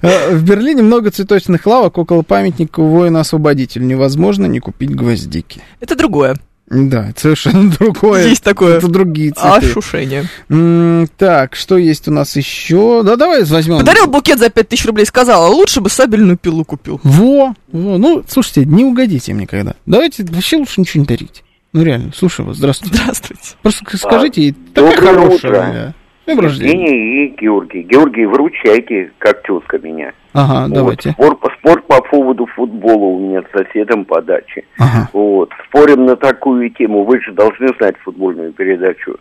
[0.01, 3.85] Э, В Берлине много цветочных лавок около памятника воина-освободителю.
[3.85, 5.61] Невозможно не купить гвоздики.
[5.79, 6.35] Это другое.
[6.69, 8.27] Да, это совершенно другое.
[8.27, 9.67] Есть такое Это другие цветы.
[9.69, 10.25] ошушение.
[10.49, 13.01] М, Так, что есть у нас еще?
[13.03, 13.79] Да, давай возьмем.
[13.79, 17.01] Подарил букет за 5 тысяч рублей, сказала, лучше бы сабельную пилу купил.
[17.03, 17.97] Во, во.
[17.97, 19.73] Ну, слушайте, не угодите им никогда.
[19.87, 21.43] Давайте вообще лучше ничего не дарить.
[21.73, 22.57] Ну, реально, слушаю вас.
[22.57, 22.97] Здравствуйте.
[22.97, 23.41] Здравствуйте.
[23.63, 25.95] Просто скажите ей, такая хорошая.
[26.29, 26.85] Днем рождения.
[26.85, 27.81] Евгений и Георгий.
[27.83, 30.11] Георгий, выручайте, как тезка меня.
[30.33, 30.73] Ага, Вот.
[30.73, 31.11] давайте.
[31.11, 34.63] Спор, спор по поводу футбола у меня с соседом по даче.
[34.77, 35.09] Ага.
[35.13, 35.49] Вот.
[35.67, 37.03] Спорим на такую тему.
[37.03, 39.17] Вы же должны знать футбольную передачу.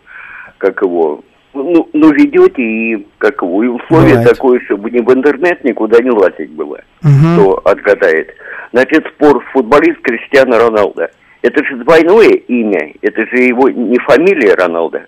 [0.59, 1.23] Как его...
[1.55, 4.29] Ну, ну ведете и как его, и условие Бывает.
[4.29, 7.33] такое, чтобы ни в интернет никуда не лазить было, Мгм.
[7.33, 8.29] кто отгадает.
[8.71, 11.09] Значит, спор футболист Криштиану Роналдо.
[11.41, 15.01] Это же двойное имя, это же его не фамилия Роналдо.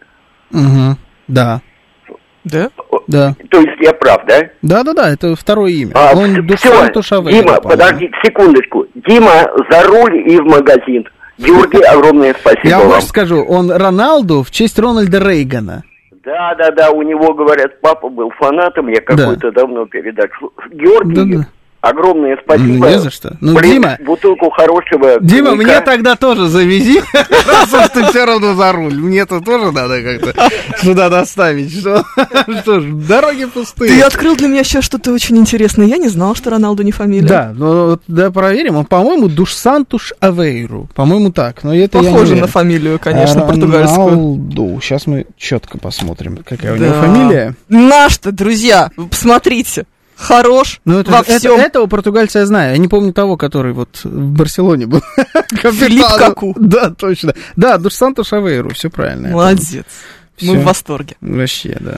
[0.49, 0.97] Мгм.
[1.27, 1.61] Да,
[2.43, 2.69] Да?
[3.07, 3.35] да.
[3.49, 4.49] То есть я прав, да?
[4.61, 5.91] Да, да, да, это второе имя.
[5.93, 7.31] А, Он всё, Дусан Тушаве.
[7.33, 8.85] Дима, подожди секундочку.
[8.95, 9.31] Дима,
[9.69, 11.07] за руль и в магазин.
[11.37, 12.89] Георгий, огромное спасибо Я вам.
[12.89, 15.83] больше скажу, он Роналду в честь Рональда Рейгана.
[16.23, 20.51] Да, да, да, у него, говорят, папа был фанатом, я какую-то давно передачу.
[20.71, 21.47] Георгий, Да-да.
[21.81, 22.87] Огромное спасибо.
[22.87, 23.35] Не за что.
[23.41, 25.63] Ну, Блин, Дима- бутылку хорошего Дима, коньяка.
[25.71, 28.93] мне тогда тоже завези, раз уж ты все равно за руль.
[28.95, 30.49] Мне-то тоже надо как-то
[30.81, 31.77] сюда доставить.
[31.77, 32.03] Что,
[32.61, 33.91] что ж, дороги пустые.
[33.91, 35.85] Ты открыл для меня сейчас что-то очень интересное.
[35.87, 37.27] Я не знал, что Роналду не фамилия.
[37.27, 38.77] Да, ну вот, да, проверим.
[38.77, 40.87] Он, по-моему, Душсантуш Авейру.
[40.95, 41.63] По-моему, так.
[41.63, 44.09] Но это Похоже на фамилию, конечно, португальскую.
[44.09, 44.79] Роналду.
[44.81, 47.55] Сейчас мы четко посмотрим, какая у него фамилия.
[47.69, 49.85] Наш-то, друзья, посмотрите.
[50.21, 51.59] Хорош Ну, это, во это- всем.
[51.59, 52.71] этого португальца я знаю.
[52.73, 55.01] Я не помню того, который вот в Барселоне был.
[55.51, 56.05] Филипп.
[56.17, 56.55] Каку.
[56.57, 57.33] Да, точно.
[57.55, 59.29] Да, Душсанту Шавейру, все правильно.
[59.29, 59.85] Молодец.
[60.41, 61.15] Мы в восторге.
[61.21, 61.97] Вообще, да.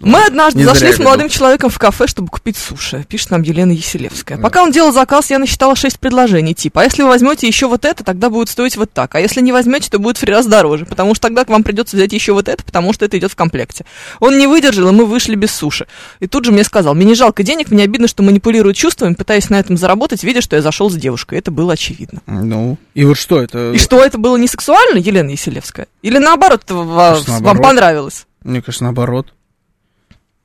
[0.00, 3.72] Мы однажды Не зашли с молодым человеком в кафе, чтобы купить суши, пишет нам Елена
[3.72, 4.38] Еселевская.
[4.38, 7.84] Пока он делал заказ, я насчитала шесть предложений, типа, а если вы возьмете еще вот
[7.84, 10.48] это, тогда будет стоить вот так, а если не возьмете, то будет в три раза
[10.48, 13.36] дороже, потому что тогда вам придется взять еще вот это, потому что это идет в
[13.36, 13.84] комплекте.
[14.20, 15.86] Он не выдержал, и мы вышли без суши.
[16.20, 19.50] И тут же мне сказал, мне не жалко денег, мне обидно, что манипулируют чувствами, пытаясь
[19.50, 21.38] на этом заработать, видя, что я зашел с девушкой.
[21.38, 22.20] Это было очевидно.
[22.26, 23.72] Ну, и вот что это?
[23.72, 25.86] И что, это было не сексуально, Елена Еселевская?
[26.02, 27.62] Или наоборот, Конечно, вам наоборот.
[27.62, 28.26] понравилось?
[28.42, 29.32] Мне кажется, наоборот.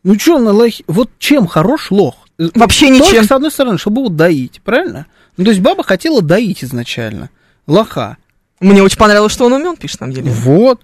[0.03, 0.83] Ну что, на лохе...
[0.87, 2.15] Вот чем хорош лох?
[2.39, 3.23] Э, Вообще Только, ничем.
[3.25, 5.05] с одной стороны, чтобы его доить, правильно?
[5.37, 7.29] Ну, то есть баба хотела доить изначально.
[7.67, 8.17] Лоха.
[8.59, 10.31] Мне очень понравилось, что он умен, пишет нам Елена.
[10.31, 10.81] Вот.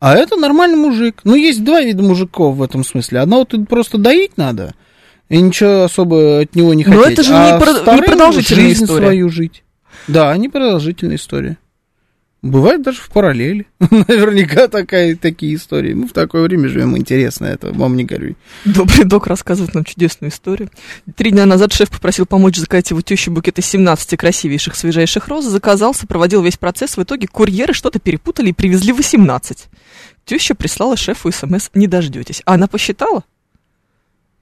[0.00, 1.20] А это нормальный мужик.
[1.24, 3.20] Ну, есть два вида мужиков в этом смысле.
[3.20, 4.74] Одного ты просто доить надо,
[5.28, 7.12] и ничего особо от него не Но хотеть.
[7.18, 9.06] это же а не про- не продолжительная жизнь история.
[9.06, 9.62] свою жить.
[10.08, 11.58] Да, не продолжительная история.
[12.42, 13.68] Бывает даже в параллели.
[13.78, 15.94] Наверняка такая, такие истории.
[15.94, 18.36] Мы в такое время живем, интересно это, вам не горюй.
[18.64, 20.68] Добрый док рассказывает нам чудесную историю.
[21.14, 25.44] Три дня назад шеф попросил помочь заказать его теще букет из 17 красивейших, свежайших роз.
[25.44, 26.96] Заказал, сопроводил весь процесс.
[26.96, 29.68] В итоге курьеры что-то перепутали и привезли 18.
[30.24, 32.42] Теща прислала шефу смс «Не дождетесь».
[32.44, 33.22] А она посчитала?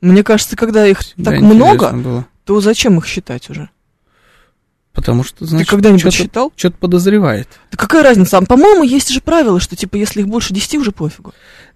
[0.01, 2.27] Мне кажется, когда их Да, так много, было.
[2.47, 3.69] то зачем их считать уже?
[4.93, 6.53] Потому что, значит, Ты когда-нибудь что-то, считал?
[6.57, 7.49] что-то подозревает.
[7.71, 8.39] Да какая разница?
[8.39, 11.33] А, по-моему, есть же правило, что типа если их больше 10, уже пофигу.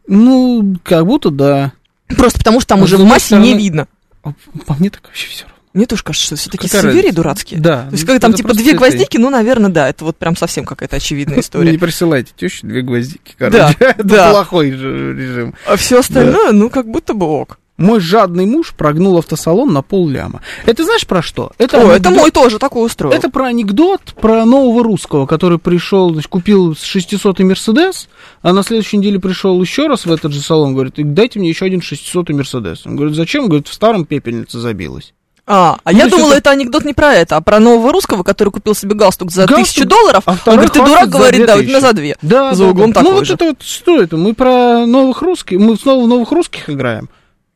[0.08, 1.72] Ну, как будто да.
[2.08, 3.88] Просто потому что там А уже в массе не стороны- видно.
[4.24, 4.32] А
[4.66, 5.54] По мне так вообще все равно.
[5.74, 7.16] Мне тоже кажется, что все такие Какая суеверия разница?
[7.16, 7.60] дурацкие.
[7.60, 7.82] Да.
[7.86, 10.16] То есть, ну, когда там это типа две это- гвоздики, ну, наверное, да, это вот
[10.16, 11.78] прям совсем какая-то очевидная Не история.
[11.78, 13.76] присылайте теще две гвоздики, Да, короче.
[13.80, 14.30] Это да.
[14.30, 15.54] плохой же режим.
[15.66, 17.58] А все остальное, ну, как будто бы ок.
[17.76, 20.42] Мой жадный муж прогнул автосалон на пол ляма.
[20.64, 21.50] Это знаешь про что?
[21.58, 23.12] Это О, это мой тоже такой устроил.
[23.12, 28.08] Это про анекдот про нового русского, который пришел, значит, купил 600 Мерседес,
[28.42, 31.48] а на следующей неделе пришел еще раз в этот же салон, говорит, «И дайте мне
[31.48, 32.86] еще один 600 Мерседес.
[32.86, 33.46] Он говорит, зачем?
[33.48, 35.12] Говорит, в старом пепельница забилась.
[35.46, 38.22] А, а Ну, я думала, это- это анекдот не про это, а про нового русского,
[38.22, 40.22] который купил себе галстук за Галстук, тысячу долларов.
[40.26, 42.16] а Он говорит, ты дурак, говорит, да, у меня за две.
[42.22, 43.00] Да, За да, углом да.
[43.00, 43.34] такой Ну, вот же.
[43.34, 44.16] это вот, что это?
[44.16, 47.10] Мы про новых русских, мы снова новых русских играем.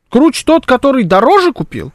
[0.09, 1.91] Круче тот, который дороже купил.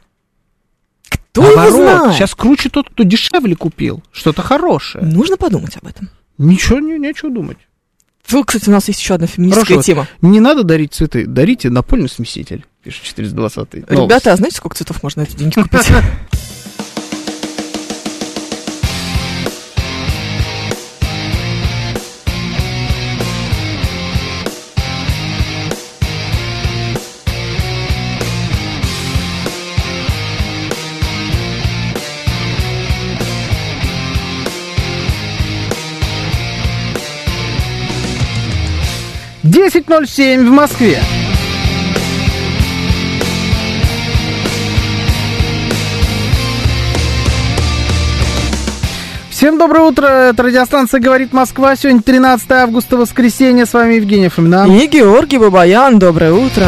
[1.09, 2.15] Кто его Наоборот, знает?
[2.15, 4.01] Сейчас круче тот, кто дешевле купил.
[4.11, 5.05] Что-то хорошее.
[5.05, 6.09] Нужно подумать об этом.
[6.37, 7.57] Ничего, не, нечего думать.
[8.29, 9.83] Вот, кстати, у нас есть еще одна феминистская Хорошо.
[9.83, 10.07] тема.
[10.21, 15.21] Не надо дарить цветы, дарите напольный смеситель, пишет 420 Ребята, а знаете, сколько цветов можно
[15.21, 15.87] на эти деньги купить?
[39.65, 41.01] Десять ноль семь в Москве.
[49.31, 51.75] Всем доброе утро, это радиостанция «Говорит Москва».
[51.75, 53.65] Сегодня 13 августа, воскресенье.
[53.65, 54.67] С вами Евгений Фомина.
[54.67, 56.67] И Георгий Бабаян, доброе утро.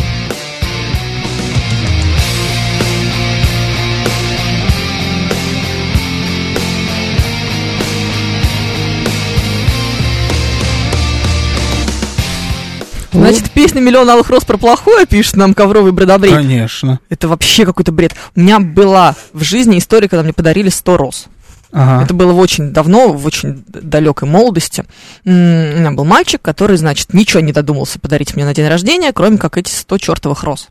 [13.11, 16.31] Значит, песня «Миллион алых роз» про плохое, пишет нам ковровый бродобрей.
[16.31, 16.99] Конечно.
[17.09, 18.15] Это вообще какой-то бред.
[18.35, 21.27] У меня была в жизни история, когда мне подарили 100 роз.
[21.73, 22.03] Ага.
[22.03, 24.85] Это было в очень давно, в очень далекой молодости.
[25.25, 29.37] У меня был мальчик, который, значит, ничего не додумался подарить мне на день рождения, кроме
[29.37, 30.69] как эти 100 чертовых роз.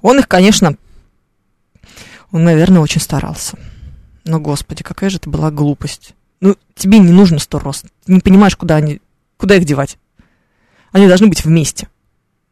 [0.00, 0.76] Он их, конечно,
[2.30, 3.56] он, наверное, очень старался.
[4.24, 6.14] Но, господи, какая же это была глупость.
[6.40, 7.84] Ну, тебе не нужно 100 роз.
[8.04, 9.00] Ты не понимаешь, куда они,
[9.36, 9.96] куда их девать.
[10.92, 11.88] Они должны быть вместе.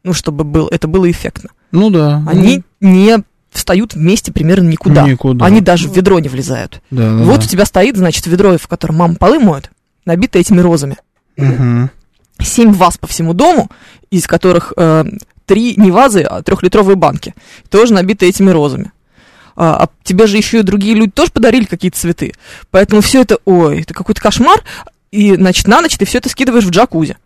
[0.03, 1.49] Ну, чтобы был, это было эффектно.
[1.71, 2.23] Ну да.
[2.27, 5.07] Они не встают вместе примерно никуда.
[5.07, 5.45] Никуда.
[5.45, 6.81] Они даже в ведро не влезают.
[6.89, 7.45] Да, да, Вот да.
[7.45, 9.71] у тебя стоит, значит, ведро, в котором мама полы моет,
[10.05, 10.97] набито этими розами.
[11.37, 11.91] Мгм.
[12.39, 13.69] Семь ваз по всему дому,
[14.09, 15.05] из которых э,
[15.45, 17.35] три не вазы, а трехлитровые банки,
[17.69, 18.91] тоже набиты этими розами.
[19.55, 22.33] А, а тебе же еще и другие люди тоже подарили какие-то цветы.
[22.71, 24.63] Поэтому все это, ой, это какой-то кошмар.
[25.11, 27.17] И, значит, на ночь ты все это скидываешь в джакузи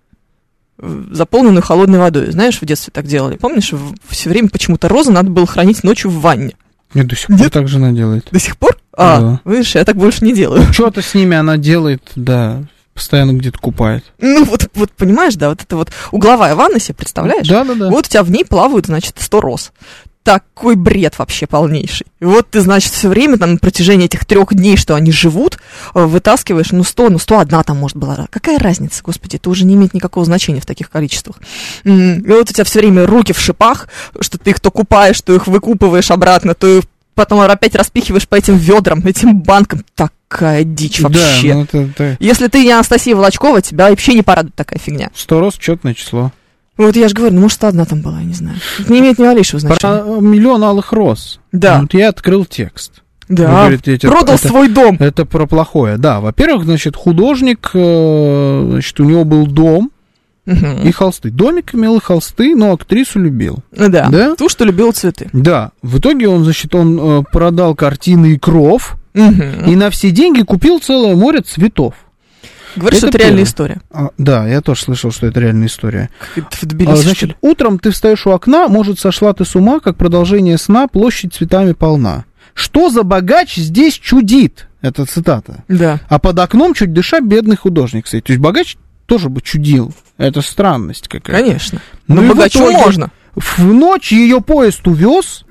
[0.77, 2.31] заполненную холодной водой.
[2.31, 3.37] Знаешь, в детстве так делали.
[3.37, 3.71] Помнишь,
[4.07, 6.55] все время почему-то розы надо было хранить ночью в ванне.
[6.93, 7.53] Нет, до сих пор Нет.
[7.53, 8.27] так жена делает.
[8.31, 8.77] До сих пор?
[8.97, 9.51] А, Да.
[9.51, 10.71] видишь, я так больше не делаю.
[10.73, 12.63] Что-то с ними она делает, да,
[12.93, 14.05] постоянно где-то купает.
[14.19, 17.47] Ну, вот, вот понимаешь, да, вот это вот угловая ванна себе, представляешь?
[17.47, 17.89] Да-да-да.
[17.89, 19.73] Вот у тебя в ней плавают, значит, 100 роз.
[20.25, 22.07] Такой бред вообще полнейший.
[22.19, 25.59] И вот ты, значит, все время там на протяжении этих трех дней, что они живут,
[25.93, 28.25] э, вытаскиваешь, ну, 100, ну, 101 там, может, была.
[28.31, 31.37] Какая разница, господи, это уже не имеет никакого значения в таких количествах.
[31.83, 33.87] И вот у тебя все время руки в шипах,
[34.19, 38.33] что ты их то купаешь, то их выкупываешь обратно, то их потом опять распихиваешь по
[38.33, 39.85] этим ведрам, этим банкам.
[39.93, 41.49] Такая дичь вообще.
[41.49, 45.11] Да, ну это, это Если ты не Анастасия Волочкова, тебя вообще не порадует такая фигня.
[45.13, 46.31] сто раз четное число.
[46.77, 48.57] Вот я же говорю, ну, может, одна там была, я не знаю.
[48.79, 50.03] Это не имеет ни малейшего значения.
[50.03, 51.39] Про миллион алых роз.
[51.51, 51.81] Да.
[51.81, 53.01] Вот я открыл текст.
[53.29, 54.97] Да, говорите, эти- продал это- свой дом.
[54.99, 55.97] Это про плохое.
[55.97, 59.89] Да, во-первых, значит, художник, э, значит, у него был дом
[60.45, 60.81] Мгм.
[60.83, 61.31] и холсты.
[61.31, 63.59] Домик имел и холсты, но актрису любил.
[63.71, 64.09] Да.
[64.09, 64.35] Да?
[64.35, 65.29] Ту, что любил цветы.
[65.33, 69.65] Да, в итоге он, значит, он э, продал картины и кров, Мгм.
[69.65, 71.95] и на все деньги купил целое море цветов.
[72.75, 73.81] Говоришь, что это реальная история.
[73.91, 76.09] А, да, я тоже слышал, что это реальная история.
[76.35, 79.79] В А, Тбилиси, что значит, утром ты встаешь у окна, может, сошла ты с ума,
[79.79, 82.25] как продолжение сна, площадь цветами полна.
[82.53, 84.67] Что за богач здесь чудит?
[84.81, 85.63] Это цитата.
[85.67, 85.99] Да.
[86.09, 88.21] А под окном, чуть дыша, бедный художник, кстати.
[88.21, 89.93] То есть богач тоже бы чудил.
[90.17, 91.41] Это странность какая-то.
[91.43, 91.81] Конечно.
[92.07, 93.11] Ну Но в богачу итоге можно.
[93.35, 95.43] В ночь ее поезд увез,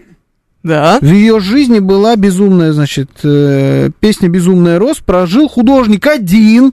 [0.62, 0.98] Да.
[1.00, 6.72] в ее жизни была безумная, значит, э, песня «Безумная роз», прожил художник один,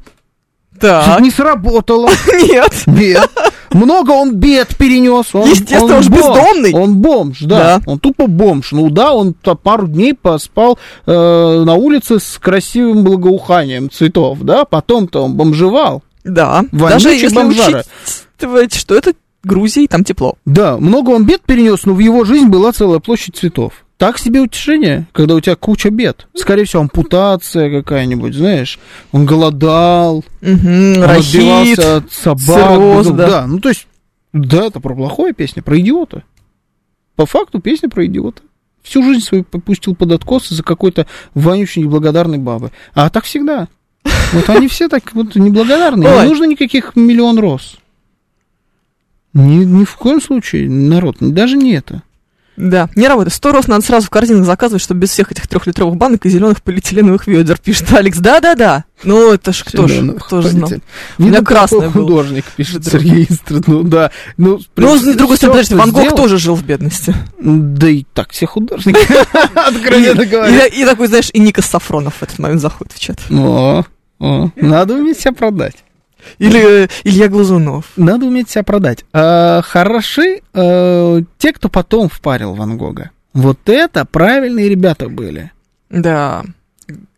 [0.82, 1.20] Так.
[1.22, 2.10] не сработало.
[2.42, 2.84] Нет.
[2.88, 3.30] Нет.
[3.72, 5.34] Много он бед перенес.
[5.34, 6.20] Он, Естественно, он он же бомж.
[6.22, 6.74] бездомный.
[6.74, 7.58] Он бомж, да.
[7.78, 7.82] Да.
[7.86, 8.72] Он тупо бомж.
[8.74, 14.66] Ну да, он пару дней поспал э, на улице с красивым благоуханием цветов, да.
[14.66, 16.04] Потом-то он бомжевал.
[16.24, 16.64] Да.
[16.72, 17.84] Вонючий Даже если бомжара.
[18.38, 19.14] учитывать, что это
[19.44, 20.36] Грузия, и там тепло.
[20.46, 23.74] Да, много он бед перенес, но в его жизнь была целая площадь цветов.
[24.02, 26.26] Так себе утешение, когда у тебя куча бед.
[26.34, 28.80] Скорее всего, ампутация какая-нибудь, знаешь.
[29.12, 30.95] Он голодал, Угу.
[30.97, 31.78] Рахит.
[31.78, 32.41] от собак.
[32.41, 33.28] цирроз, да.
[33.30, 33.86] да, ну то есть,
[34.34, 36.24] да, это про плохое песня, про идиота.
[37.16, 38.41] По факту песня про идиота.
[38.82, 42.72] Всю жизнь свою попустил под откос из-за какой-то вонючей неблагодарной бабы.
[42.95, 43.68] А так всегда.
[44.34, 46.24] Вот они все так вот неблагодарные.
[46.24, 47.78] Не нужно никаких миллион роз.
[49.36, 52.02] Ни, ни в коем случае, народ, даже не это.
[52.62, 53.34] Да, не работает.
[53.34, 56.62] Сто роз надо сразу в корзинах заказывать, чтобы без всех этих трехлитровых банок и зеленых
[56.62, 58.20] полиэтиленовых ведер, пишет Алекс.
[58.20, 58.84] Да-да-да.
[59.03, 60.70] Ну, это ж кто ж, Зелёных кто ж знал.
[61.18, 61.91] У меня красное было.
[61.91, 62.86] художник, пишет.
[62.86, 63.28] Сергей.
[63.66, 64.12] Ну да.
[64.38, 67.16] Ну, Ну, с другой стороны, подожди, Ван Гог тоже жил в бедности.
[67.39, 68.99] Да и так все художники,
[69.55, 70.68] откровенно говоря.
[70.68, 73.20] И, такой, знаешь, и Никас Сафронов в этот момент заходит в чат.
[73.32, 73.84] О,
[74.55, 75.78] надо уметь себя продать.
[76.40, 77.86] Или э, Илья Глазунов.
[77.96, 79.06] Надо уметь себя продать.
[79.14, 83.12] А, хороши э, те, кто потом впарил Ван Гога.
[83.34, 85.52] Вот это правильные ребята были.
[85.90, 86.44] Да.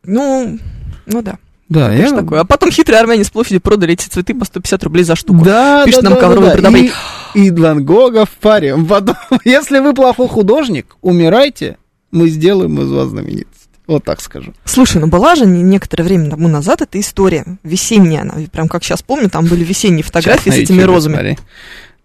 [0.04, 0.60] Ну,
[1.06, 1.38] ну да.
[1.70, 2.42] Да, Я такое.
[2.42, 5.44] А потом хитрые армяне с площади продали эти цветы по 150 рублей за штуку.
[5.44, 6.78] Да, Пишет да, нам да, ковровый да, да.
[6.78, 6.92] И,
[7.34, 8.86] и Ван Гога впарим.
[8.86, 11.78] Потом, если вы плохой художник, умирайте,
[12.12, 13.63] мы сделаем из вас знаменитость.
[13.88, 14.54] Вот так скажу.
[14.66, 18.84] Слушай, ну была же не- некоторое время тому назад эта история весенняя, она, прям как
[18.84, 21.14] сейчас помню, там были весенние фотографии с этими розами.
[21.14, 21.38] смотри.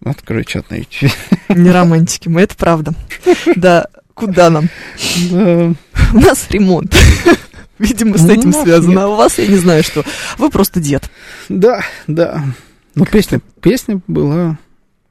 [0.05, 1.11] Открой чат на YouTube.
[1.49, 2.93] Не романтики мы, это правда.
[3.57, 4.69] Да, куда нам?
[5.33, 6.97] У нас ремонт.
[7.79, 9.03] Видимо, с Ну, этим у нас связано.
[9.05, 10.05] А у вас, я не знаю, что.
[10.37, 11.09] Вы просто дед.
[11.49, 12.43] Да, да.
[12.97, 14.59] Но песня, песня была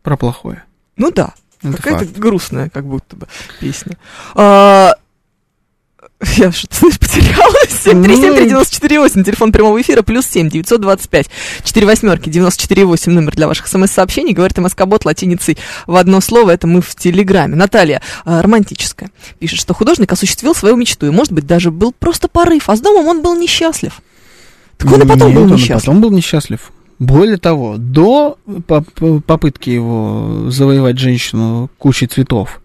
[0.03, 0.63] про плохое.
[0.97, 1.33] Ну да.
[1.61, 3.27] Какая-то грустная, как будто бы,
[3.59, 3.97] песня.
[6.37, 7.85] Я что-то, знаешь, потерялась.
[7.85, 11.29] Ну, 7373948, телефон прямого эфира, плюс 7, 925,
[11.63, 14.33] 4 восьмерки, 94,8, номер для ваших смс-сообщений.
[14.33, 17.55] Говорит МСК-бот латиницей в одно слово, это мы в Телеграме.
[17.55, 22.27] Наталья, а, романтическая, пишет, что художник осуществил свою мечту, и, может быть, даже был просто
[22.27, 24.01] порыв, а с домом он был несчастлив.
[24.77, 25.79] Так он и потом Нет, был он несчастлив.
[25.81, 26.71] потом был несчастлив.
[26.97, 32.59] Более того, до поп- попытки его завоевать женщину кучей цветов,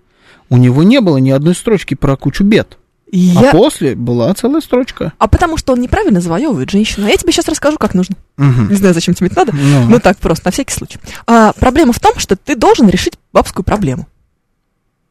[0.49, 2.79] у него не было ни одной строчки про кучу бед.
[3.13, 5.13] А я- после была целая строчка.
[5.19, 7.07] А потому что он неправильно завоевывает женщину.
[7.07, 8.17] А я тебе сейчас расскажу, как нужно.
[8.39, 8.71] Мгм.
[8.71, 9.53] Не знаю, зачем тебе это надо.
[9.55, 10.99] Ну, Ну так просто, на всякий случай.
[11.27, 14.09] А, проблема в том, что ты должен решить бабскую проблему.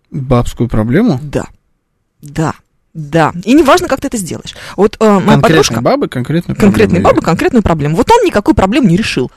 [0.09, 1.19] бабскую проблему.
[1.23, 1.45] Да.
[2.21, 2.53] Да.
[2.93, 3.31] Да.
[3.45, 4.55] И неважно, как ты это сделаешь.
[4.75, 7.01] Вот э, моя Конкретной подружка, бабы, конкретную проблему.
[7.01, 7.95] бабы, конкретную проблему.
[7.95, 9.31] Вот он никакую проблему не решил.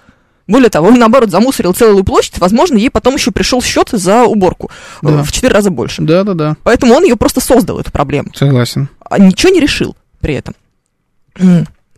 [0.47, 4.71] Более того, он, наоборот, замусорил целую площадь, возможно, ей потом еще пришел счет за уборку
[5.03, 5.23] э, Да.
[5.23, 6.03] в четыре раза больше.
[6.03, 8.31] Да-да-да, Поэтому он ее просто создал, эту проблему.
[8.35, 8.89] согласен.
[9.09, 10.55] А ничего не решил при этом.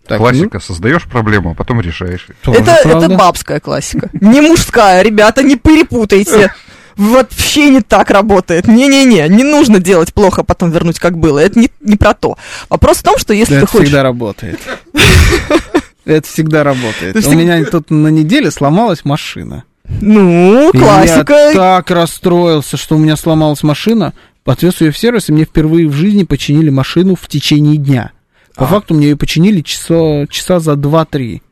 [0.07, 0.61] Так, Классика.
[0.61, 2.27] Создаешь проблему, а потом решаешь.
[2.29, 3.07] ну, тоже Это, правда.
[3.07, 4.09] это бабская классика.
[4.13, 6.55] Не мужская, ребята, не перепутайте.
[6.97, 8.69] Вообще не так работает.
[8.69, 11.41] Не-не-не, не нужно делать плохо, а потом вернуть как было.
[11.41, 12.39] Это не, не про то.
[12.71, 13.87] Вопрос в том, что если Да, ты это хочешь...
[13.89, 14.61] всегда работает.
[16.07, 17.17] Это всегда работает.
[17.27, 19.65] У меня тут на неделе сломалась машина.
[20.01, 21.35] Ну, классика.
[21.35, 24.15] Я так расстроился, что у меня сломалась машина.
[24.45, 28.13] Отвез ее в сервис, и мне впервые в жизни починили машину в течение дня.
[28.55, 28.69] По А.
[28.69, 31.43] факту мне ее починили часа, часа за 2-3.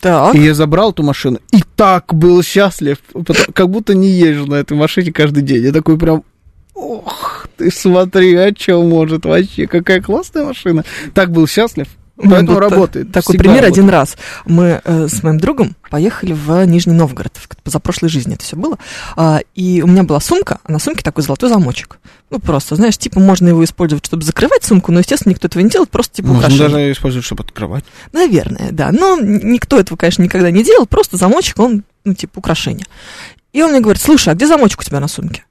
[0.00, 0.34] Так.
[0.34, 4.56] И я забрал эту машину и так был счастлив, потому- как будто не езжу на
[4.56, 5.62] этой машине каждый день.
[5.62, 6.24] Я такой прям,
[6.74, 10.84] ох, ты смотри, а что может вообще, какая классная машина.
[11.14, 11.86] Так был счастлив,
[12.28, 13.12] поэтому та- работает.
[13.12, 13.78] Такой пример работает.
[13.78, 14.16] один раз.
[14.44, 17.36] Мы э, с моим другом поехали в Нижний Новгород.
[17.36, 18.78] В позапрошлой жизни это все было.
[19.16, 21.98] А, и у меня была сумка, а на сумке такой золотой замочек.
[22.30, 25.68] Ну, просто, знаешь, типа можно его использовать, чтобы закрывать сумку, но, естественно, никто этого не
[25.70, 26.68] делает, просто типа Можно украшение.
[26.68, 27.84] даже использовать, чтобы открывать.
[28.12, 28.92] Наверное, да.
[28.92, 32.86] Но никто этого, конечно, никогда не делал, просто замочек, он, ну, типа, украшение.
[33.52, 35.44] И он мне говорит, слушай, а где замочек у тебя на сумке?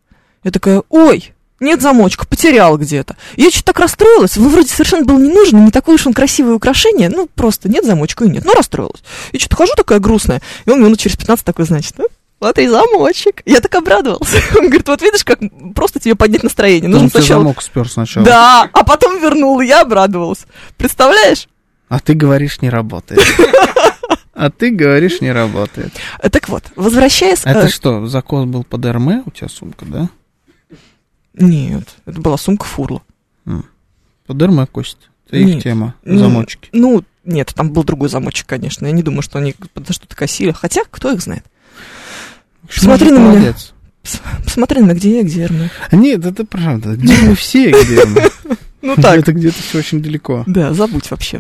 [0.44, 3.16] Я такая, ой, нет замочка, потерял где-то.
[3.36, 6.56] Я что-то так расстроилась, он вроде совершенно был не нужен, не такое уж он красивое
[6.56, 8.46] украшение, ну, просто нет замочка и нет.
[8.46, 9.04] Ну, расстроилась.
[9.32, 12.08] И что-то хожу такая грустная, и он минут через 15 такой, значит, «Ну,
[12.40, 13.42] смотри, замочек.
[13.46, 14.38] Я так обрадовался.
[14.58, 15.40] Он говорит, вот видишь, как
[15.76, 16.90] просто тебе поднять настроение.
[16.90, 17.44] Нужно Он сначала...
[17.44, 18.26] замок спер сначала.
[18.26, 20.46] Да, а потом вернул, и я обрадовалась.
[20.78, 21.48] Представляешь?
[21.90, 23.20] А ты говоришь, не работает.
[24.40, 25.92] А ты говоришь, не работает.
[26.32, 27.42] Так вот, возвращаясь...
[27.44, 30.10] Это что, закос был под РМ у тебя сумка, да?
[31.40, 33.02] Нет, это была сумка фурла.
[34.28, 35.06] Под РМ, Костя.
[35.28, 35.64] Это их Нет.
[35.64, 36.70] тема, Ну, замочки.
[36.72, 38.86] Ну, нет, там был другой замочек, конечно.
[38.86, 40.52] Я не думаю, что они под что-то косили.
[40.52, 41.44] Хотя, кто их знает.
[42.70, 43.54] Смотри на меня.
[44.44, 45.70] Посмотри на меня, где я, где Эрна.
[45.92, 46.96] Нет, это правда.
[46.96, 48.30] Где мы все, где мы?
[48.82, 49.20] Ну так.
[49.20, 50.44] Это где-то все очень далеко.
[50.48, 51.38] Да, забудь вообще.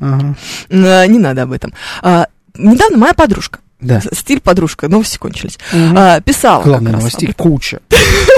[0.69, 1.73] Не надо об этом.
[2.01, 2.27] А,
[2.57, 4.01] Недавно моя подружка, Да.
[4.11, 5.95] стиль подружка, новости кончились, Мгм.
[5.97, 7.79] а, писала Главное, новостей куча.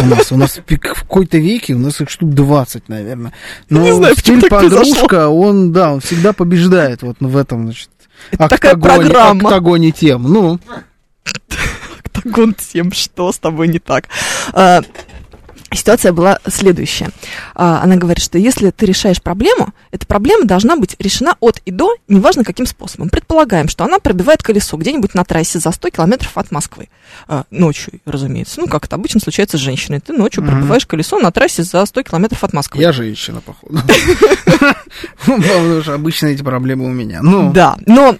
[0.01, 3.33] У нас, у нас в какой-то веке, у нас их штук 20, наверное.
[3.69, 7.89] Но Не знаю, стиль подружка, он, да, он всегда побеждает вот в этом, значит,
[8.31, 9.49] Это такая октагоне, программа.
[9.49, 10.23] октагоне тем.
[10.23, 10.59] Ну,
[12.05, 14.05] Октагон тем, что с тобой не так.
[14.53, 14.81] А,
[15.73, 17.11] Ситуация была следующая.
[17.55, 21.71] А, Она говорит, что если ты решаешь проблему, эта проблема должна быть решена от и
[21.71, 23.09] до, неважно каким способом.
[23.09, 26.89] Предполагаем, что она пробивает колесо где-нибудь на трассе за 100 километров от Москвы.
[27.27, 28.59] А, Ночью, разумеется.
[28.59, 30.01] Ну, как это обычно случается с женщиной.
[30.01, 30.51] Ты ночью Мгм.
[30.51, 32.81] пробиваешь колесо на трассе за 100 километров от Москвы.
[32.81, 33.79] я женщина, походу.
[35.25, 37.21] Потому что обычно эти проблемы у меня.
[37.21, 38.15] Ну, Да, но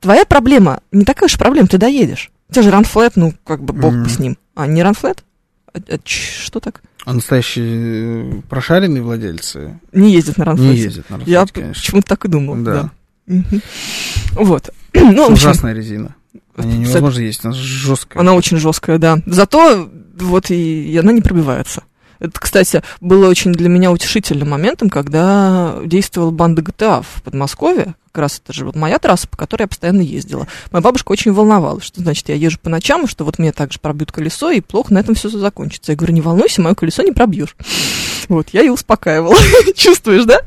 [0.00, 2.30] твоя проблема не такая уж проблема, ты доедешь.
[2.50, 4.36] У тебя же ранфлет, ну, как бы бог с ним.
[4.54, 5.22] А, не ранфлет?
[5.88, 6.82] А ч- что так?
[7.04, 10.72] а настоящие э, прошаренные владельцы Не ездят на ранфлете.
[10.74, 11.80] не ездят на Я рассадке, конечно.
[11.80, 12.56] почему-то так и думал.
[12.56, 12.90] Да.
[13.26, 13.42] Да.
[14.32, 14.70] Вот.
[14.94, 16.14] Ну, Ужасная резина.
[16.56, 18.20] Они невозможно есть, она жесткая.
[18.20, 19.18] Она очень жесткая, да.
[19.26, 21.84] Зато вот и, и она не пробивается.
[22.18, 27.94] Это, кстати, было очень для меня утешительным моментом, когда действовала банда GTA в Подмосковье.
[28.12, 30.48] Как раз это же вот моя трасса, по которой я постоянно ездила.
[30.72, 34.10] Моя бабушка очень волновалась, что значит я езжу по ночам, что вот мне также пробьют
[34.10, 35.92] колесо, и плохо на этом все закончится.
[35.92, 37.56] Я говорю, не волнуйся, мое колесо не пробьешь.
[38.28, 39.34] Вот, я ее успокаивала.
[39.74, 40.40] Чувствуешь, да?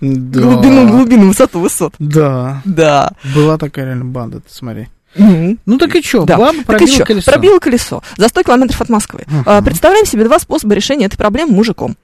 [0.00, 0.40] Да.
[0.40, 1.92] Глубину, глубину, высоту, высот.
[1.98, 2.62] Да.
[2.64, 3.12] Да.
[3.34, 4.88] Была такая реально банда, ты смотри.
[5.14, 6.36] Ну так и что, Да.
[6.36, 7.30] баба Так пробила ещё, колесо.
[7.30, 8.02] Пробила колесо.
[8.16, 9.24] За 100 километров от Москвы.
[9.46, 11.96] А, Представляем себе два способа решения этой проблемы мужиком.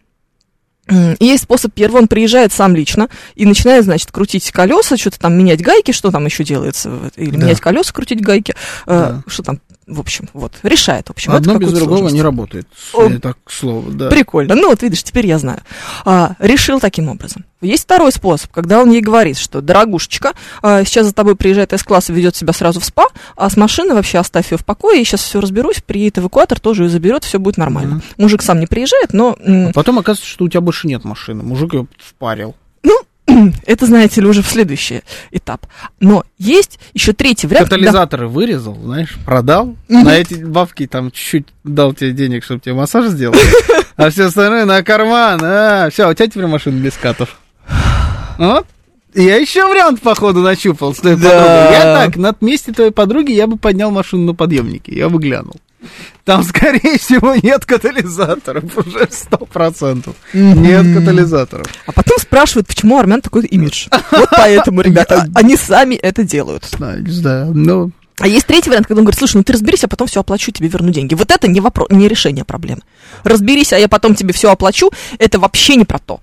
[0.90, 5.32] И Есть способ первый, он приезжает сам лично и начинает, значит, крутить колеса, что-то там
[5.32, 7.38] менять гайки, что там еще делается, или Да.
[7.38, 8.52] менять колеса, крутить гайки,
[8.86, 9.22] э, Да.
[9.26, 12.14] что там, в общем, вот, решает, в общем, Одно без другого сложность.
[12.14, 12.66] не работает.
[12.92, 13.04] О.
[13.04, 14.08] Я так к слову, да.
[14.08, 14.54] Прикольно.
[14.54, 15.60] Ну, вот видишь, теперь я знаю.
[16.04, 17.44] А, решил таким образом.
[17.60, 20.32] Есть второй способ, когда он ей говорит, что, дорогушечка,
[20.62, 23.06] а, сейчас за тобой приезжает С-класс и ведет себя сразу в спа,
[23.36, 26.84] а с машины вообще оставь ее в покое, и сейчас все разберусь, приедет эвакуатор, тоже
[26.84, 27.96] ее заберет, все будет нормально.
[27.96, 28.02] Мгм.
[28.18, 31.42] Мужик сам не приезжает, но А потом оказывается, что у тебя больше нет машины.
[31.42, 32.54] Мужик ее впарил.
[33.66, 35.66] это, знаете ли, уже в следующий этап.
[36.00, 37.68] Но есть еще третий вариант.
[37.68, 39.76] когда- Катализаторы вырезал, знаешь, продал.
[39.88, 43.38] На эти бабки там чуть-чуть дал тебе денег, чтобы тебе массаж сделать.
[43.96, 45.38] А все остальное на карман.
[45.44, 47.38] А, все, у тебя теперь машина без катов.
[48.38, 48.66] Вот.
[49.14, 51.28] Я еще вариант, походу, начупал с твоей Да.
[51.30, 51.72] подругой.
[51.72, 54.92] Я так, на месте твоей подруги я бы поднял машину на подъемнике.
[54.96, 55.54] Я бы глянул.
[56.24, 58.64] Там, скорее всего, нет катализаторов.
[58.76, 60.14] Уже сто процентов.
[60.32, 61.66] Нет катализаторов.
[61.86, 63.88] А потом спрашивают, почему армян такой имидж.
[64.10, 66.64] Вот поэтому, ребята, они сами это делают.
[67.04, 67.52] Не знаю.
[67.54, 70.20] Ну, А есть третий вариант, когда он говорит, слушай, ну ты разберись, а потом все
[70.20, 71.14] оплачу, тебе верну деньги.
[71.14, 72.82] Вот это не вопрос, не решение проблемы.
[73.24, 76.20] Разберись, а я потом тебе все оплачу, это вообще не про то.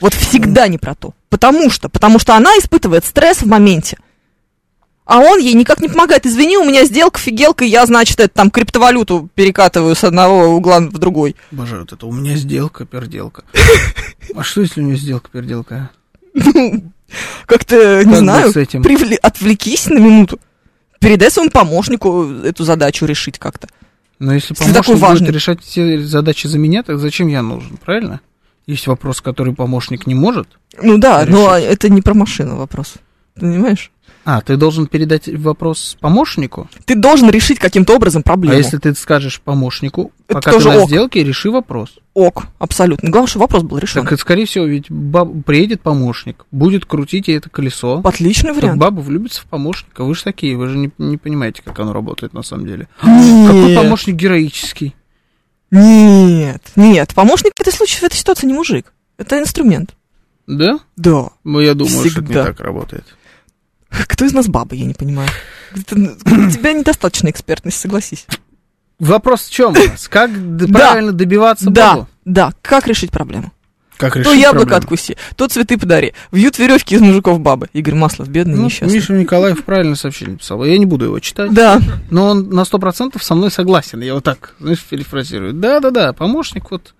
[0.00, 1.12] Вот всегда не про то.
[1.28, 3.98] Потому что, потому что она испытывает стресс в моменте.
[5.04, 6.24] А он ей никак не помогает.
[6.24, 10.98] Извини, у меня сделка, фигелка, я, значит, это там криптовалюту перекатываю с одного угла в
[10.98, 11.36] другой.
[11.50, 13.44] Боже, вот это у меня сделка, перделка.
[14.34, 15.90] А что, если у меня сделка, перделка?
[16.32, 16.90] Ну,
[17.44, 18.52] как-то, не знаю,
[19.22, 20.40] отвлекись на минуту.
[20.98, 23.68] Передай своему помощнику эту задачу решить как-то.
[24.18, 25.26] Но если помощник важный.
[25.26, 28.20] будет решать все задачи за меня, так зачем я нужен, правильно?
[28.66, 30.48] Есть вопрос, который помощник не может.
[30.80, 31.34] Ну да, Решить.
[31.34, 32.94] но это не про машину вопрос.
[33.34, 33.90] Понимаешь?
[34.24, 36.68] А, ты должен передать вопрос помощнику?
[36.86, 38.54] Ты должен решить каким-то образом проблему.
[38.54, 40.88] А если ты скажешь помощнику, Это пока тоже ты на ок.
[40.88, 41.98] сделке, реши вопрос.
[42.14, 43.10] Ок, абсолютно.
[43.10, 44.02] Главное, что вопрос был решен.
[44.02, 48.00] Так, это, скорее всего, ведь баб- приедет помощник, будет крутить ей это колесо.
[48.02, 48.80] Отличный вариант.
[48.80, 50.04] баба влюбится в помощника.
[50.04, 52.88] Вы же такие, вы же не, не понимаете, как оно работает на самом деле.
[53.04, 53.46] Нет.
[53.50, 54.94] Какой помощник героический?
[55.70, 57.12] Нет, нет.
[57.14, 58.92] Помощник в этой случае, в этой ситуации не мужик.
[59.18, 59.94] Это инструмент.
[60.46, 60.78] Да?
[60.96, 61.30] Да.
[61.42, 62.44] Ну, я думаю, что это не Всегда.
[62.44, 63.04] так работает.
[64.08, 65.28] Кто из нас баба, я не понимаю.
[65.74, 68.26] Это- У тебя недостаточно экспертность, согласись.
[68.98, 69.72] Вопрос в чем?
[69.72, 70.08] у нас?
[70.08, 70.66] Как Да.
[70.66, 72.08] правильно добиваться Да, бабу?
[72.24, 72.52] да.
[72.62, 73.52] Как решить проблему?
[73.96, 74.78] Как То решить яблоко проблему?
[74.78, 76.14] откуси, то цветы подари.
[76.32, 77.68] Вьют веревки из мужиков бабы.
[77.72, 78.92] Игорь Маслов, бедный, Ну, несчастный.
[78.94, 80.64] Миша Николаев правильно сообщение писал.
[80.64, 81.52] Я не буду его читать.
[81.54, 81.80] Да.
[82.10, 84.00] Но он на сто процентов со мной согласен.
[84.00, 85.52] Я вот так, знаешь, перефразирую.
[85.52, 86.94] Да-да-да, помощник вот.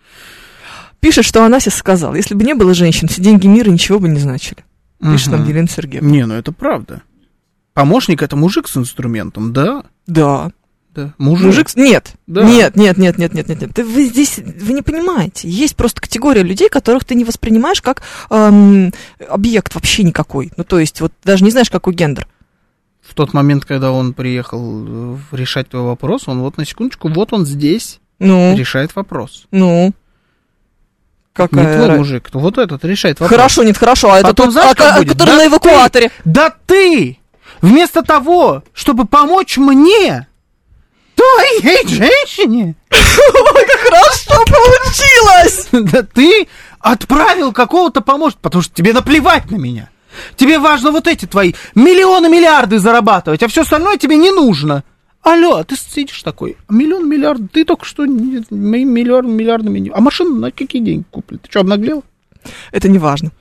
[1.00, 4.20] Пишет, что Анасис сказал, если бы не было женщин, все деньги мира ничего бы не
[4.20, 4.64] значили.
[5.00, 5.48] Пишет нам Мгм.
[5.50, 6.08] Елена Сергеевна.
[6.10, 7.02] Не, ну это правда.
[7.74, 9.84] Помощник это мужик с инструментом, да.
[10.06, 10.52] Да.
[10.94, 11.12] Да.
[11.18, 11.46] Мужик.
[11.46, 11.68] Мужик...
[11.70, 12.12] с- Нет.
[12.28, 12.44] Да.
[12.44, 13.78] Нет, нет, нет, нет, нет, нет, нет.
[13.78, 15.48] Вы здесь, вы не понимаете.
[15.48, 18.92] Есть просто категория людей, которых ты не воспринимаешь как эм,
[19.28, 20.52] объект вообще никакой.
[20.56, 22.28] Ну, то есть, вот даже не знаешь, какой гендер.
[23.02, 27.32] В тот момент, когда он приехал э, решать твой вопрос, он вот на секундочку, вот
[27.32, 29.46] он здесь Ну, решает вопрос.
[29.50, 29.92] ну.
[31.36, 33.36] Не Какая твой ра- мужик, вот этот решает вопрос.
[33.36, 34.12] Хорошо, нет, хорошо.
[34.12, 35.08] А это Потом тот, знаешь, а, как будет?
[35.08, 36.10] который Да на ты- эвакуаторе.
[36.24, 37.18] Да ты,
[37.60, 40.28] вместо того, чтобы помочь мне,
[41.16, 45.66] той ей женщине, Ой, как хорошо получилось!
[45.92, 46.46] да ты
[46.78, 49.88] отправил какого-то помощника, потому что тебе наплевать на меня.
[50.36, 54.84] Тебе важно вот эти твои миллионы, миллиарды зарабатывать, а все остальное тебе не нужно.
[55.24, 59.90] Алло, а ты сидишь такой, миллион, миллиард, ты только что не- моим миллиардом, миллиардами, не-
[59.90, 61.38] а машину на какие деньги купили?
[61.38, 62.04] Ты что, обнаглел?
[62.72, 63.32] Это не важно.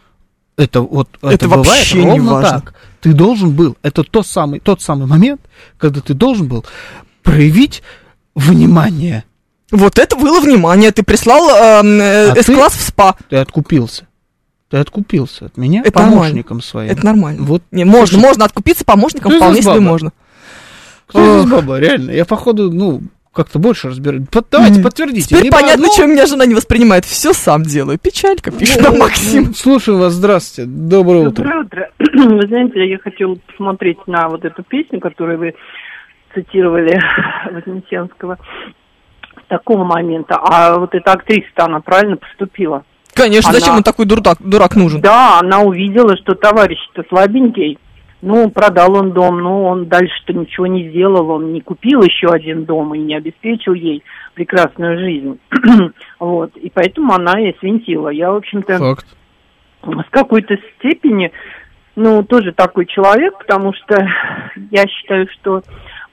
[0.55, 2.49] Это вот это, Это бывает вообще не ровно важно.
[2.61, 2.73] так.
[3.01, 5.41] Ты должен был, это тот самый, тот самый момент,
[5.77, 6.63] когда ты должен был
[7.21, 7.83] проявить
[8.33, 9.25] внимание.
[9.71, 10.91] Вот это было внимание.
[10.91, 13.15] Ты прислал эм, э, А С-класс в СПА.
[13.29, 14.07] Ты откупился.
[14.69, 16.91] Ты откупился от меня Это помощником своим.
[16.91, 17.43] Это нормально.
[17.43, 20.11] Вот Не, можно, Слушай, можно откупиться помощником, вполне себе можно.
[21.13, 22.11] Здесь баба, реально?
[22.11, 23.01] Я, походу, ну,
[23.33, 24.27] как-то больше разбираюсь.
[24.31, 24.83] Под- Давайте, М.
[24.83, 25.27] подтвердите.
[25.27, 27.05] Теперь Либо понятно, одно- чем меня жена не воспринимает.
[27.05, 27.97] Все сам делаю.
[27.97, 29.53] Печалька, пишет Ну, нам Максим.
[29.55, 30.69] Слушаю вас, здравствуйте.
[30.69, 31.43] Доброе утро.
[31.43, 31.89] Доброе утро.
[31.99, 35.53] Вы знаете, я хотела посмотреть на вот эту песню, которую вы
[36.33, 36.99] цитировали
[37.51, 38.37] Вознесенского
[39.43, 40.35] с такого момента.
[40.35, 42.83] А вот эта актриса-то, она правильно поступила?
[43.13, 45.01] Конечно, Она- зачем он такой дурак, дурак нужен?
[45.01, 47.77] Да, она увидела, что товарищ-то слабенький.
[48.25, 52.63] Ну, продал он дом, но он дальше-то ничего не сделал, он не купил еще один
[52.63, 54.01] дом и не обеспечил ей
[54.33, 55.39] прекрасную жизнь.
[56.19, 58.07] вот, и поэтому она и свинтила.
[58.07, 59.05] Я, в общем-то, Факт.
[59.81, 61.33] с какой-то степени,
[61.97, 64.07] ну, тоже такой человек, потому что
[64.71, 65.61] я считаю, что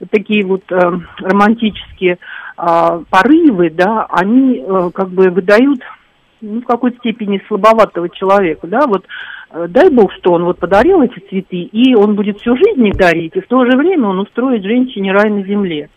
[0.01, 0.75] вот такие вот э,
[1.19, 2.17] романтические
[2.57, 5.79] а, порывы, да, они э, как бы выдают,
[6.41, 9.07] ну, в какой-то степени слабоватого человека, да, вот э,
[9.69, 13.35] дай бог, что он вот подарил эти цветы, и он будет всю жизнь их дарить,
[13.35, 15.89] и в то же время он устроит женщине рай на земле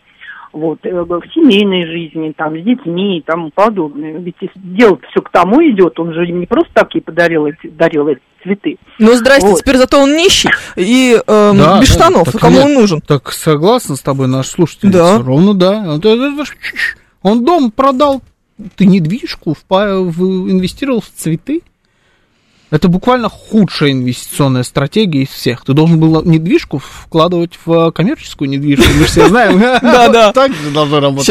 [0.51, 4.19] вот, э, в семейной жизни, там, с детьми и тому подобное.
[4.19, 7.67] Ведь если дело все к тому идет, он же не просто так ей подарил эти,
[7.67, 8.77] дарил эти цветы.
[8.99, 9.59] Ну, здрасте, Вот.
[9.59, 12.31] теперь зато он нищий и эм, Да, без да, штанов.
[12.31, 12.65] так Кому нет.
[12.67, 13.01] он нужен?
[13.01, 14.91] Так согласна с тобой наш слушатель?
[14.91, 15.17] Да.
[15.21, 15.97] Ровно да.
[16.01, 16.55] Ж-
[17.21, 18.21] Он дом продал,
[18.77, 21.63] ты недвижку впа- в- инвестировал в цветы.
[22.71, 25.63] Это буквально худшая инвестиционная стратегия из всех.
[25.63, 28.85] Ты должен был недвижку вкладывать в коммерческую недвижку.
[28.93, 29.59] Мы же все знаем.
[29.81, 30.33] Да-да.
[30.33, 31.25] Так же должно работать.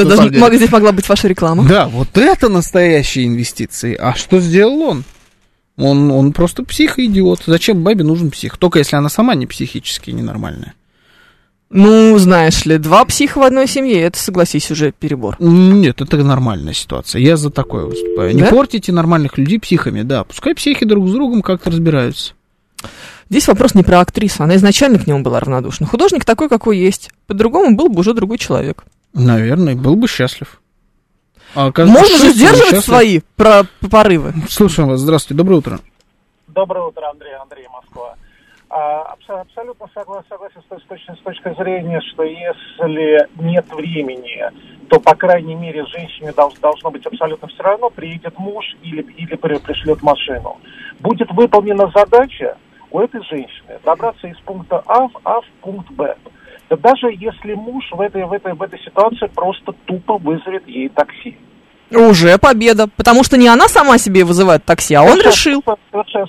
[0.56, 1.64] Здесь могла быть ваша реклама.
[1.68, 3.94] Да, вот это настоящие инвестиции.
[3.94, 5.04] А что сделал он?
[5.76, 7.42] Он, он просто психоидиот.
[7.46, 8.56] Зачем бабе нужен псих?
[8.56, 10.74] Только если она сама не психически ненормальная.
[11.76, 15.34] Ну, знаешь ли, два психа в одной семье, это, согласись, уже перебор.
[15.40, 17.20] Нет, это нормальная ситуация.
[17.20, 18.32] Я за такое выступаю.
[18.32, 18.50] Не Да?
[18.50, 20.22] портите нормальных людей психами, да.
[20.22, 22.34] Пускай психи друг с другом как-то разбираются.
[23.28, 25.86] Здесь вопрос не про актрису, она изначально к нему была равнодушна.
[25.86, 27.10] Художник такой, какой есть.
[27.26, 28.84] По-другому был бы уже другой человек.
[29.12, 30.60] Наверное, был бы счастлив.
[31.56, 32.84] А, Можно же сдерживать счастлив.
[32.84, 34.32] свои про- порывы.
[34.48, 35.00] Слушаем вас.
[35.00, 35.80] Здравствуйте, доброе утро.
[36.48, 38.14] Доброе утро, Андрей, Андрей, Москва.
[38.76, 44.50] А, абсо- абсолютно согла- согласен с, точ- точно с точки зрения, что если нет времени,
[44.90, 49.36] то, по крайней мере, женщине долж- должно быть абсолютно все равно, приедет муж или, или
[49.36, 50.56] при- пришлет машину.
[50.98, 52.56] Будет выполнена задача
[52.90, 56.16] у этой женщины добраться из пункта А в, а в пункт Б.
[56.68, 60.88] Да даже если муж в этой, в, этой, в этой ситуации просто тупо вызовет ей
[60.88, 61.38] такси.
[61.90, 62.88] Уже победа.
[62.96, 65.64] Потому что не она сама себе вызывает такси, а он Совершенно- решил.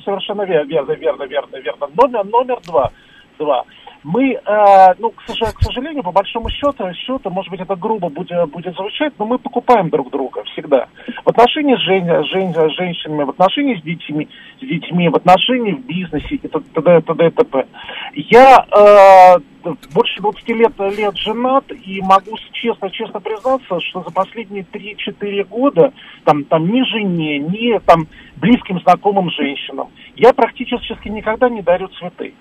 [0.04, 1.88] Совершенно, верно, верно, верно, верно.
[1.96, 2.92] Номер, номер два.
[3.40, 3.64] два.
[4.06, 8.52] Мы, э, ну, к, к сожалению, по большому счету, счету, может быть, это грубо будет,
[8.52, 10.90] будет звучать, но мы покупаем друг друга всегда.
[11.24, 14.30] В отношении с, жен, жен- с женщинами, в отношении с детьми,
[14.62, 17.02] с детьми, в отношении в бизнесе и т.д.
[17.02, 17.32] т.д.
[17.32, 17.66] т.п.
[18.14, 24.68] Я э, больше 20 лет, лет женат и могу честно, честно признаться, что за последние
[24.72, 25.94] 3-4 года
[26.26, 32.36] там, там ни жене, ни там близким знакомым женщинам я практически никогда не дарю цветы.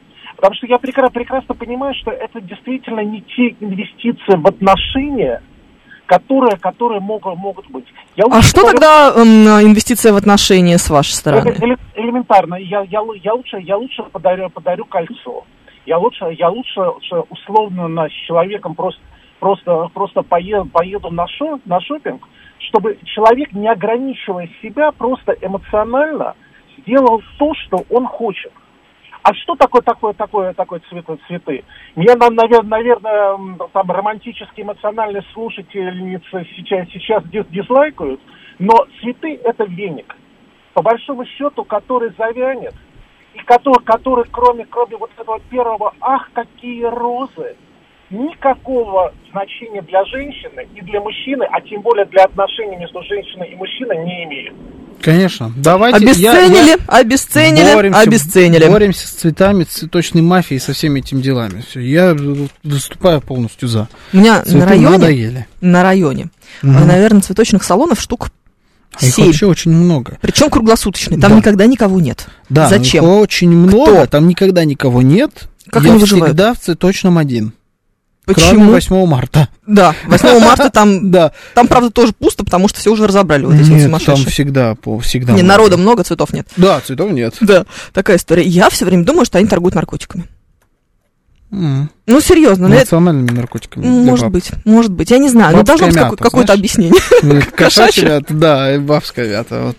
[0.45, 5.41] Потому что я прекра- прекрасно понимаю, что это действительно не те инвестиции в отношения,
[6.05, 7.87] которые, которые могут, могут быть.
[8.15, 9.25] Я А что дарю- тогда м,
[9.67, 11.49] инвестиция в отношения с вашей стороны?
[11.49, 12.57] это эле- элементарно.
[12.57, 15.45] Я, я, я лучше, я лучше подарю, подарю кольцо.
[15.87, 16.79] Я лучше, я лучше
[17.31, 19.01] условно на, с человеком просто,
[19.41, 22.21] просто, просто поеду, поеду на, шо, на шопинг,
[22.69, 26.35] чтобы человек, не ограничивая себя, просто эмоционально
[26.87, 28.53] сделал то, что он хочет.
[29.25, 31.65] А что такое такое такое такое цветы цветы?
[31.97, 38.21] Меня, наверное, наверное, там романтические эмоциональные слушательницы сейчас сейчас дис- дизлайкают,
[38.59, 40.15] но цветы это веник
[40.75, 42.75] по большому счету, который завянет,
[43.33, 47.57] и который, который кроме, кроме вот этого первого «ах, какие розы»,
[48.11, 53.57] никакого значения для женщины и для мужчины, а тем более для отношений между женщиной и
[53.57, 54.55] мужчиной не имеет.
[55.05, 55.53] Конечно.
[55.57, 56.05] Давайте.
[56.05, 58.67] я- Обесценили, я- обесценили, боремся, обесценили.
[58.69, 61.63] Боремся с цветами, цветочной мафией, со всеми этими делами.
[61.69, 62.17] Все, я
[62.63, 63.89] выступаю полностью за.
[64.13, 65.47] У меня Цветы на районе, надоели.
[65.61, 66.31] на районе,
[66.63, 66.87] Мгм.
[66.87, 68.31] наверное, цветочных салонов штук
[69.01, 70.19] А Их вообще очень много.
[70.21, 71.19] Причем круглосуточные.
[71.21, 71.37] Там Да.
[71.39, 72.29] никогда никого нет.
[72.49, 73.03] Да, Зачем?
[73.05, 74.07] их очень много, Кто?
[74.07, 75.49] там никогда никого нет.
[75.69, 77.55] Как я всегда в цветочном один.
[78.25, 78.71] Почему?
[78.71, 79.49] 8 марта.
[79.67, 81.33] Да, 8 марта там, Да.
[81.55, 84.31] там, правда, тоже пусто, потому что все уже разобрали, вот эти вот Нет, там сумасшедшие.
[84.33, 85.33] всегда, по, всегда.
[85.35, 86.47] Не, народа много, цветов нет.
[86.57, 87.35] Да, цветов нет.
[87.41, 88.43] Да, такая история.
[88.45, 90.25] Я все время думаю, что они торгуют наркотиками.
[91.53, 93.85] М, Ну, серьезно, ну, это- Национальными наркотиками.
[93.87, 95.11] м, для может быть, может быть.
[95.11, 97.01] Я не знаю, но Бабская должно быть какое- какое-то объяснение.
[97.57, 99.63] Кошачья мята, да, и бабская мята.
[99.67, 99.77] Вот.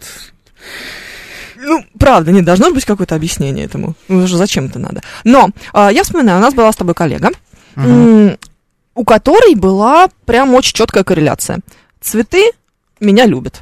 [1.57, 3.95] Ну, правда, не должно быть какое-то объяснение этому.
[4.07, 5.01] Ну, зачем это надо?
[5.23, 7.31] Но а, я вспоминаю, у нас была с тобой коллега,
[7.77, 11.59] у которой была прям очень четкая корреляция.
[12.01, 12.51] Цветы
[12.99, 13.61] меня любят.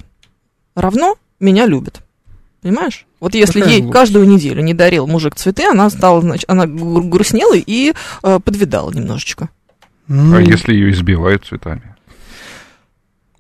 [0.76, 2.02] Равно меня любят.
[2.62, 3.06] Понимаешь?
[3.20, 4.00] Вот если Какая ей глупость.
[4.00, 7.94] каждую неделю не дарил мужик цветы, она стала, значит, она гру- грустнела и
[8.24, 9.50] э, подвидала немножечко.
[10.08, 11.93] Ну, А если ее избивают цветами?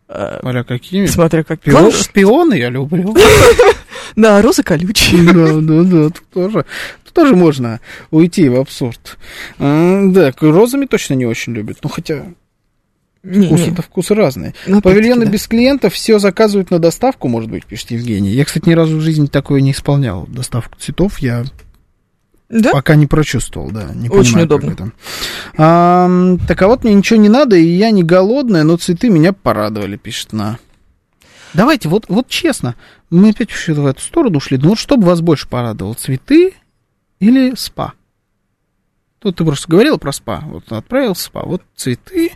[0.09, 1.05] Э, Смотря какими.
[1.05, 1.59] смотря как...
[1.61, 3.15] Пио- Главное, что- Шпионы я люблю.
[4.15, 5.23] Да, розы колючие.
[5.33, 6.65] Да, да, да, тут тоже,
[7.03, 7.79] тут тоже можно
[8.11, 9.17] уйти в абсурд.
[9.59, 11.79] А, Да, розами точно не очень любят.
[11.81, 12.25] Ну, хотя
[13.23, 14.53] вкусы-то вкусы разные.
[14.67, 18.31] Ну, Павильоны без клиентов все заказывают на доставку, может быть, пишет Евгений.
[18.31, 20.27] Я, кстати, ни разу в жизни такое не исполнял.
[20.27, 21.45] Доставку цветов я
[22.49, 22.71] Да?
[22.71, 23.91] пока не прочувствовал, да.
[23.93, 24.71] Не Очень понимаю, удобно.
[24.71, 24.91] это.
[25.57, 29.33] А, так а вот мне ничего не надо, и я не голодная, но цветы меня
[29.33, 30.59] порадовали, пишет на.
[31.53, 32.75] Давайте, вот, вот честно,
[33.09, 34.57] мы опять еще в эту сторону ушли.
[34.57, 36.53] Ну вот что бы вас больше порадовало, цветы
[37.19, 37.93] или спа?
[39.19, 40.43] Тут ты просто говорил про спа.
[40.45, 41.43] Вот отправил спа.
[41.43, 42.33] Вот цветы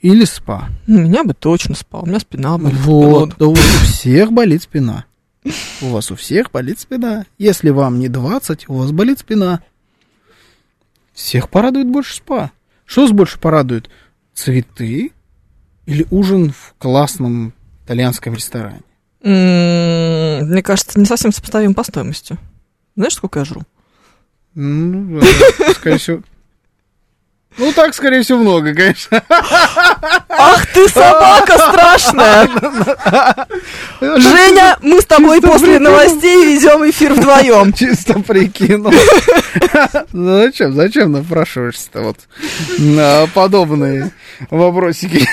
[0.00, 0.68] или спа.
[0.86, 2.02] Ну, меня бы точно спал.
[2.02, 2.78] У меня спина болит.
[2.80, 5.06] Вот, да у всех болит спина.
[5.82, 7.26] У вас у всех болит спина.
[7.38, 9.62] Если вам не 20, у вас болит спина.
[11.12, 12.52] Всех порадует больше спа.
[12.84, 13.90] Что вас больше порадует?
[14.34, 15.12] Цветы
[15.86, 17.52] или ужин в классном
[17.84, 18.82] итальянском ресторане?
[19.22, 22.38] Мне кажется, не совсем сопоставим по стоимости.
[22.96, 23.62] Знаешь, сколько я жру?
[24.54, 25.20] Ну,
[25.74, 26.22] скорее всего...
[27.58, 29.22] Ну, так, скорее всего, много, конечно.
[30.28, 32.48] Ах ты собака страшная!
[34.00, 35.92] Женя, мы с тобой Чисто после придумал.
[35.98, 37.72] новостей ведем эфир вдвоем.
[37.72, 38.92] Чисто прикинул.
[40.12, 42.16] Ну, зачем, зачем напрашиваешься-то вот
[42.78, 44.12] на подобные
[44.50, 45.26] вопросики?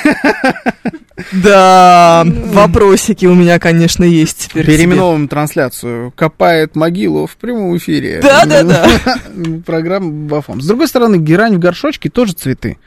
[1.32, 4.66] Да, вопросики у меня, конечно, есть теперь.
[4.66, 6.12] Переименовываем трансляцию.
[6.12, 8.20] Копает могилу в прямом эфире.
[8.22, 8.88] Да-да-да.
[9.66, 10.62] Программа Бафом.
[10.62, 12.78] С другой стороны, герань в горшочке тоже цветы.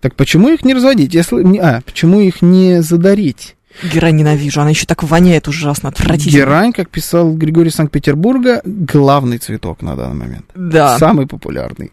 [0.00, 1.14] Так почему их не разводить?
[1.14, 1.58] Если...
[1.58, 3.56] А, почему их не задарить?
[3.82, 6.40] Герань ненавижу, она еще так воняет ужасно, отвратительно.
[6.40, 10.46] Герань, как писал Григорий Санкт-Петербурга, главный цветок на данный момент.
[10.54, 10.98] Да.
[10.98, 11.92] Самый популярный.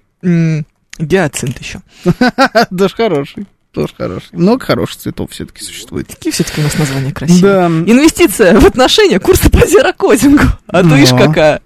[1.00, 1.82] Гиацинт еще.
[2.70, 3.48] Даже хороший.
[3.74, 4.30] Тоже хороший.
[4.34, 6.08] Много хороших цветов все-таки существует.
[6.08, 7.42] Какие все-таки у нас названия красивые.
[7.42, 7.66] Да.
[7.66, 10.44] Инвестиция в отношения, курсы по зерокодингу.
[10.68, 10.98] А то Но.
[10.98, 11.62] ишь какая.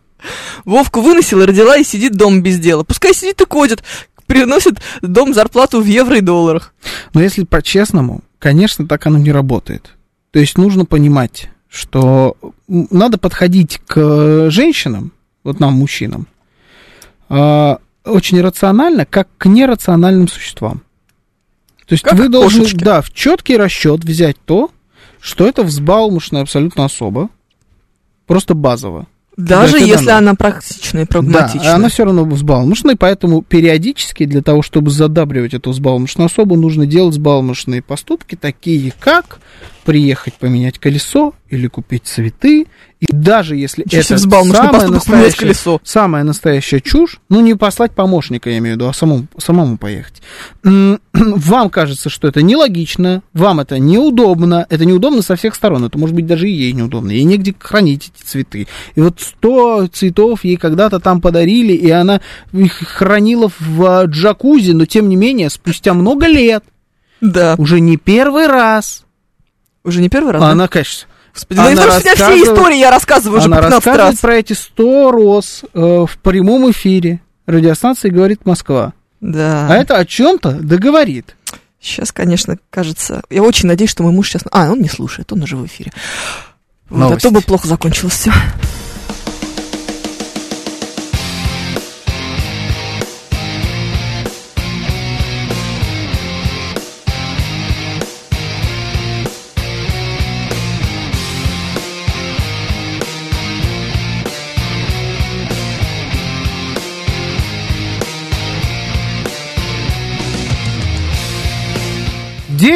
[0.64, 2.84] Вовку выносила, родила и сидит дома без дела.
[2.84, 3.84] Пускай сидит и кодит.
[4.26, 6.74] Приносит дом зарплату в евро и долларах.
[7.14, 9.92] Но если по-честному, конечно, так оно не работает.
[10.32, 15.12] То есть нужно понимать, что надо подходить к женщинам,
[15.44, 16.28] вот нам, мужчинам,
[17.28, 20.84] а, очень рационально, как к нерациональным существам.
[21.88, 24.72] То есть Как вы должны, да, в четкий расчет взять то,
[25.22, 27.30] что это взбалмошная абсолютно особа,
[28.26, 29.08] просто базово.
[29.38, 30.18] Даже если дано.
[30.18, 31.64] она практичная и прагматичная.
[31.64, 36.88] Да, она все равно взбалмошная, поэтому периодически для того, чтобы задабривать эту взбалмошную особу, нужно
[36.88, 39.40] делать взбалмошные поступки, такие как
[39.86, 42.66] приехать поменять колесо или купить цветы,
[43.00, 44.18] и даже если себе это
[44.82, 45.82] поменять настоящая, колесо.
[45.84, 50.22] самая настоящая чушь, ну не послать помощника, я имею в виду, а самому, самому поехать.
[50.64, 56.16] Вам кажется, что это нелогично, вам это неудобно, это неудобно со всех сторон, это может
[56.16, 58.68] быть даже и ей неудобно, ей негде хранить эти цветы.
[58.96, 62.22] И вот 100 цветов ей когда-то там подарили, и она
[62.52, 66.64] их хранила в а, джакузи, но тем не менее, спустя много лет,
[67.22, 67.56] Да.
[67.58, 69.06] уже не первый раз,
[69.84, 70.42] Уже не первый раз.
[70.42, 70.52] а да?
[70.52, 71.08] она, конечно,
[71.38, 74.20] Господи, она это же все, рассказывает- истории я рассказываю уже она 15 рассказывает раз.
[74.20, 78.94] про эти 100 роз э, в прямом эфире радиостанции «Говорит Москва».
[79.22, 79.68] Да.
[79.70, 81.36] А это о чем-то договорит.
[81.80, 83.22] Сейчас, конечно, кажется...
[83.30, 84.42] Я очень надеюсь, что мой муж сейчас...
[84.52, 85.92] А, он не слушает, он уже в эфире.
[86.90, 88.32] Вот, а то бы плохо закончилось все.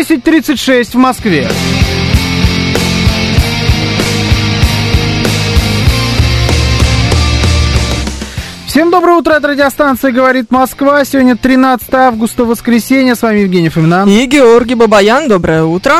[0.02, 1.48] Десять тридцать шесть в Москве.
[8.66, 11.06] Всем доброе утро, это радиостанция «Говорит Москва».
[11.06, 13.14] Сегодня 13 августа, воскресенье.
[13.14, 14.08] С вами Евгений Фомина.
[14.08, 16.00] И Георгий Бабаян, доброе утро.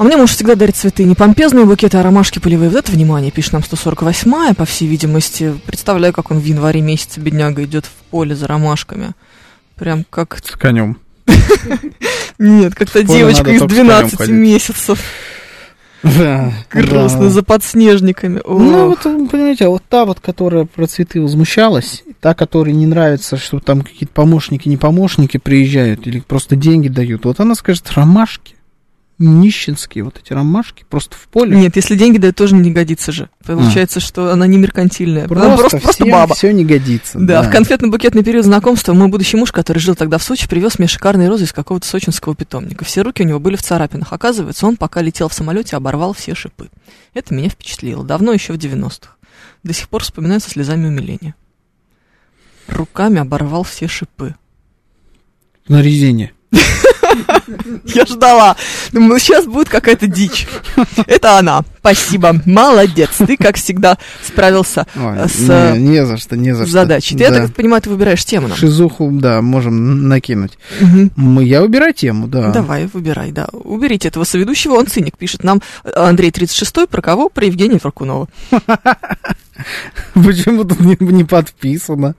[0.00, 1.04] А мне муж всегда дарит цветы.
[1.04, 2.70] Не помпезные букеты, а ромашки полевые.
[2.70, 5.54] Вот это внимание, пишет нам 148-я, по всей видимости.
[5.66, 9.10] Представляю, как он в январе месяце, бедняга, идет в поле за ромашками.
[9.76, 10.38] Прям как...
[10.42, 10.96] С конем.
[12.38, 14.34] Нет, как-то девочка из только с конем 12 ходить.
[14.34, 15.02] месяцев.
[16.02, 17.28] Да, Грустно, да.
[17.28, 18.40] за подснежниками.
[18.42, 19.04] Ну, Ох.
[19.04, 23.60] вот, вы понимаете, вот та вот, которая про цветы возмущалась, та, которой не нравится, что
[23.60, 28.54] там какие-то помощники, не помощники приезжают или просто деньги дают, вот она скажет, ромашки,
[29.20, 31.56] нищенские вот эти ромашки, просто в поле.
[31.56, 33.28] Нет, если деньги дают, тоже не годится же.
[33.44, 35.28] Получается, что она не меркантильная.
[35.28, 36.34] просто, она просто, просто всем баба.
[36.34, 37.18] все не годится.
[37.18, 40.88] Да, в конфетно-букетный период знакомства мой будущий муж, который жил тогда в Сочи, привез мне
[40.88, 42.84] шикарные розы из какого-то сочинского питомника.
[42.84, 44.12] Все руки у него были в царапинах.
[44.12, 46.70] Оказывается, он пока летел в самолете, оборвал все шипы.
[47.12, 48.04] Это меня впечатлило.
[48.04, 49.16] Давно, еще в 90-х.
[49.62, 51.34] До сих пор вспоминаю со слезами умиления.
[52.68, 54.34] Руками оборвал все шипы.
[55.68, 56.32] На резине.
[57.84, 58.56] Я ждала.
[58.92, 60.46] Думаю, сейчас будет какая-то дичь.
[61.06, 61.62] Это она.
[61.78, 62.40] Спасибо.
[62.44, 63.10] Молодец.
[63.18, 65.38] Ты, как всегда, справился Ой, с
[65.74, 66.72] не, не за что, не за что.
[66.72, 67.16] задачей.
[67.16, 67.42] Ты, я Да.
[67.46, 68.56] так понимаю, ты выбираешь тему нам.
[68.56, 70.58] Шизуху, да, можем накинуть.
[70.80, 71.10] Мгм.
[71.16, 72.50] Мы, я выбираю тему, да.
[72.50, 73.46] Давай, выбирай, да.
[73.52, 75.62] Уберите этого соведущего, он циник, пишет нам
[75.94, 77.28] Андрей 36 про кого?
[77.28, 78.28] Про Евгения Фаркунова.
[80.14, 82.14] Почему тут не подписано?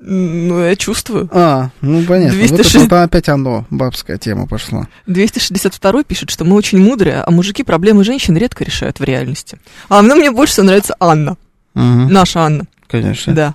[0.00, 1.28] Ну, я чувствую.
[1.32, 2.38] А, ну понятно.
[2.38, 4.86] 260 Вот это опять оно, бабская тема пошла.
[5.06, 9.58] 262 пишет, что мы очень мудрые, а мужики проблемы женщин редко решают в реальности.
[9.88, 11.36] А ну, мне больше всего нравится Анна.
[11.74, 12.64] Мгм, Наша Анна.
[12.86, 13.34] Конечно.
[13.34, 13.54] Да.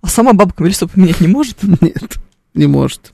[0.00, 1.62] А сама бабка колесо поменять не может?
[1.80, 2.18] Нет,
[2.54, 3.12] не может.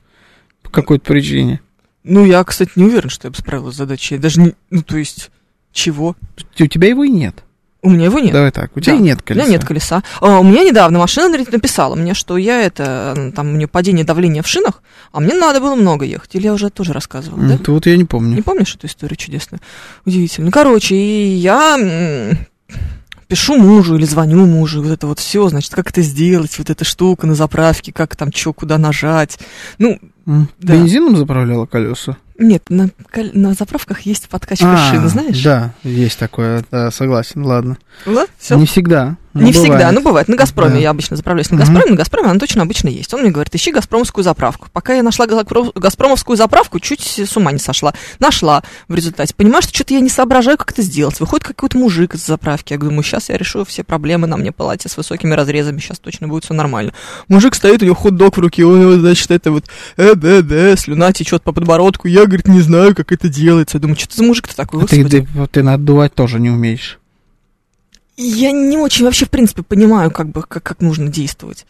[0.63, 1.59] По какой-то причине.
[2.03, 4.17] Ну, я, кстати, не уверен, что я бы справилась с задачей.
[4.17, 4.53] Даже не...
[4.69, 5.29] Ну, то есть,
[5.73, 6.15] чего?
[6.57, 7.43] У тебя его и нет.
[7.83, 8.31] У меня его нет.
[8.31, 9.01] Давай так, у тебя Да.
[9.01, 9.43] нет колеса.
[9.43, 10.03] У меня нет колеса.
[10.19, 14.43] А, у меня недавно машина написала мне, что я это, там у нее падение давления
[14.43, 16.35] в шинах, а мне надо было много ехать.
[16.35, 17.55] Или я уже тоже рассказывала, да?
[17.55, 18.35] Это вот я не помню.
[18.35, 19.61] Не помнишь эту историю чудесную?
[20.05, 20.51] Удивительно.
[20.51, 21.77] Короче, и я
[23.31, 26.83] пишу мужу или звоню мужу, вот это вот все, значит, как это сделать, вот эта
[26.83, 29.39] штука на заправке, как там что, куда нажать.
[29.77, 29.97] Ну,
[30.27, 30.73] М, Да.
[30.75, 32.17] Бензином заправляла колеса?
[32.37, 32.89] нет, на,
[33.33, 35.41] на заправках есть подкачка А, шины, знаешь?
[35.43, 37.77] Да, есть такое, да, согласен, ладно.
[38.05, 38.57] Вот, всё.
[38.57, 39.15] Не всегда.
[39.33, 39.93] Но Не всегда, бывает.
[39.95, 40.27] ну бывает.
[40.27, 40.79] На Газпроме Да.
[40.79, 41.49] я обычно заправляюсь.
[41.51, 41.57] На.
[41.57, 43.13] Газпроме, на Газпроме она точно обычно есть.
[43.13, 44.67] Он мне говорит, ищи Газпромовскую заправку.
[44.73, 47.93] Пока я нашла Газпро- Газпромовскую заправку, чуть с ума не сошла.
[48.19, 49.33] Нашла в результате.
[49.35, 51.19] Понимаешь, что что-то я не соображаю, как это сделать.
[51.19, 52.73] Выходит какой-то мужик из заправки.
[52.73, 56.27] Я думаю, сейчас я решу все проблемы, на мне платье с высокими разрезами, сейчас точно
[56.27, 56.93] будет все нормально.
[57.27, 59.65] Мужик стоит, у него хот-дог в руке, у него, значит, это вот,
[59.97, 62.07] э, да, да, слюна течет по подбородку.
[62.07, 63.77] Я, говорит, не знаю, как это делается.
[63.77, 66.99] Я думаю, что ты за мужик-то такой, А ты, ты, ты надувать тоже не умеешь.
[68.23, 71.65] Я не очень вообще, в принципе, понимаю, как бы, как, как нужно действовать.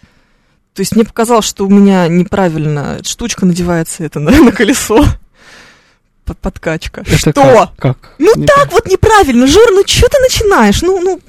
[0.74, 5.06] То есть мне показалось, что у меня неправильно штучка надевается это на, на колесо.
[6.26, 7.02] Под подкачка.
[7.02, 7.32] Это что?
[7.32, 7.76] Как?
[7.78, 8.16] как?
[8.20, 10.82] Ну Не так вот неправильно, Жор, ну что ты начинаешь?
[10.82, 11.22] Ну, ну,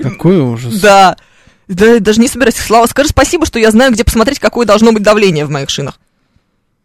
[0.00, 0.80] Какой ужас.
[0.80, 1.16] да.
[1.66, 2.56] Да, даже не собираюсь.
[2.56, 5.98] Слава, скажи спасибо, что я знаю, где посмотреть, какое должно быть давление в моих шинах.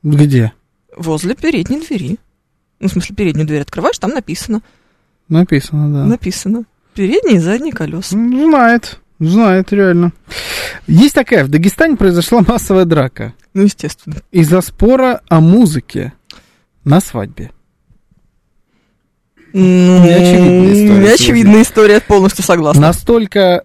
[0.03, 0.53] Где?
[0.95, 2.17] Возле передней двери.
[2.79, 4.61] Ну, в смысле, переднюю дверь открываешь, там написано.
[5.27, 6.05] Написано, да.
[6.05, 6.65] Написано.
[6.95, 8.09] Передние и задние колеса.
[8.09, 10.11] Знает, знает, реально.
[10.87, 14.17] Есть такая, в Дагестане произошла массовая драка Ну, естественно.
[14.31, 16.13] из-за спора о музыке
[16.83, 17.51] на свадьбе.
[19.51, 22.81] Ну, Неочевидная история Неочевидная история, полностью согласна.
[22.81, 23.63] Настолько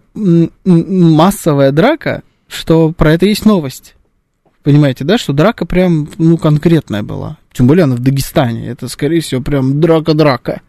[0.63, 3.95] массовая драка, что про это есть новость.
[4.63, 7.37] Понимаете, да, что драка прям, ну, конкретная была.
[7.53, 8.67] Тем более она в Дагестане.
[8.67, 10.61] Это, скорее всего, прям драка-драка.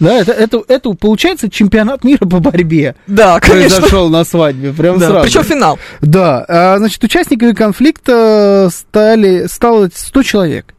[0.00, 2.94] Да, это, это, это получается чемпионат мира по борьбе.
[3.06, 3.78] Да, конечно.
[3.78, 5.26] Произошел на свадьбе, прям Да, сразу.
[5.26, 5.78] причем финал.
[6.00, 10.74] Да, а, значит, участниками конфликта стали, стало 100 человек.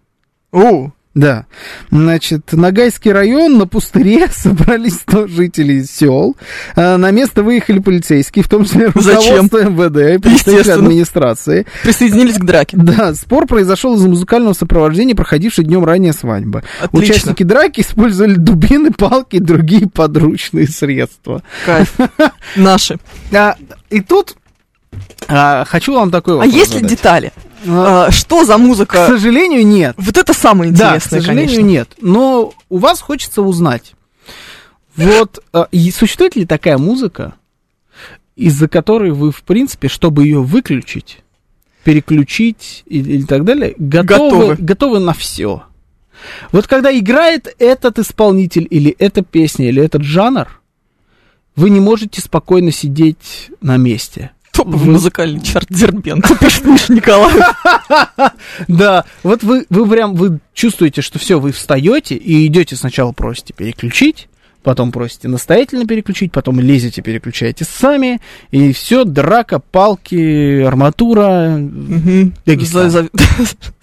[0.51, 1.45] О, Да.
[1.91, 6.35] Значит, Ногайский район на пустыре собрались 100 жителей сел.
[6.75, 9.47] А, На место выехали полицейские, в том числе Зачем?
[9.47, 11.65] руководство МВД и представители администрации.
[11.83, 12.75] присоединились к драке.
[12.77, 16.63] Да, спор произошел из-за музыкального сопровождения, проходившей днем ранее свадьбы.
[16.81, 17.13] Отлично.
[17.13, 21.41] Участники драки использовали дубины, палки и другие подручные средства.
[21.65, 21.93] Кайф.
[22.57, 22.97] Наши.
[23.33, 23.55] А,
[23.89, 24.35] и тут
[25.27, 26.89] а, хочу вам такой А вопрос есть ли задать.
[26.91, 27.33] детали?
[27.67, 29.07] А, А, Что за К музыка?
[29.07, 29.95] сожалению, нет.
[29.97, 31.67] Вот это самое Да, к интересное, сожалению, конечно.
[31.69, 31.89] нет.
[32.01, 33.93] Но у вас хочется узнать.
[34.95, 37.33] Вот а, и существует ли такая музыка,
[38.35, 41.19] из-за которой вы, в принципе, чтобы ее выключить,
[41.83, 44.55] переключить и, или так далее, готовы, Готовы.
[44.59, 45.63] готовы на все.
[46.51, 50.47] Вот когда играет этот исполнитель или эта песня или этот жанр,
[51.55, 54.31] вы не можете спокойно сидеть на месте.
[54.55, 57.43] Топовый Вы- музыкальный чарт Дербент, пишет Миша Николаев.
[58.67, 63.53] Да, вот вы, вы прям вы чувствуете, что все, вы встаете и идете сначала просите
[63.53, 64.27] переключить,
[64.63, 68.21] потом просите настоятельно переключить, потом лезете, переключаете сами,
[68.51, 71.59] и все, драка, палки, арматура.
[72.45, 73.09] За- за-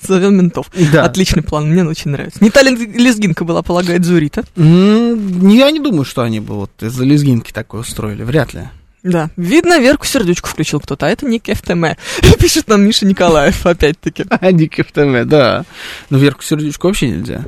[0.01, 0.71] Зовем ментов.
[0.93, 1.05] Да.
[1.05, 2.43] Отличный план, мне очень нравится.
[2.43, 4.43] Не та лезгинка была, полагает Зурита?
[4.57, 8.63] Я не думаю, что они бы вот из-за лезгинки такое устроили, вряд ли.
[9.03, 9.31] Да.
[9.37, 11.85] Видно, Верку Сердючку включил кто-то, а это не КФТМ.
[12.39, 14.25] Пишет нам Миша Николаев, опять-таки.
[14.29, 15.65] А, Дикий ФТМ, да.
[16.11, 17.45] Но Верку Сердючку вообще нельзя.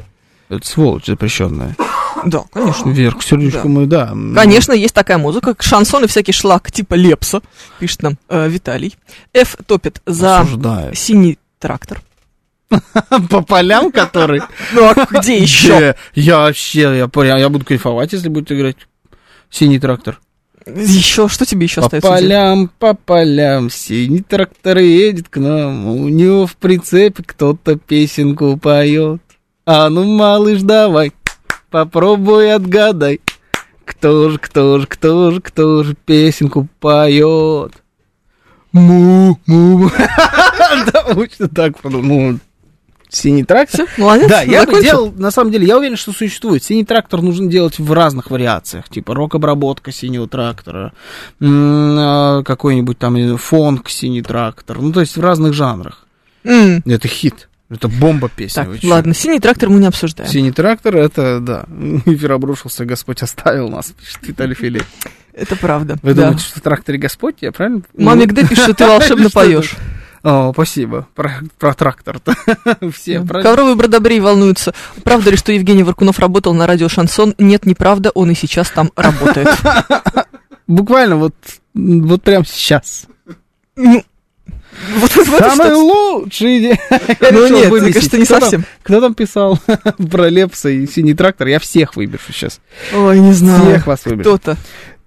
[0.49, 1.77] Это сволочь запрещенная.
[2.25, 2.91] Да, конечно.
[2.91, 3.69] Верку Сердючку Да.
[3.69, 4.15] мы, да.
[4.35, 7.41] Конечно, есть такая музыка, шансон и всякий шлак типа Лепса,
[7.79, 8.97] пишет нам э, Виталий.
[9.33, 10.95] F топит за осуждаю.
[10.95, 12.03] синий трактор.
[13.31, 14.43] По полям, который...
[14.73, 15.95] Ну а где еще?
[16.15, 18.77] Я вообще, я, я буду кайфовать, если будет играть
[19.51, 20.21] синий трактор.
[20.67, 22.09] Еще, что тебе еще По остается?
[22.09, 22.23] делать?
[22.23, 29.21] полям, по полям, синий трактор едет к нам, у него в прицепе кто-то песенку поет.
[29.67, 31.13] А ну, малыш, давай,
[31.71, 33.21] попробуй отгадай,
[33.85, 37.73] кто же, кто же, кто же, кто же песенку поет.
[38.73, 39.91] Му, му.
[40.93, 42.39] Да, очень так, ну,
[43.15, 43.87] Синий трактор?
[43.87, 44.29] Все, молодец.
[44.29, 46.65] Да, я бы делал, на самом деле, я уверен, что существует.
[46.65, 50.93] Синий трактор нужно делать в разных вариациях, типа рок-обработка синего трактора,
[51.41, 56.07] а, какой-нибудь там фонк синий трактор, ну, то есть в разных жанрах.
[56.43, 58.65] Это хит, это бомба песня.
[58.65, 60.31] Так, ладно, синий трактор мы не обсуждаем.
[60.31, 61.65] Синий трактор, это, да,
[62.07, 64.85] эфир обрушился, Господь оставил нас, пишет Виталий Филипп.
[65.33, 65.99] Это правда.
[66.03, 66.23] Вы да.
[66.23, 67.83] думаете, что в тракторе Господь, я правильно?
[67.97, 69.77] Маме где пишет, что ты волшебно поешь.
[70.25, 71.07] О, спасибо.
[71.15, 72.35] Про, про трактор-то.
[72.93, 73.43] Все, правильно?
[73.51, 74.73] Ковровые бродобрей волнуются.
[75.03, 77.35] Правда ли, что Евгений Варкунов работал на радио Шансон?
[77.37, 79.49] Нет, неправда, он и сейчас там работает.
[80.67, 81.35] Буквально вот,
[81.75, 83.05] вот прямо сейчас.
[83.77, 84.03] Ну,
[84.99, 85.77] Вот в это Самый что?
[85.79, 86.79] лучший день.
[87.31, 88.65] Ну нет, мне кажется, не Кто там- совсем.
[88.83, 89.59] Кто там писал
[90.11, 91.49] про Лепса и синий трактор?
[91.49, 92.61] Я всех выберу сейчас.
[92.95, 93.63] Ой, не знаю.
[93.63, 94.23] Всех вас выберу.
[94.23, 94.57] Кто-то.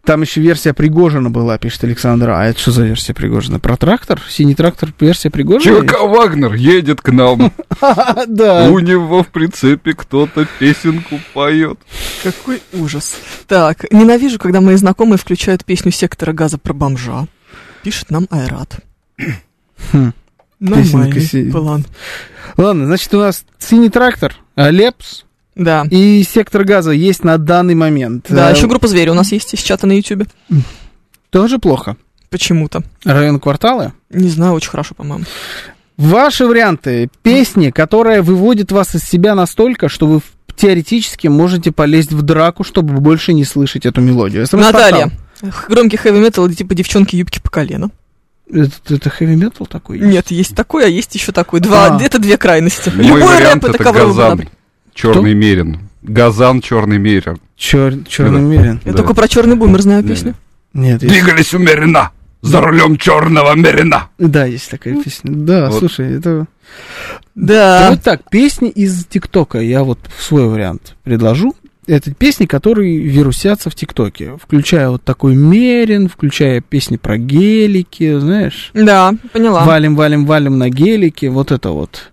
[0.07, 2.29] Там еще версия Пригожина была, пишет Александр.
[2.29, 3.59] А это что за версия Пригожина?
[3.59, 4.21] Про трактор?
[4.29, 5.85] Синий трактор версия Пригожина?
[5.85, 7.51] ЧВК Вагнер едет к нам.
[8.27, 8.69] Да.
[8.69, 11.77] У него в прицепе кто-то песенку поет.
[12.23, 13.17] Какой ужас.
[13.47, 17.27] Так, ненавижу, когда мои знакомые включают песню сектора газа про бомжа.
[17.83, 18.79] Пишет нам Айрат.
[19.91, 20.13] Хм.
[20.61, 21.85] Нормальный план.
[22.55, 25.25] Ладно, значит, у нас синий трактор, Лепс
[25.57, 25.85] Да.
[25.89, 28.27] и сектор газа есть на данный момент.
[28.29, 30.27] Да, А, еще группа звери у нас есть из чата на Ютубе.
[31.29, 31.97] Тоже плохо.
[32.29, 32.83] Почему-то.
[33.03, 33.93] Район квартала.
[34.09, 35.25] Не знаю, очень хорошо, по-моему.
[35.97, 37.09] Ваши варианты.
[37.23, 40.21] Песни, которая выводит вас из себя настолько, что вы
[40.55, 44.45] теоретически можете полезть в драку, чтобы больше не слышать эту мелодию.
[44.45, 44.71] СМС-портал.
[44.73, 45.11] Наталья.
[45.69, 47.89] Громкий хэви метал, типа девчонки юбки по колено.
[48.51, 49.99] Это, это хэви метал такой?
[49.99, 51.59] Нет, есть такой, а есть еще такой.
[51.59, 52.01] Два, А.
[52.01, 52.89] это две крайности.
[52.95, 54.49] Мой Любой вариант рэп это это ковровый Газан.
[54.97, 55.79] Черный мерин.
[56.01, 57.37] Газан, черный мерин.
[57.55, 58.45] Чер, черный Да.
[58.61, 58.81] мерин.
[58.85, 58.97] Я Да.
[58.97, 60.33] только про черный бумер знаю Да, песню.
[60.73, 62.11] Нет, есть- Двигались умеренно.
[62.41, 64.09] За рулем черного мерина.
[64.17, 65.31] да, есть такая песня.
[65.33, 65.79] Да, Вот.
[65.79, 66.45] слушай, это...
[67.35, 67.89] Да.
[67.91, 71.55] Вот так, песни из ТикТока я вот свой вариант предложу.
[71.87, 78.71] Это песни, которые вирусятся в ТикТоке, включая вот такой мерин, включая песни про гелики, знаешь,
[78.73, 79.63] Да, поняла.
[79.63, 82.11] валим, валим, валим на гелике, вот это вот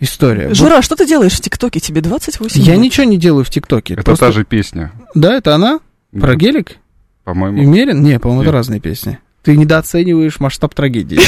[0.00, 0.52] история.
[0.54, 1.80] Жура, что ты делаешь в ТикТоке?
[1.80, 2.80] Тебе 28 Я лет.
[2.82, 3.94] ничего не делаю в ТикТоке.
[3.94, 4.92] Это просто- та же песня.
[5.14, 5.80] Да, это она?
[6.12, 6.70] Про Да, гелик?
[6.72, 6.74] И
[7.24, 7.62] По-моему.
[7.62, 8.02] мерин?
[8.02, 9.18] Не, по-моему, это разные песни.
[9.42, 11.18] Ты недооцениваешь масштаб трагедии.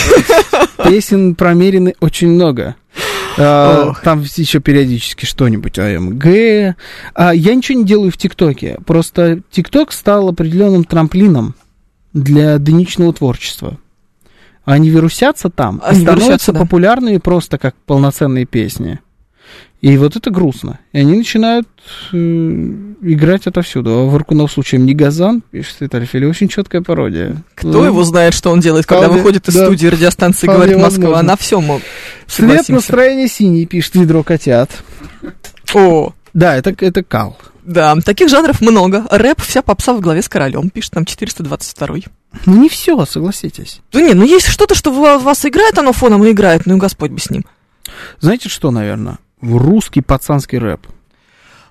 [0.85, 2.75] Песен про мерины очень много.
[3.39, 3.93] А.
[4.03, 6.75] Там еще периодически что-нибудь АМГ.
[7.15, 8.79] А, Я ничего не делаю в ТикТоке.
[8.87, 11.55] Просто ТикТок стал определенным трамплином
[12.13, 13.79] для дыничного творчества.
[14.65, 16.61] Они вирусятся там и Они становятся вирусятся, да.
[16.61, 19.01] популярными просто как полноценные песни.
[19.81, 20.79] И вот это грустно.
[20.93, 21.67] И они начинают
[22.13, 23.91] э, играть отовсюду.
[23.91, 27.43] А Варкунов случаем не Газан, пишет Виталий Фили, очень четкая пародия.
[27.55, 29.65] Кто Ну, его знает, что он делает, когда вполне- выходит из да.
[29.65, 31.05] студии радиостанции «Говорит Москва»?
[31.05, 31.19] возможно.
[31.21, 31.83] Она все, Цвет
[32.29, 32.73] согласимся.
[32.75, 34.71] настроения синий, пишет ведро котят.
[35.75, 37.39] О, Да, это, это кал.
[37.65, 39.07] да, таких жанров много.
[39.11, 41.97] Рэп, вся попса в главе с королем, пишет нам 422
[42.47, 43.81] Ну не все, согласитесь.
[43.93, 46.79] Ну не, ну есть что-то, что в вас играет, оно фоном и играет, ну и
[46.79, 47.45] Господь бы с ним.
[48.21, 49.19] Знаете что, наверное?
[49.43, 50.87] Русский пацанский рэп.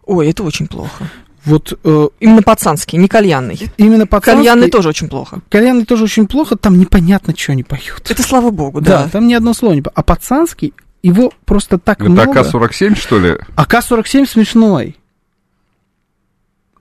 [0.05, 1.05] Ой, это очень плохо.
[1.45, 3.57] Вот э, Именно пацанский, не кальянный.
[3.77, 4.35] именно пацанский...
[4.45, 5.39] Кальянный тоже очень плохо.
[5.49, 8.09] Кальянный тоже очень плохо, там непонятно, что они поют.
[8.09, 9.09] Это слава богу, Да, да.
[9.09, 12.41] там ни одно слово не по- А пацанский, его просто так Это много.
[12.41, 13.37] АК-47, что ли?
[13.55, 14.97] АК-47 смешной.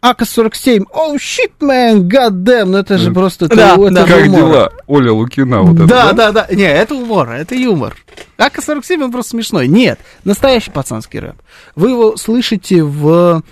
[0.01, 3.47] АК-47, оу, shit, man, god damn, ну это же Э, просто...
[3.47, 4.07] это- Да, это да.
[4.07, 4.41] же Как юмор.
[4.41, 4.73] дела?
[4.87, 7.97] Оля Лукина вот это, да, да, да, Не, это юмор, это юмор.
[8.39, 9.67] АК-47, он просто смешной.
[9.67, 11.35] Нет, настоящий пацанский рэп.
[11.75, 13.43] Вы его слышите в...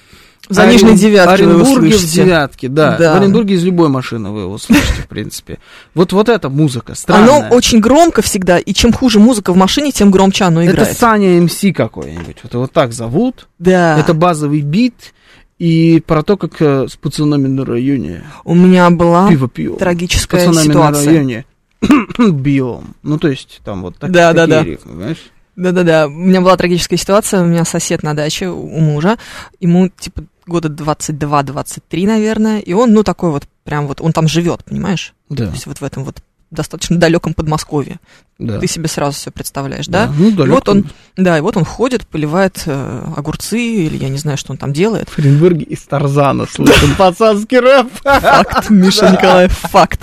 [0.48, 2.96] За нижней Орен- девятки вы его Оренбурге в девятке, да.
[2.96, 3.14] Да.
[3.14, 5.58] В Оренбурге из любой машины вы его слышите, в принципе.
[5.92, 7.46] Вот, вот эта музыка странная.
[7.48, 10.96] Оно очень громко всегда, и чем хуже музыка в машине, тем громче оно Это играет.
[10.96, 12.36] Саня МС какой-нибудь.
[12.44, 13.48] Вот его так зовут.
[13.58, 13.98] Да.
[13.98, 15.12] Это базовый бит.
[15.58, 19.76] И про то, как э, с пацанами на районе У меня была пиво.
[19.76, 21.06] С трагическая пацанами на ситуация.
[21.06, 21.44] районе
[22.18, 22.94] бьем.
[23.02, 24.64] Ну, то есть, там вот так, Да, да, такие да.
[24.64, 25.30] рифмы, знаешь?
[25.56, 29.16] Да-да-да, у меня была трагическая ситуация, у меня сосед на даче у мужа,
[29.58, 34.64] ему типа года 22-23, наверное, и он, ну, такой вот, прям вот, он там живет,
[34.64, 35.14] понимаешь?
[35.30, 37.98] Да, То есть вот в этом вот достаточно далеком Подмосковье.
[38.38, 38.58] да.
[38.60, 40.12] Ты себе сразу все представляешь, да?
[40.16, 40.54] Ну, И далёко.
[40.54, 40.86] вот он,
[41.16, 44.72] да, и вот он ходит, поливает э, огурцы, или я не знаю, что он там
[44.72, 45.08] делает.
[45.08, 47.88] В Оренбурге из Тарзана слышен пацанский рэп.
[48.02, 50.00] Факт, Миша Николаев, факт.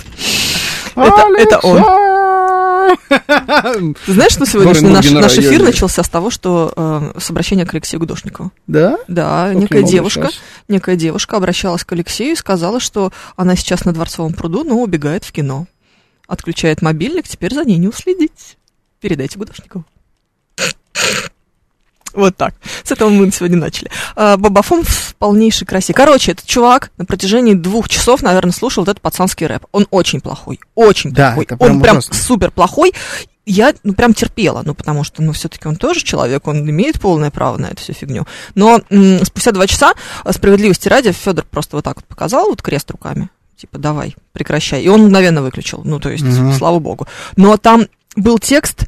[0.96, 1.82] Это, это он.
[3.08, 7.64] Ты знаешь, что сегодняшний наш, на наш эфир начался с того, что э, с обращения
[7.66, 8.52] к Алексею Гудошникову.
[8.66, 8.98] Да?
[9.08, 10.42] Да, Как некая девушка, обращалась?
[10.68, 15.24] некая девушка обращалась к Алексею и сказала, что она сейчас на Дворцовом пруду, но убегает
[15.24, 15.66] в кино.
[16.26, 18.56] Отключает мобильник, теперь за ней не уследить.
[19.00, 19.84] Передайте Гудошникову.
[22.14, 22.54] Вот так.
[22.84, 23.90] С этого мы сегодня начали.
[24.14, 25.92] А, Бабафон в полнейшей красе.
[25.92, 29.66] Короче, этот чувак на протяжении двух часов, наверное, слушал вот этот пацанский рэп.
[29.72, 30.60] Он очень плохой.
[30.76, 31.44] Очень Да, плохой.
[31.44, 32.14] это прям он прям ужасно.
[32.14, 32.92] супер плохой.
[33.46, 37.30] Я, ну, прям терпела, ну, потому что, ну, все-таки он тоже человек, он имеет полное
[37.32, 38.26] право на эту всю фигню.
[38.54, 39.92] Но м, спустя два часа,
[40.22, 44.82] а, справедливости ради, Федор просто вот так вот показал, вот крест руками, типа, давай, прекращай.
[44.82, 46.52] И он мгновенно выключил, ну, то есть, Мгм.
[46.54, 47.06] слава богу.
[47.36, 47.86] Но там
[48.16, 48.84] был текст,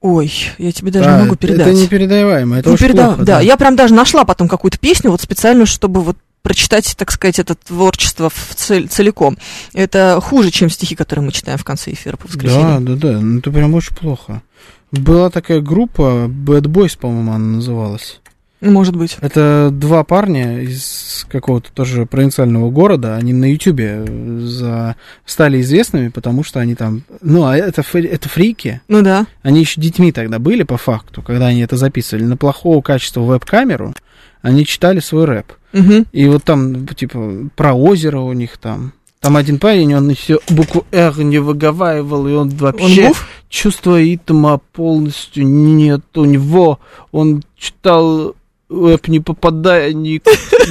[0.00, 1.68] ой, я тебе даже Да, не могу передать.
[1.68, 3.24] Это непередаваемо, это Ну, очень переда- плохо.
[3.24, 7.38] да, я прям даже нашла потом какую-то песню, вот специально, чтобы вот прочитать, так сказать,
[7.38, 9.38] это творчество в цель- целиком.
[9.74, 12.84] Это хуже, чем стихи, которые мы читаем в конце эфира по Да, воскресеньям.
[12.84, 14.42] да, да, ну это прям очень плохо.
[14.90, 18.20] Была такая группа, Bad Boys, по-моему, она называлась.
[18.62, 19.18] Может быть.
[19.20, 23.16] Это два парня из какого-то тоже провинциального города.
[23.16, 24.96] Они на Ютубе э, за...
[25.26, 27.02] стали известными, потому что они там...
[27.20, 28.80] Ну, а это, фри- это фрики.
[28.88, 29.26] Ну да.
[29.42, 32.24] Они еще детьми тогда были, по факту, когда они это записывали.
[32.24, 33.94] На плохого качества веб-камеру
[34.42, 35.52] они читали свой рэп.
[35.72, 36.06] Мгм.
[36.12, 38.92] И вот там, типа, про озеро у них там.
[39.20, 43.28] Там один парень, он все букву «Р» не выговаривал, и он Он вообще гуф?
[43.48, 46.80] чувства ритма полностью нет у него.
[47.12, 48.34] Он читал
[48.72, 50.20] рэп, не попадая ни-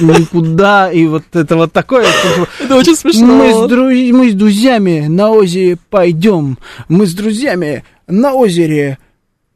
[0.02, 2.06] никуда, и вот это вот такое.
[2.60, 3.26] Это очень смешно.
[3.26, 6.58] Мы с, друз- мы с друзьями на озере пойдем,
[6.88, 8.98] мы с друзьями на озере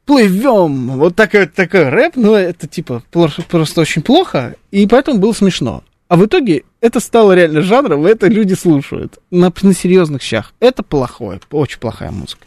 [0.05, 0.97] плывем.
[0.97, 5.83] Вот такой, такой рэп, ну это типа просто очень плохо, и поэтому было смешно.
[6.07, 10.53] А в итоге это стало реально жанром, и это люди слушают на, на серьезных щах.
[10.61, 12.45] Это плохое, очень плохая музыка.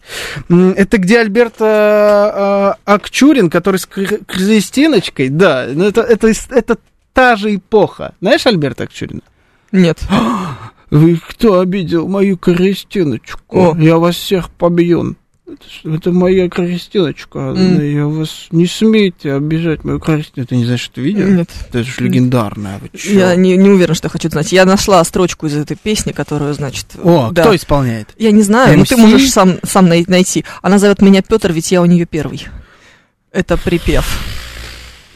[0.49, 6.79] Это где Альберто э, Акчурин, который с кр- Кристиночкой, да, ну это, это, это
[7.13, 8.15] та же эпоха.
[8.21, 9.23] Знаешь Альберта Акчурина?
[9.73, 10.01] Нет.
[10.91, 13.73] Вы кто обидел мою Кристиночку?
[13.73, 13.77] О.
[13.79, 15.17] Я вас всех побью.
[15.53, 17.39] Это, это моя Кристиночка.
[17.39, 17.81] М.
[17.83, 20.47] Я вас не смейте обижать мою Кристину.
[20.47, 21.27] Ты не знаешь, что видео?
[21.27, 21.51] Нет.
[21.69, 22.81] Это же легендарное.
[22.93, 24.53] Я не, не уверен, что хочу знать.
[24.53, 26.87] Я нашла строчку из этой песни, которую, значит...
[27.03, 27.43] О, да.
[27.43, 28.09] кто исполняет?
[28.19, 30.45] Я не знаю, но ты можешь сам, сам най- найти.
[30.63, 32.47] Она зовет меня Петр, ведь я у нее первый.
[33.33, 34.07] Это припев.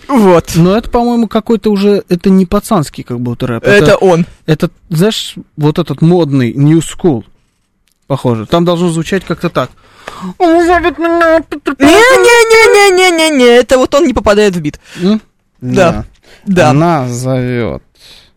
[0.09, 0.53] Вот.
[0.55, 2.05] Ну, это, по-моему, какой-то уже...
[2.09, 3.65] Это не пацанский как будто рэп.
[3.65, 4.27] Это он.
[4.47, 7.25] это, знаешь, вот этот модный New School,
[8.07, 8.47] похоже.
[8.47, 9.71] Там должно звучать как-то так.
[10.39, 11.85] Он зовет меня Петр Петр.
[11.85, 14.79] Не-не-не-не-не-не-не, это вот он не попадает в бит.
[15.61, 16.05] Да.
[16.47, 17.83] Да, Она зовет.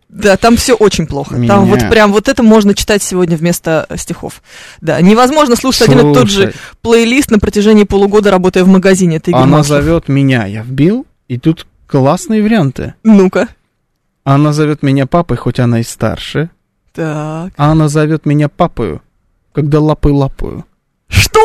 [0.08, 1.36] да, там все очень плохо.
[1.36, 1.54] Меня.
[1.54, 4.42] Там вот прям вот это можно читать сегодня вместо э, стихов.
[4.80, 9.16] Да, невозможно слушать один и тот же Слушай, плейлист на протяжении полугода, работая в магазине.
[9.16, 9.82] Это Игорь Она Маслов.
[9.82, 12.94] зовет меня, я вбил, и тут классные варианты.
[13.04, 13.48] Ну-ка.
[14.24, 16.48] Она зовет меня папой, хоть она и старше.
[16.94, 17.52] Так.
[17.56, 19.02] Она зовет меня папою,
[19.58, 20.64] когда лапой лапаю.
[21.08, 21.40] Что?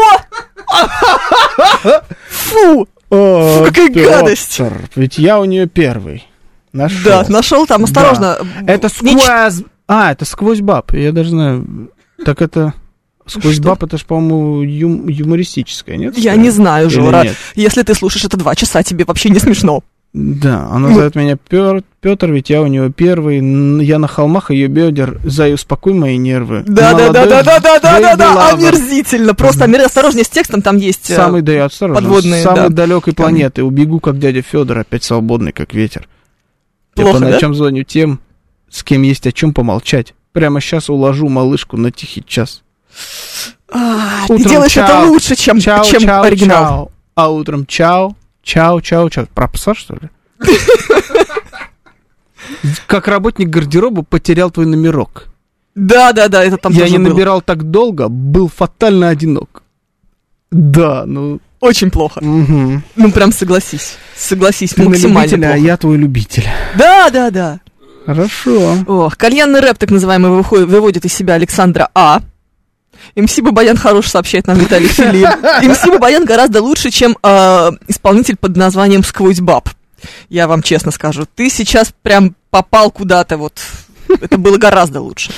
[2.29, 2.87] Фу!
[3.09, 4.61] О, какая гадость!
[4.95, 6.27] Ведь я у нее первый.
[6.73, 7.03] Нашел.
[7.03, 8.37] Да, нашел там, осторожно.
[8.67, 9.63] Это сквозь...
[9.87, 10.93] А, это сквозь баб.
[10.93, 11.89] Я даже знаю.
[12.23, 12.75] Так это...
[13.25, 13.69] Сквозь Что?
[13.69, 16.15] баб, это ж, по-моему, юм- юмористическое, нет?
[16.15, 17.23] Я не знаю, Жора.
[17.23, 17.35] нет?
[17.55, 19.81] Если ты слушаешь это два часа, тебе вообще не смешно.
[20.13, 20.95] Да, она Ну.
[20.95, 23.37] зовет меня Петр, ведь я у него первый.
[23.83, 25.19] Я на холмах ее бедер.
[25.23, 26.63] Зай, успокой мои нервы.
[26.67, 29.33] Да, да, да, да, да, да, да, да, да, омерзительно.
[29.33, 31.09] Просто омер- осторожнее с текстом, там есть.
[31.09, 32.75] э, Самый, да, осторожно, подводные, самой да.
[32.75, 33.63] далекой планеты.
[33.63, 36.07] Убегу, как дядя Федор, опять свободный, как ветер.
[36.93, 37.29] Плохо, я по да?
[37.31, 38.19] ночам звоню тем,
[38.69, 40.13] с кем есть о чем помолчать.
[40.31, 42.61] Прямо сейчас уложу малышку на тихий час.
[43.71, 46.63] а, ты Утром делаешь чао, это лучше, чем, Чао, чем чао, оригинал.
[46.67, 46.91] чао.
[47.15, 49.25] А утром чао, чао, чао, чао.
[49.33, 50.09] Про пса, что ли?
[52.87, 55.27] Как работник гардероба потерял твой номерок.
[55.75, 59.63] Да, да, да, это там Я не набирал так долго, был фатально одинок.
[60.51, 61.39] Да, ну...
[61.59, 62.21] Очень плохо.
[62.21, 63.97] Ну, прям согласись.
[64.15, 66.45] Согласись, Ты на максимально а я твой любитель.
[66.77, 67.59] Да, да, да.
[68.05, 68.77] Хорошо.
[68.85, 72.21] Ох, кальянный рэп, так называемый, выходит, выводит из себя Александра А.
[73.15, 75.27] МС Бабаян хорош, сообщает нам Виталий Филин.
[75.69, 79.69] МС Бабаян гораздо лучше, чем э, исполнитель под названием «Сквозь баб».
[80.29, 81.25] Я вам честно скажу.
[81.35, 83.59] Ты сейчас прям попал куда-то вот.
[84.09, 85.31] Это было гораздо лучше.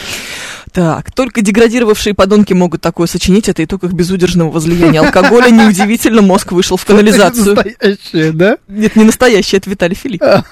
[0.76, 3.48] Так, только деградировавшие подонки могут такое сочинить.
[3.48, 5.50] Это итог их безудержного возлияния алкоголя.
[5.50, 7.56] Неудивительно, мозг вышел в канализацию.
[7.56, 8.58] Настоящее, да?
[8.68, 10.22] Нет, не настоящий, это Виталий Филипп.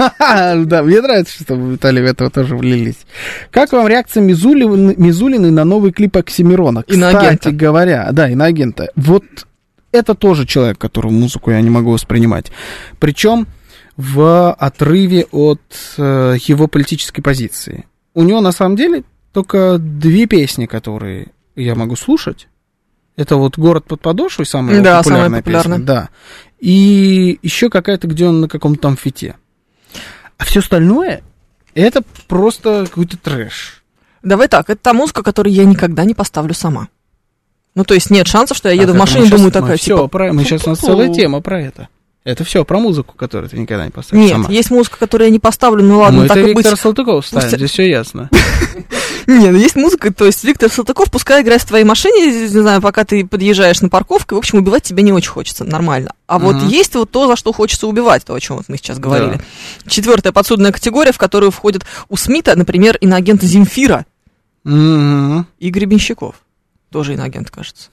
[0.63, 2.99] Да, мне нравится, что вы, Виталий, в этого тоже влились.
[3.51, 6.83] Как вам реакция Мизулины, на новый клип Оксимирона?
[6.83, 8.91] Кстати говоря, да, иноагента.
[8.95, 9.25] Вот
[9.91, 12.49] это тоже человек, которого музыку я не могу воспринимать.
[12.97, 13.45] Причем
[13.97, 15.61] в отрыве от
[15.97, 17.85] э, его политической позиции.
[18.13, 19.03] У него на самом деле
[19.33, 22.47] только две песни, которые я могу слушать.
[23.15, 25.77] Это вот «Город под подошвой», самая Да, популярная самая популярная.
[25.79, 25.85] песня.
[25.85, 26.09] Да.
[26.59, 29.35] и еще какая-то, где он на каком-то там фите.
[30.37, 31.21] А все остальное
[31.75, 33.83] это просто какой-то трэш.
[34.21, 36.87] Давай так, это та музыка, которую я никогда не поставлю сама.
[37.75, 39.97] Ну, то есть нет шансов, что я еду Так, в машине и думаю такая, всё
[39.97, 40.07] типа...
[40.07, 41.89] про, мы сейчас у нас целая тема про это.
[42.23, 44.49] Это все про музыку, которую ты никогда не поставишь Нет, сама.
[44.49, 46.65] есть музыка, которую я не поставлю, ну ладно, Мы так это и быть.
[46.65, 48.29] Виктор Салтыков ставим, Пусть- здесь все ясно.
[49.27, 52.81] Нет, ну есть музыка, то есть Виктор Салтыков, пускай играет в твоей машине, не знаю,
[52.81, 56.13] пока ты подъезжаешь на парковку, в общем, убивать тебя не очень хочется, нормально.
[56.27, 58.99] А вот есть вот то, за что хочется убивать, то, о чем вот мы сейчас
[58.99, 59.41] говорили.
[59.85, 64.05] Четвертая подсудная категория, в которую входят у Смита, например, иноагент Земфира
[64.65, 64.69] и
[65.69, 66.35] Гребенщиков.
[66.89, 67.89] Тоже иноагент, кажется.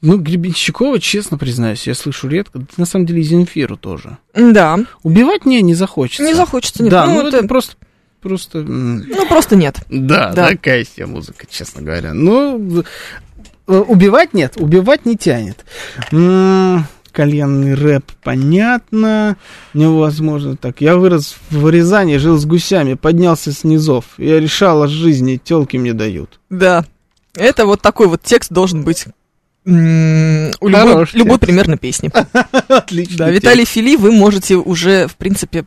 [0.00, 2.60] Ну, Гребенщикова, честно признаюсь, я слышу редко.
[2.76, 4.18] На самом деле, и Земфиру тоже.
[4.34, 6.22] Да, Убивать мне не захочется.
[6.22, 6.82] не захочется.
[6.84, 6.90] Нет.
[6.92, 7.74] Да, ну, ну, это, это просто...
[8.20, 8.58] Просто...
[8.62, 9.80] ну, просто нет.
[9.88, 10.50] Да, Да.
[10.50, 12.14] такая себе музыка, честно говоря.
[12.14, 12.82] Ну,
[13.66, 15.64] э, убивать нет, убивать не тянет.
[16.12, 19.36] М, Кальянный рэп, понятно.
[19.74, 20.80] Невозможно так.
[20.80, 24.04] Я вырос в Рязани, жил с гусями, поднялся с низов.
[24.18, 26.38] Я решал о жизни, телки мне дают.
[26.50, 26.84] Да.
[27.34, 29.06] Это вот такой вот текст должен быть
[29.68, 32.10] любой, любой примерно песни.
[32.68, 33.16] Отлично.
[33.18, 35.64] Да, Виталий Фили, вы можете уже, в принципе,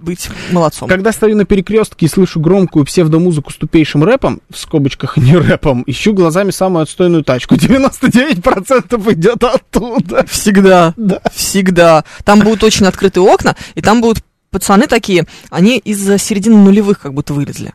[0.00, 0.88] быть молодцом.
[0.88, 5.84] Когда стою на перекрестке и слышу громкую псевдомузыку с тупейшим рэпом, в скобочках не рэпом,
[5.86, 7.54] ищу глазами самую отстойную тачку.
[7.56, 10.24] 99% идет оттуда.
[10.26, 10.94] Всегда.
[10.96, 11.20] Да.
[11.34, 12.04] Всегда.
[12.24, 17.14] Там будут очень открытые окна, и там будут пацаны такие, они из середины нулевых как
[17.14, 17.74] будто вылезли.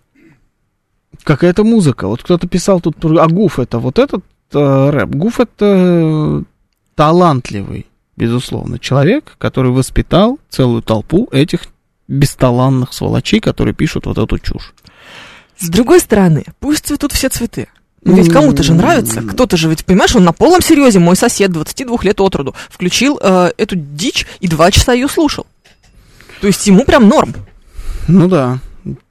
[1.23, 2.07] Какая-то музыка.
[2.07, 4.23] Вот кто-то писал тут, про- а Гуф это вот этот
[4.53, 5.09] рэп.
[5.09, 6.43] Гуф это э,
[6.95, 7.85] талантливый,
[8.15, 11.61] безусловно, человек, который воспитал целую толпу этих
[12.07, 14.73] бесталанных сволочей, которые пишут вот эту чушь.
[15.57, 17.67] С другой стороны, пусть цветут все цветы.
[18.03, 19.21] Ну, ведь кому-то же нравится.
[19.21, 23.19] Кто-то же, ведь, понимаешь, он на полном серьезе, мой сосед, 22 лет от роду, включил
[23.21, 25.47] э, эту дичь и два часа ее слушал.
[26.39, 27.33] То есть ему прям норм.
[28.07, 28.59] Ну да.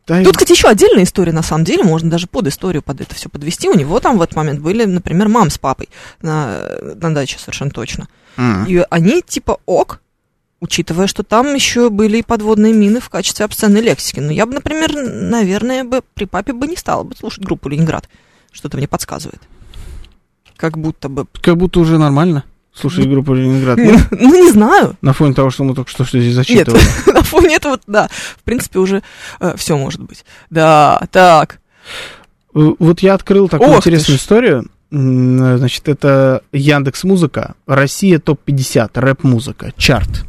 [0.06, 3.14] Да Тут, кстати, еще отдельная история, на самом деле, можно даже под историю под это
[3.14, 3.68] все подвести.
[3.68, 5.88] У него там в этот момент были, например, мам с папой
[6.22, 8.08] на, на даче совершенно точно.
[8.36, 8.66] М.
[8.66, 10.00] И они типа ок,
[10.60, 14.20] учитывая, что там еще были и подводные мины в качестве обсценной лексики.
[14.20, 18.08] Но я бы, например, наверное, бы при папе бы не стала бы слушать группу Ленинград.
[18.52, 19.42] Что-то мне подсказывает.
[20.56, 21.26] Как будто бы.
[21.40, 22.44] Как будто уже нормально.
[22.74, 23.78] Слушай, группу Ленинград.
[23.78, 24.00] нет?
[24.10, 24.96] Ну, не знаю.
[25.00, 26.82] На фоне того, что мы только что, что здесь Нет, зачитывали.
[27.14, 29.02] на фоне этого, да, в принципе, уже
[29.56, 30.24] все может быть.
[30.50, 31.60] Да, так.
[32.54, 34.66] Э, Вот я открыл такую Ох интересную историю.
[34.90, 40.24] М, Значит, это Яндекс Музыка, Россия топ-50, рэп-музыка, чарт.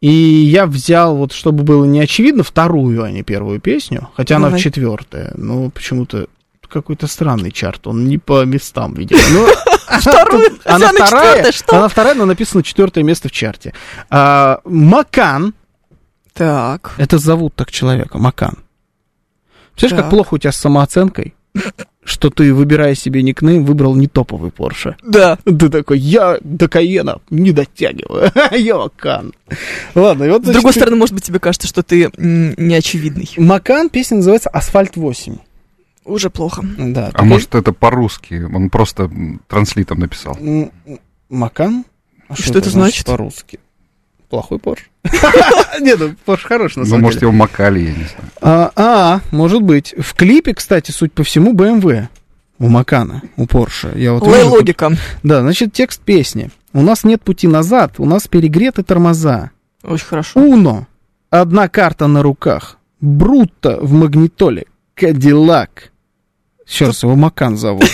[0.00, 4.48] И я взял, вот чтобы было не очевидно, вторую, а не первую песню, хотя она
[4.48, 4.60] Давай.
[4.60, 5.32] четвертая.
[5.36, 6.26] Ну, почему-то
[6.72, 9.20] какой-то странный чарт, он не по местам, видимо.
[9.30, 9.46] Ну,
[10.00, 11.76] Вторую, она она вторая, четвертая, что?
[11.78, 13.72] она вторая, но написано четвертое место в чарте.
[14.10, 15.54] А, Макан,
[16.32, 16.94] Так.
[16.98, 18.58] это зовут так человека, Макан.
[19.74, 21.34] Представляешь, как плохо у тебя с самооценкой,
[22.04, 24.96] что ты, выбирая себе никнейм, выбрал не топовый Порше.
[25.02, 25.36] Да.
[25.44, 29.32] Ты такой, я до Каена не дотягиваю, я Макан.
[29.94, 33.28] Ладно, и вот, С другой значит, стороны, может быть, тебе кажется, что ты неочевидный.
[33.36, 35.38] Макан, песня называется «Асфальт 8».
[36.04, 36.62] Уже плохо.
[36.78, 38.42] Да, А может, это по-русски?
[38.52, 39.10] Он просто
[39.48, 40.36] транслитом написал.
[41.28, 41.84] Макан?
[42.28, 43.06] А Что это значит?
[43.06, 43.60] по-русски?
[44.28, 44.90] Плохой Порш?
[45.80, 47.30] Нет, ну Порш хорош, на Ну, самом может, деле.
[47.30, 48.30] его макали, я не знаю.
[48.40, 49.94] А, а, может быть.
[49.98, 52.08] В клипе, кстати, суть по всему, BMW
[52.58, 53.92] у Макана, у Порше.
[53.94, 54.92] Я вот тут- логика.
[55.22, 56.50] Да, значит, текст песни.
[56.72, 59.50] У нас нет пути назад, у нас перегреты тормоза.
[59.82, 60.40] Очень хорошо.
[60.40, 60.86] Уно.
[61.28, 62.78] Одна карта на руках.
[63.02, 64.64] Брутто в магнитоле.
[64.94, 65.91] Кадиллак.
[66.66, 67.84] Еще его Макан зовут.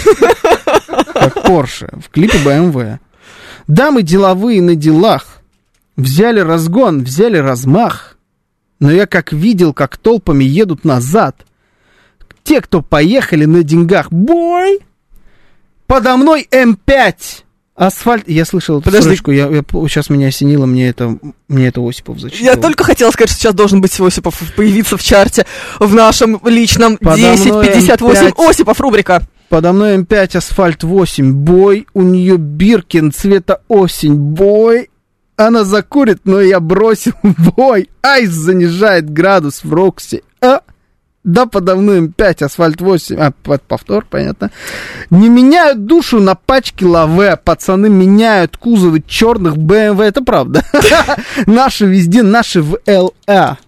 [1.12, 1.88] Как Порше.
[2.04, 2.98] В клипе BMW.
[3.66, 5.42] Дамы деловые на делах.
[5.96, 8.16] Взяли разгон, взяли размах.
[8.80, 11.44] Но я как видел, как толпами едут назад.
[12.44, 14.10] Те, кто поехали на деньгах.
[14.10, 14.80] Бой!
[15.86, 17.42] Подо мной М5.
[17.78, 18.28] Асфальт.
[18.28, 19.04] Я слышал эту Подожди.
[19.04, 22.52] строчку, я, сейчас меня осенило, мне это, мне это Осипов зачитывал.
[22.52, 25.46] Я только хотела сказать, что сейчас должен быть Осипов появиться в чарте
[25.78, 28.50] в нашем личном Подо мной 1058 M5.
[28.50, 29.22] Осипов рубрика.
[29.48, 34.90] Подо мной M5, асфальт 8, boy, у нее Биркин, цвета осень, boy.
[35.36, 37.88] Она закурит, но я бросил boy.
[38.02, 40.24] Ice занижает градус в Рокси.
[40.40, 40.62] А?
[41.28, 43.16] Да, подо мной M5, асфальт 8.
[43.18, 43.32] А,
[43.68, 44.50] повтор, понятно.
[45.10, 47.36] Не меняют душу на пачке лаве.
[47.36, 50.04] Пацаны меняют кузовы черных BMW.
[50.04, 50.64] Это правда.
[51.46, 53.58] Наши везде, наши в ЛА.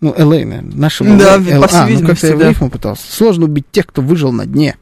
[0.00, 0.74] Ну, ЛА, наверное.
[0.74, 1.60] Наши Да, LA.
[1.60, 2.48] по всей ну, как-то я в да.
[2.48, 3.04] рифму пытался.
[3.08, 4.76] Сложно убить тех, кто выжил на дне.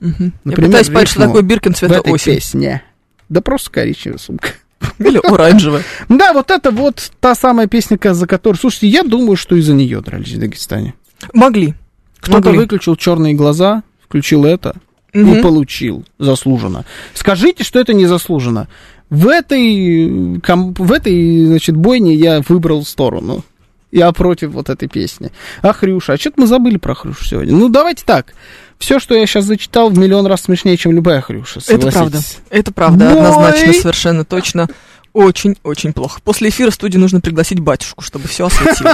[0.00, 0.14] Мгм.
[0.18, 2.36] Я Например, пытаюсь понять, что такое Биркин цвета осень.
[2.36, 2.82] песне.
[3.28, 4.48] Да просто коричневая сумка.
[4.98, 5.82] Или оранжевая.
[6.08, 8.58] Да, вот это вот та самая песня, за которую...
[8.58, 10.94] Слушайте, я думаю, что из-за нее дрались в Дагестане.
[11.32, 11.74] Могли.
[12.20, 14.76] Кто-то выключил черные глаза, включил это
[15.12, 15.42] и Мгм.
[15.42, 16.84] получил заслуженно.
[17.14, 18.68] Скажите, что это не заслуженно.
[19.08, 20.08] В этой,
[20.40, 23.44] в этой, значит, бойне я выбрал сторону.
[23.92, 25.30] Я против вот этой песни.
[25.62, 26.14] А Хрюша?
[26.14, 27.54] А что-то мы забыли про Хрюшу сегодня.
[27.54, 28.34] Ну, давайте так.
[28.78, 31.60] Все, что я сейчас зачитал, в миллион раз смешнее, чем любая Хрюша.
[31.68, 32.18] Это правда.
[32.50, 33.18] Это правда, Бой!
[33.20, 34.68] однозначно, совершенно точно.
[35.16, 36.20] Очень-очень плохо.
[36.22, 38.84] После эфира в студию нужно пригласить батюшку, чтобы все осветил.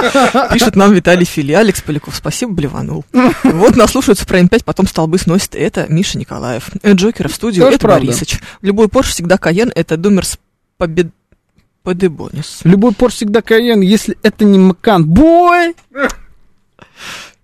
[0.52, 1.50] Пишет нам Виталий Фили.
[1.50, 3.04] Алекс Поляков, спасибо, блеванул.
[3.42, 5.56] Вот наслушаются про М5, потом столбы сносит.
[5.56, 6.70] Это Миша Николаев.
[6.82, 8.06] Э, Джокера в студию, Тоже это правда.
[8.06, 8.38] Борисыч.
[8.60, 10.38] Любой Порш всегда Каен, это Думерс
[10.76, 11.08] Побед...
[11.82, 12.60] Подебонис.
[12.62, 15.04] Любой Порш всегда Каен, если это не Макан.
[15.04, 15.74] Бой!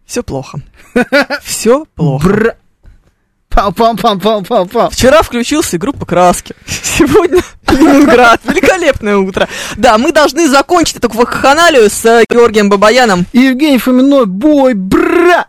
[0.06, 0.60] Все плохо.
[1.42, 2.28] Все плохо.
[2.28, 2.54] Бра...
[3.50, 4.90] Пам-пам-пам-пам-пам-пам.
[4.90, 6.54] Вчера включился группа краски.
[6.66, 8.40] Сегодня Ленинград.
[8.44, 9.48] Великолепное утро.
[9.76, 13.26] Да, мы должны закончить эту вакханалию с э, Георгием Бабаяном.
[13.32, 15.48] И Евгений Фоминой, бой, бра!